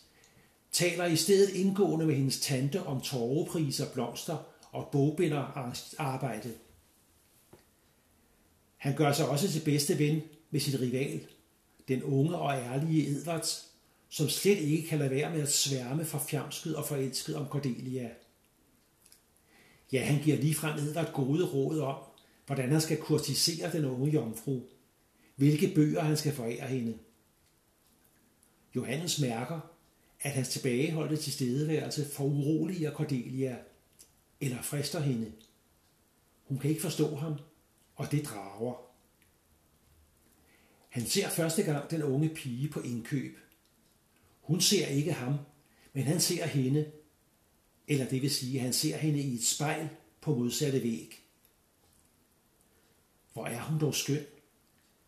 taler 0.72 1.06
i 1.06 1.16
stedet 1.16 1.54
indgående 1.54 2.06
med 2.06 2.14
hendes 2.14 2.40
tante 2.40 2.82
om 2.82 3.00
torvepriser, 3.00 3.92
blomster 3.92 4.36
og 4.72 4.88
bogbinderarbejde. 4.92 6.54
Han 8.76 8.96
gør 8.96 9.12
sig 9.12 9.28
også 9.28 9.52
til 9.52 9.64
bedste 9.64 9.98
ven 9.98 10.22
med 10.50 10.60
sit 10.60 10.80
rival, 10.80 11.26
den 11.88 12.02
unge 12.02 12.36
og 12.36 12.54
ærlige 12.54 13.08
Edvards, 13.08 13.73
som 14.14 14.28
slet 14.28 14.58
ikke 14.58 14.88
kan 14.88 14.98
lade 14.98 15.10
være 15.10 15.30
med 15.30 15.40
at 15.42 15.52
sværme 15.52 16.04
for 16.04 16.18
fjamsket 16.18 16.76
og 16.76 16.86
forelsket 16.86 17.36
om 17.36 17.46
Cordelia. 17.46 18.10
Ja, 19.92 20.04
han 20.04 20.22
giver 20.22 20.36
ligefrem 20.36 20.78
Edvard 20.78 21.12
gode 21.12 21.44
råd 21.44 21.80
om, 21.80 22.02
hvordan 22.46 22.70
han 22.70 22.80
skal 22.80 23.00
kurtisere 23.00 23.72
den 23.72 23.84
unge 23.84 24.10
jomfru, 24.10 24.60
hvilke 25.36 25.72
bøger 25.74 26.00
han 26.00 26.16
skal 26.16 26.32
forære 26.32 26.66
hende. 26.66 26.98
Johannes 28.76 29.20
mærker, 29.20 29.60
at 30.20 30.30
hans 30.30 30.48
tilbageholdte 30.48 31.16
tilstedeværelse 31.16 32.08
foruroliger 32.12 32.92
Cordelia, 32.92 33.56
eller 34.40 34.62
frister 34.62 35.00
hende. 35.00 35.32
Hun 36.44 36.58
kan 36.58 36.70
ikke 36.70 36.82
forstå 36.82 37.16
ham, 37.16 37.34
og 37.94 38.10
det 38.10 38.24
drager. 38.24 38.74
Han 40.88 41.06
ser 41.06 41.28
første 41.28 41.62
gang 41.62 41.90
den 41.90 42.02
unge 42.02 42.28
pige 42.28 42.68
på 42.68 42.80
indkøb. 42.80 43.38
Hun 44.44 44.60
ser 44.60 44.86
ikke 44.86 45.12
ham, 45.12 45.34
men 45.92 46.04
han 46.04 46.20
ser 46.20 46.46
hende, 46.46 46.92
eller 47.88 48.08
det 48.08 48.22
vil 48.22 48.30
sige, 48.30 48.58
at 48.58 48.64
han 48.64 48.72
ser 48.72 48.96
hende 48.96 49.20
i 49.20 49.34
et 49.34 49.44
spejl 49.44 49.88
på 50.20 50.34
modsatte 50.34 50.82
væg. 50.82 51.20
Hvor 53.32 53.46
er 53.46 53.62
hun 53.62 53.80
dog 53.80 53.94
skøn, 53.94 54.24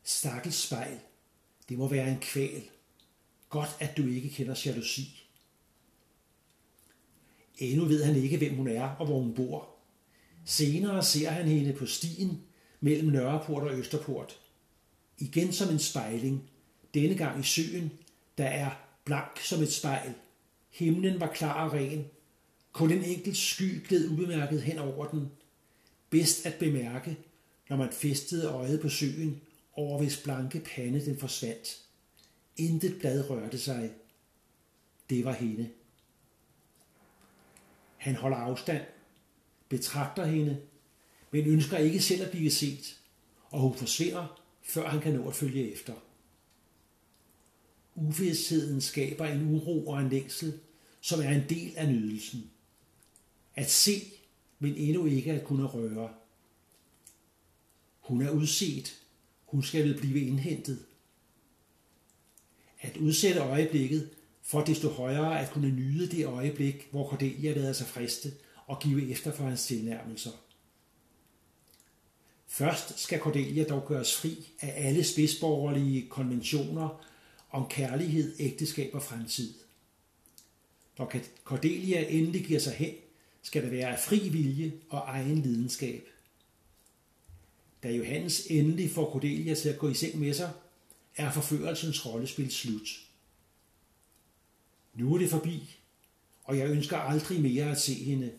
Stakkels 0.03 0.57
spejl, 0.57 0.99
det 1.68 1.78
må 1.78 1.89
være 1.89 2.11
en 2.11 2.20
kval. 2.20 2.62
Godt, 3.49 3.76
at 3.80 3.97
du 3.97 4.07
ikke 4.07 4.30
kender 4.30 4.62
jalousi. 4.64 5.22
Endnu 7.59 7.84
ved 7.84 8.05
han 8.05 8.16
ikke, 8.16 8.39
hvem 8.39 8.55
hun 8.55 8.68
er 8.68 8.89
og 8.89 9.07
hvor 9.07 9.20
hun 9.20 9.34
bor. 9.34 9.68
Senere 10.45 11.03
ser 11.05 11.30
han 11.30 11.49
hende 11.49 11.72
på 11.72 11.87
stien 11.87 12.43
mellem 12.80 13.09
Nørreport 13.09 13.62
og 13.62 13.78
Østerport. 13.78 14.41
Igen 15.18 15.53
som 15.53 15.68
en 15.72 15.78
spejling, 15.78 16.51
denne 16.95 17.16
gang 17.16 17.41
i 17.41 17.43
søen, 17.43 17.93
der 18.39 18.47
er 18.47 18.86
blank 19.07 19.40
som 19.40 19.62
et 19.62 19.72
spejl. 19.72 20.14
Himlen 20.70 21.20
var 21.20 21.32
klar 21.32 21.64
og 21.64 21.72
ren. 21.72 22.04
Kun 22.72 22.90
en 22.90 23.04
enkelt 23.04 23.36
sky 23.36 23.86
gled 23.88 24.09
ubemærket 24.09 24.62
hen 24.62 24.78
over 24.78 25.07
den. 25.07 25.30
Bedst 26.11 26.46
at 26.46 26.54
bemærke, 26.54 27.16
når 27.68 27.76
man 27.76 27.92
festede 27.92 28.48
øjet 28.48 28.80
på 28.80 28.88
søen, 28.88 29.40
over 29.72 29.98
hvis 29.98 30.22
blanke 30.22 30.61
pande 30.61 31.04
den 31.04 31.18
forsvandt. 31.18 31.82
Intet 32.57 32.98
blad 32.98 33.30
rørte 33.30 33.59
sig. 33.59 33.92
Det 35.11 35.24
var 35.24 35.32
hende. 35.32 35.70
Han 37.96 38.14
holder 38.14 38.36
afstand, 38.36 38.84
betragter 39.68 40.24
hende, 40.24 40.61
men 41.30 41.46
ønsker 41.46 41.76
ikke 41.76 42.00
selv 42.00 42.22
at 42.22 42.30
blive 42.30 42.50
set, 42.50 43.00
og 43.50 43.61
hun 43.61 43.74
forsvinder, 43.74 44.42
før 44.62 44.88
han 44.88 45.00
kan 45.00 45.12
nå 45.12 45.28
at 45.28 45.34
følge 45.34 45.72
efter. 45.72 45.92
Uvidsheden 47.97 48.80
skaber 48.80 49.26
en 49.26 49.55
uro 49.55 49.86
og 49.86 50.01
en 50.01 50.09
længsel, 50.09 50.61
som 51.01 51.20
er 51.20 51.30
en 51.30 51.49
del 51.49 51.72
af 51.76 51.88
nydelsen. 51.88 52.51
At 53.55 53.70
se, 53.70 54.03
men 54.59 54.74
endnu 54.74 55.07
ikke 55.07 55.32
at 55.32 55.44
kunne 55.44 55.64
røre. 55.64 56.11
Hun 58.01 58.22
er 58.22 58.30
udset. 58.30 58.97
Hun 59.47 59.62
skal 59.62 59.84
vel 59.84 59.99
blive 59.99 60.20
indhentet. 60.20 60.84
At 62.80 62.97
udsætte 62.97 63.40
øjeblikket, 63.40 64.11
for 64.42 64.64
desto 64.64 64.88
højere 64.88 65.40
at 65.40 65.51
kunne 65.51 65.70
nyde 65.70 66.07
det 66.11 66.26
øjeblik, 66.26 66.88
hvor 66.90 67.09
Cordelia 67.09 67.55
lader 67.55 67.72
sig 67.72 67.86
friste 67.86 68.32
og 68.66 68.80
give 68.80 69.11
efter 69.11 69.32
for 69.32 69.44
hans 69.44 69.66
tilnærmelser. 69.66 70.30
Først 72.47 72.99
skal 72.99 73.20
Cordelia 73.20 73.64
dog 73.64 73.86
gøres 73.86 74.16
fri 74.16 74.49
af 74.61 74.88
alle 74.88 75.05
spidsborgerlige 75.05 76.09
konventioner 76.09 77.05
om 77.51 77.68
kærlighed, 77.70 78.36
ægteskab 78.38 78.94
og 78.94 79.03
fremtid. 79.03 79.55
Når 80.99 81.12
Cordelia 81.44 82.09
endelig 82.09 82.47
giver 82.47 82.61
sig 82.61 82.72
hen, 82.72 82.94
skal 83.42 83.62
det 83.62 83.70
være 83.70 83.88
af 83.88 83.99
fri 83.99 84.28
vilje 84.28 84.72
og 84.88 84.99
egen 85.07 85.42
lidenskab. 85.42 86.09
Da 87.82 87.90
Johannes 87.90 88.47
endelig 88.47 88.90
får 88.90 89.11
Cordelia 89.12 89.55
til 89.55 89.68
at 89.68 89.78
gå 89.78 89.88
i 89.88 89.94
seng 89.94 90.18
med 90.18 90.34
sig, 90.34 90.53
er 91.16 91.32
forførelsens 91.32 92.07
rollespil 92.07 92.53
slut. 92.53 92.88
Nu 94.94 95.14
er 95.14 95.18
det 95.18 95.30
forbi, 95.30 95.78
og 96.44 96.59
jeg 96.59 96.70
ønsker 96.70 96.97
aldrig 96.97 97.40
mere 97.40 97.70
at 97.70 97.80
se 97.80 97.94
hende. 97.94 98.32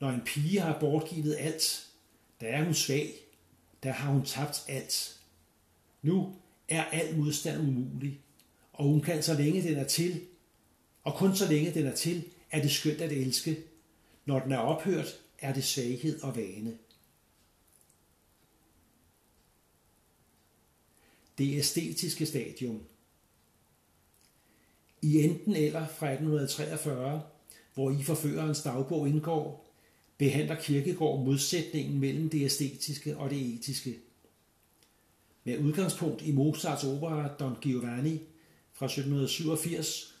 Når 0.00 0.10
en 0.10 0.20
pige 0.26 0.60
har 0.60 0.80
bortgivet 0.80 1.36
alt, 1.38 1.88
der 2.40 2.46
er 2.46 2.64
hun 2.64 2.74
svag, 2.74 3.14
der 3.82 3.92
har 3.92 4.12
hun 4.12 4.24
tabt 4.24 4.64
alt. 4.68 5.20
Nu 6.02 6.36
er 6.68 6.84
al 6.84 7.18
modstand 7.18 7.60
umulig, 7.60 8.20
og 8.72 8.84
hun 8.84 9.00
kan 9.00 9.22
så 9.22 9.34
længe 9.34 9.62
den 9.62 9.76
er 9.76 9.84
til, 9.84 10.20
og 11.04 11.14
kun 11.14 11.36
så 11.36 11.48
længe 11.48 11.74
den 11.74 11.86
er 11.86 11.94
til, 11.94 12.24
er 12.50 12.62
det 12.62 12.70
skønt 12.70 13.00
at 13.00 13.12
elske. 13.12 13.56
Når 14.24 14.40
den 14.40 14.52
er 14.52 14.58
ophørt, 14.58 15.20
er 15.38 15.54
det 15.54 15.64
svaghed 15.64 16.20
og 16.20 16.36
vane. 16.36 16.78
Det 21.38 21.58
æstetiske 21.58 22.26
stadium. 22.26 22.82
I 25.02 25.22
enten 25.22 25.56
eller 25.56 25.86
fra 25.86 26.10
1843, 26.10 27.22
hvor 27.74 27.90
i 27.90 28.02
forførerens 28.02 28.62
dagbog 28.62 29.08
indgår, 29.08 29.74
behandler 30.18 30.60
Kirkegård 30.60 31.24
modsætningen 31.24 32.00
mellem 32.00 32.30
det 32.30 32.44
æstetiske 32.44 33.16
og 33.16 33.30
det 33.30 33.54
etiske. 33.54 33.98
Med 35.48 35.58
udgangspunkt 35.58 36.22
i 36.22 36.32
Mozarts 36.32 36.84
opera 36.84 37.28
Don 37.40 37.56
Giovanni 37.62 38.20
fra 38.72 38.86
1787 38.86 40.14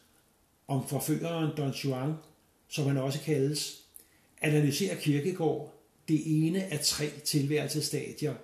om 0.68 0.88
forføreren 0.88 1.56
Don 1.56 1.70
Juan, 1.70 2.14
som 2.68 2.86
han 2.86 2.96
også 2.96 3.20
kaldes, 3.20 3.84
analyserer 4.40 5.00
Kirkegård 5.00 5.74
det 6.08 6.46
ene 6.46 6.64
af 6.64 6.80
tre 6.80 7.10
tilværelsestadier, 7.24 8.34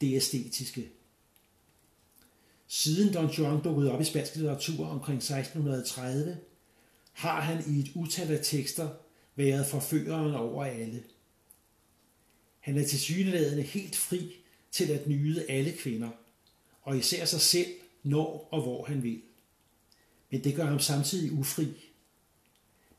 det 0.00 0.16
æstetiske. 0.16 0.88
Siden 2.66 3.14
Don 3.14 3.30
Juan 3.30 3.62
dukkede 3.62 3.92
op 3.92 4.00
i 4.00 4.04
spansk 4.04 4.36
litteratur 4.36 4.86
omkring 4.86 5.16
1630, 5.16 6.36
har 7.12 7.40
han 7.40 7.64
i 7.74 7.80
et 7.80 7.90
utal 7.94 8.32
af 8.32 8.40
tekster 8.42 8.88
været 9.36 9.66
forføreren 9.66 10.34
over 10.34 10.64
alle. 10.64 11.04
Han 12.60 12.78
er 12.78 12.84
til 12.84 13.00
syneladende 13.00 13.62
helt 13.62 13.96
fri 13.96 14.44
til 14.70 14.90
at 14.90 15.08
nyde 15.08 15.50
alle 15.50 15.72
kvinder, 15.72 16.10
og 16.82 16.98
især 16.98 17.24
sig 17.24 17.40
selv, 17.40 17.66
når 18.02 18.48
og 18.50 18.62
hvor 18.62 18.84
han 18.84 19.02
vil. 19.02 19.22
Men 20.30 20.44
det 20.44 20.54
gør 20.54 20.64
ham 20.64 20.80
samtidig 20.80 21.32
ufri. 21.32 21.68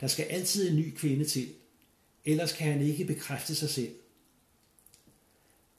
Der 0.01 0.07
skal 0.07 0.25
altid 0.25 0.69
en 0.69 0.75
ny 0.75 0.95
kvinde 0.95 1.25
til, 1.25 1.49
ellers 2.25 2.51
kan 2.51 2.71
han 2.71 2.81
ikke 2.81 3.05
bekræfte 3.05 3.55
sig 3.55 3.69
selv. 3.69 3.95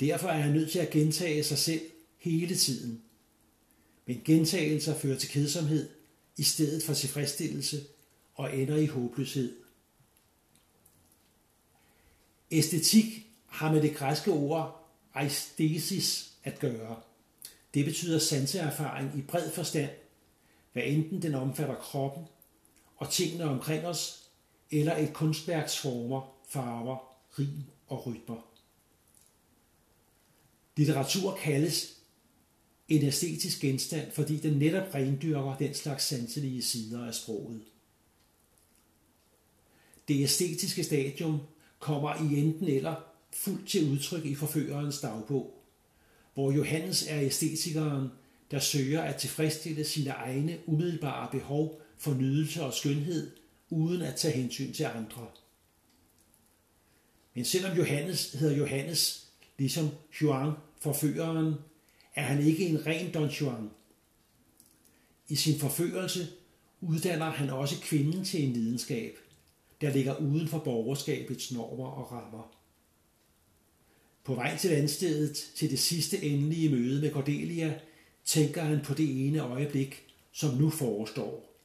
Derfor 0.00 0.28
er 0.28 0.40
han 0.40 0.52
nødt 0.52 0.70
til 0.70 0.78
at 0.78 0.90
gentage 0.90 1.44
sig 1.44 1.58
selv 1.58 1.80
hele 2.18 2.56
tiden. 2.56 3.02
Men 4.06 4.22
gentagelser 4.24 4.98
fører 4.98 5.18
til 5.18 5.28
kedsomhed 5.28 5.88
i 6.36 6.42
stedet 6.42 6.82
for 6.82 6.94
tilfredsstillelse 6.94 7.84
og 8.34 8.56
ender 8.56 8.76
i 8.76 8.86
håbløshed. 8.86 9.56
Æstetik 12.50 13.26
har 13.46 13.72
med 13.72 13.82
det 13.82 13.96
græske 13.96 14.30
ord 14.30 14.79
aesthesis 15.14 16.32
at 16.44 16.58
gøre. 16.58 17.00
Det 17.74 17.84
betyder 17.84 18.18
sanseerfaring 18.18 19.18
i 19.18 19.22
bred 19.22 19.50
forstand, 19.50 19.90
hvad 20.72 20.82
enten 20.86 21.22
den 21.22 21.34
omfatter 21.34 21.74
kroppen 21.74 22.24
og 22.96 23.10
tingene 23.10 23.44
omkring 23.44 23.86
os, 23.86 24.30
eller 24.70 24.96
et 24.96 25.12
kunstværks 25.12 25.78
former, 25.78 26.34
farver, 26.48 27.16
rim 27.38 27.64
og 27.86 28.06
rytmer. 28.06 28.46
Litteratur 30.76 31.36
kaldes 31.36 31.96
en 32.88 33.02
æstetisk 33.02 33.60
genstand, 33.60 34.12
fordi 34.12 34.36
den 34.36 34.58
netop 34.58 34.94
rendyrker 34.94 35.56
den 35.56 35.74
slags 35.74 36.04
sanselige 36.04 36.62
sider 36.62 37.06
af 37.06 37.14
sproget. 37.14 37.62
Det 40.08 40.22
æstetiske 40.22 40.84
stadium 40.84 41.40
kommer 41.78 42.14
i 42.14 42.38
enten 42.38 42.68
eller 42.68 43.09
fuldt 43.32 43.68
til 43.68 43.90
udtryk 43.92 44.24
i 44.24 44.34
forførerens 44.34 45.00
dagbog, 45.00 45.64
hvor 46.34 46.52
Johannes 46.52 47.06
er 47.08 47.20
æstetikeren, 47.20 48.08
der 48.50 48.58
søger 48.58 49.02
at 49.02 49.16
tilfredsstille 49.16 49.84
sine 49.84 50.10
egne 50.10 50.58
umiddelbare 50.66 51.28
behov 51.30 51.80
for 51.98 52.14
nydelse 52.14 52.62
og 52.62 52.74
skønhed, 52.74 53.30
uden 53.70 54.02
at 54.02 54.16
tage 54.16 54.34
hensyn 54.34 54.72
til 54.72 54.84
andre. 54.84 55.26
Men 57.34 57.44
selvom 57.44 57.76
Johannes 57.76 58.32
hedder 58.32 58.56
Johannes, 58.56 59.28
ligesom 59.58 59.88
Juan, 60.20 60.52
forføreren, 60.80 61.54
er 62.14 62.22
han 62.22 62.46
ikke 62.46 62.66
en 62.66 62.86
ren 62.86 63.12
Don 63.14 63.28
Juan. 63.28 63.70
I 65.28 65.34
sin 65.34 65.58
forførelse 65.58 66.28
uddanner 66.80 67.30
han 67.30 67.50
også 67.50 67.80
kvinden 67.80 68.24
til 68.24 68.44
en 68.44 68.52
lidenskab– 68.52 69.16
der 69.80 69.92
ligger 69.92 70.16
uden 70.16 70.48
for 70.48 70.58
borgerskabets 70.58 71.52
normer 71.52 71.86
og 71.86 72.12
rammer. 72.12 72.59
På 74.24 74.34
vej 74.34 74.56
til 74.56 74.70
landstedet 74.70 75.36
til 75.54 75.70
det 75.70 75.78
sidste 75.78 76.22
endelige 76.22 76.70
møde 76.70 77.00
med 77.00 77.12
Cordelia, 77.12 77.80
tænker 78.24 78.62
han 78.62 78.80
på 78.84 78.94
det 78.94 79.26
ene 79.26 79.38
øjeblik, 79.38 80.02
som 80.32 80.54
nu 80.54 80.70
forestår. 80.70 81.56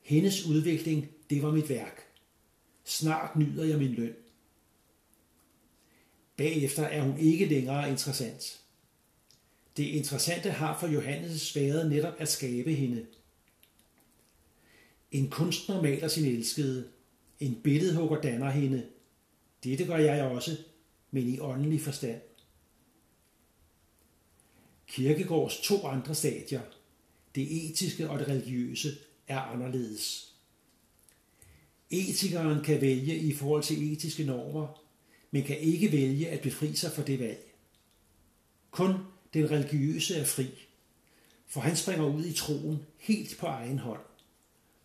Hendes 0.00 0.46
udvikling, 0.46 1.08
det 1.30 1.42
var 1.42 1.50
mit 1.50 1.68
værk. 1.68 2.02
Snart 2.84 3.36
nyder 3.36 3.64
jeg 3.64 3.78
min 3.78 3.92
løn. 3.92 4.14
Bagefter 6.36 6.82
er 6.82 7.02
hun 7.02 7.18
ikke 7.18 7.46
længere 7.46 7.90
interessant. 7.90 8.60
Det 9.76 9.84
interessante 9.84 10.50
har 10.50 10.80
for 10.80 10.86
Johannes 10.86 11.56
været 11.56 11.90
netop 11.90 12.14
at 12.18 12.28
skabe 12.28 12.74
hende– 12.74 13.06
en 15.10 15.30
kunstner 15.30 15.82
maler 15.82 16.08
sin 16.08 16.24
elskede. 16.24 16.88
En 17.40 17.60
billedhugger 17.64 18.20
danner 18.20 18.50
hende. 18.50 18.86
Dette 19.64 19.86
gør 19.86 19.96
jeg 19.96 20.24
også, 20.24 20.56
men 21.10 21.28
i 21.28 21.38
åndelig 21.38 21.80
forstand. 21.80 22.20
Kirkegårds 24.86 25.60
to 25.60 25.86
andre 25.86 26.14
stadier, 26.14 26.60
det 27.34 27.70
etiske 27.70 28.10
og 28.10 28.18
det 28.18 28.28
religiøse, 28.28 28.88
er 29.28 29.40
anderledes. 29.40 30.34
Etikeren 31.90 32.64
kan 32.64 32.80
vælge 32.80 33.16
i 33.16 33.34
forhold 33.34 33.62
til 33.62 33.92
etiske 33.92 34.24
normer, 34.24 34.84
men 35.30 35.42
kan 35.42 35.58
ikke 35.58 35.92
vælge 35.92 36.28
at 36.28 36.40
befri 36.40 36.74
sig 36.74 36.92
for 36.92 37.02
det 37.02 37.18
valg. 37.18 37.54
Kun 38.70 38.94
den 39.34 39.50
religiøse 39.50 40.16
er 40.16 40.24
fri, 40.24 40.46
for 41.46 41.60
han 41.60 41.76
springer 41.76 42.06
ud 42.06 42.24
i 42.24 42.32
troen 42.32 42.78
helt 42.98 43.36
på 43.38 43.46
egen 43.46 43.78
hånd, 43.78 44.00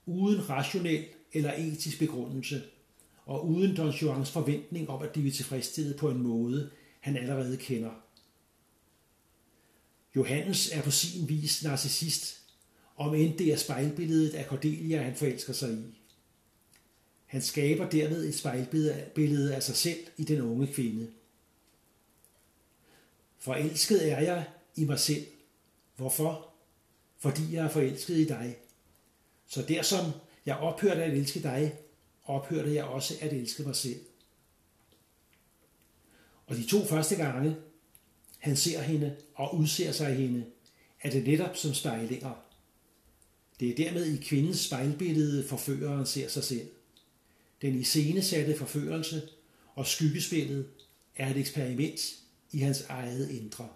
uden 0.06 0.50
rationel 0.50 1.06
eller 1.34 1.54
etisk 1.54 2.00
begrundelse, 2.00 2.64
og 3.26 3.48
uden 3.48 3.76
Don 3.76 3.92
Juans 3.92 4.32
forventning 4.32 4.90
om 4.90 5.02
at 5.02 5.12
blive 5.12 5.32
tilfredsstillet 5.32 5.96
på 5.96 6.10
en 6.10 6.24
måde, 6.24 6.70
han 7.00 7.18
allerede 7.18 7.58
kender. 7.58 7.92
Johannes 10.16 10.72
er 10.72 10.82
på 10.82 10.92
sin 10.92 11.30
vis 11.30 11.64
narcissist, 11.64 12.42
om 12.96 13.16
end 13.16 13.38
det 13.38 13.54
er 13.54 13.58
spejlbilledet 13.58 14.34
af 14.34 14.46
Cordelia, 14.46 15.02
han 15.02 15.16
forelsker 15.16 15.54
sig 15.54 15.74
i. 15.74 16.00
Han 17.26 17.42
skaber 17.42 17.90
derved 17.90 18.28
et 18.28 18.36
spejlbillede 18.36 19.56
af 19.56 19.64
sig 19.64 19.76
selv 19.76 20.00
i 20.18 20.24
den 20.24 20.42
unge 20.42 20.68
kvinde. 20.68 21.12
Forelsket 23.38 24.12
er 24.12 24.20
jeg 24.20 24.48
i 24.76 24.86
mig 24.86 25.00
selv. 25.00 25.26
Hvorfor? 25.96 26.50
Fordi 27.18 27.42
jeg 27.54 27.66
er 27.66 27.70
forelsket 27.70 28.18
i 28.18 28.26
dig. 28.26 28.58
Så 29.48 29.62
der 29.62 29.82
som 29.82 30.12
jeg 30.46 30.58
ophørte 30.58 31.04
at 31.04 31.14
elske 31.14 31.42
dig, 31.42 31.78
ophørte 32.26 32.74
jeg 32.74 32.84
også 32.84 33.14
at 33.22 33.34
elske 33.34 33.64
mig 33.64 33.76
selv. 33.76 34.00
Og 36.46 36.56
de 36.56 36.68
to 36.68 36.86
første 36.86 37.16
gange, 37.16 37.56
han 38.40 38.58
ser 38.58 38.82
hende 38.82 39.16
og 39.36 39.56
udser 39.58 39.92
sig 39.92 40.16
hende, 40.16 40.46
er 41.02 41.10
det 41.10 41.24
netop 41.28 41.58
som 41.58 41.74
spejlinger. 41.74 42.34
Det 43.60 43.70
er 43.70 43.76
dermed 43.76 44.06
i 44.06 44.24
kvindens 44.24 44.60
spejlbillede, 44.60 45.48
forføreren 45.48 46.06
ser 46.06 46.28
sig 46.28 46.44
selv. 46.44 46.70
Den 47.62 47.80
iscenesatte 47.80 48.58
forførelse 48.58 49.30
og 49.76 49.88
skyggespillet 49.88 50.70
er 51.16 51.32
et 51.32 51.38
eksperiment 51.38 52.00
i 52.52 52.58
hans 52.58 52.82
eget 52.82 53.30
indre. 53.30 53.70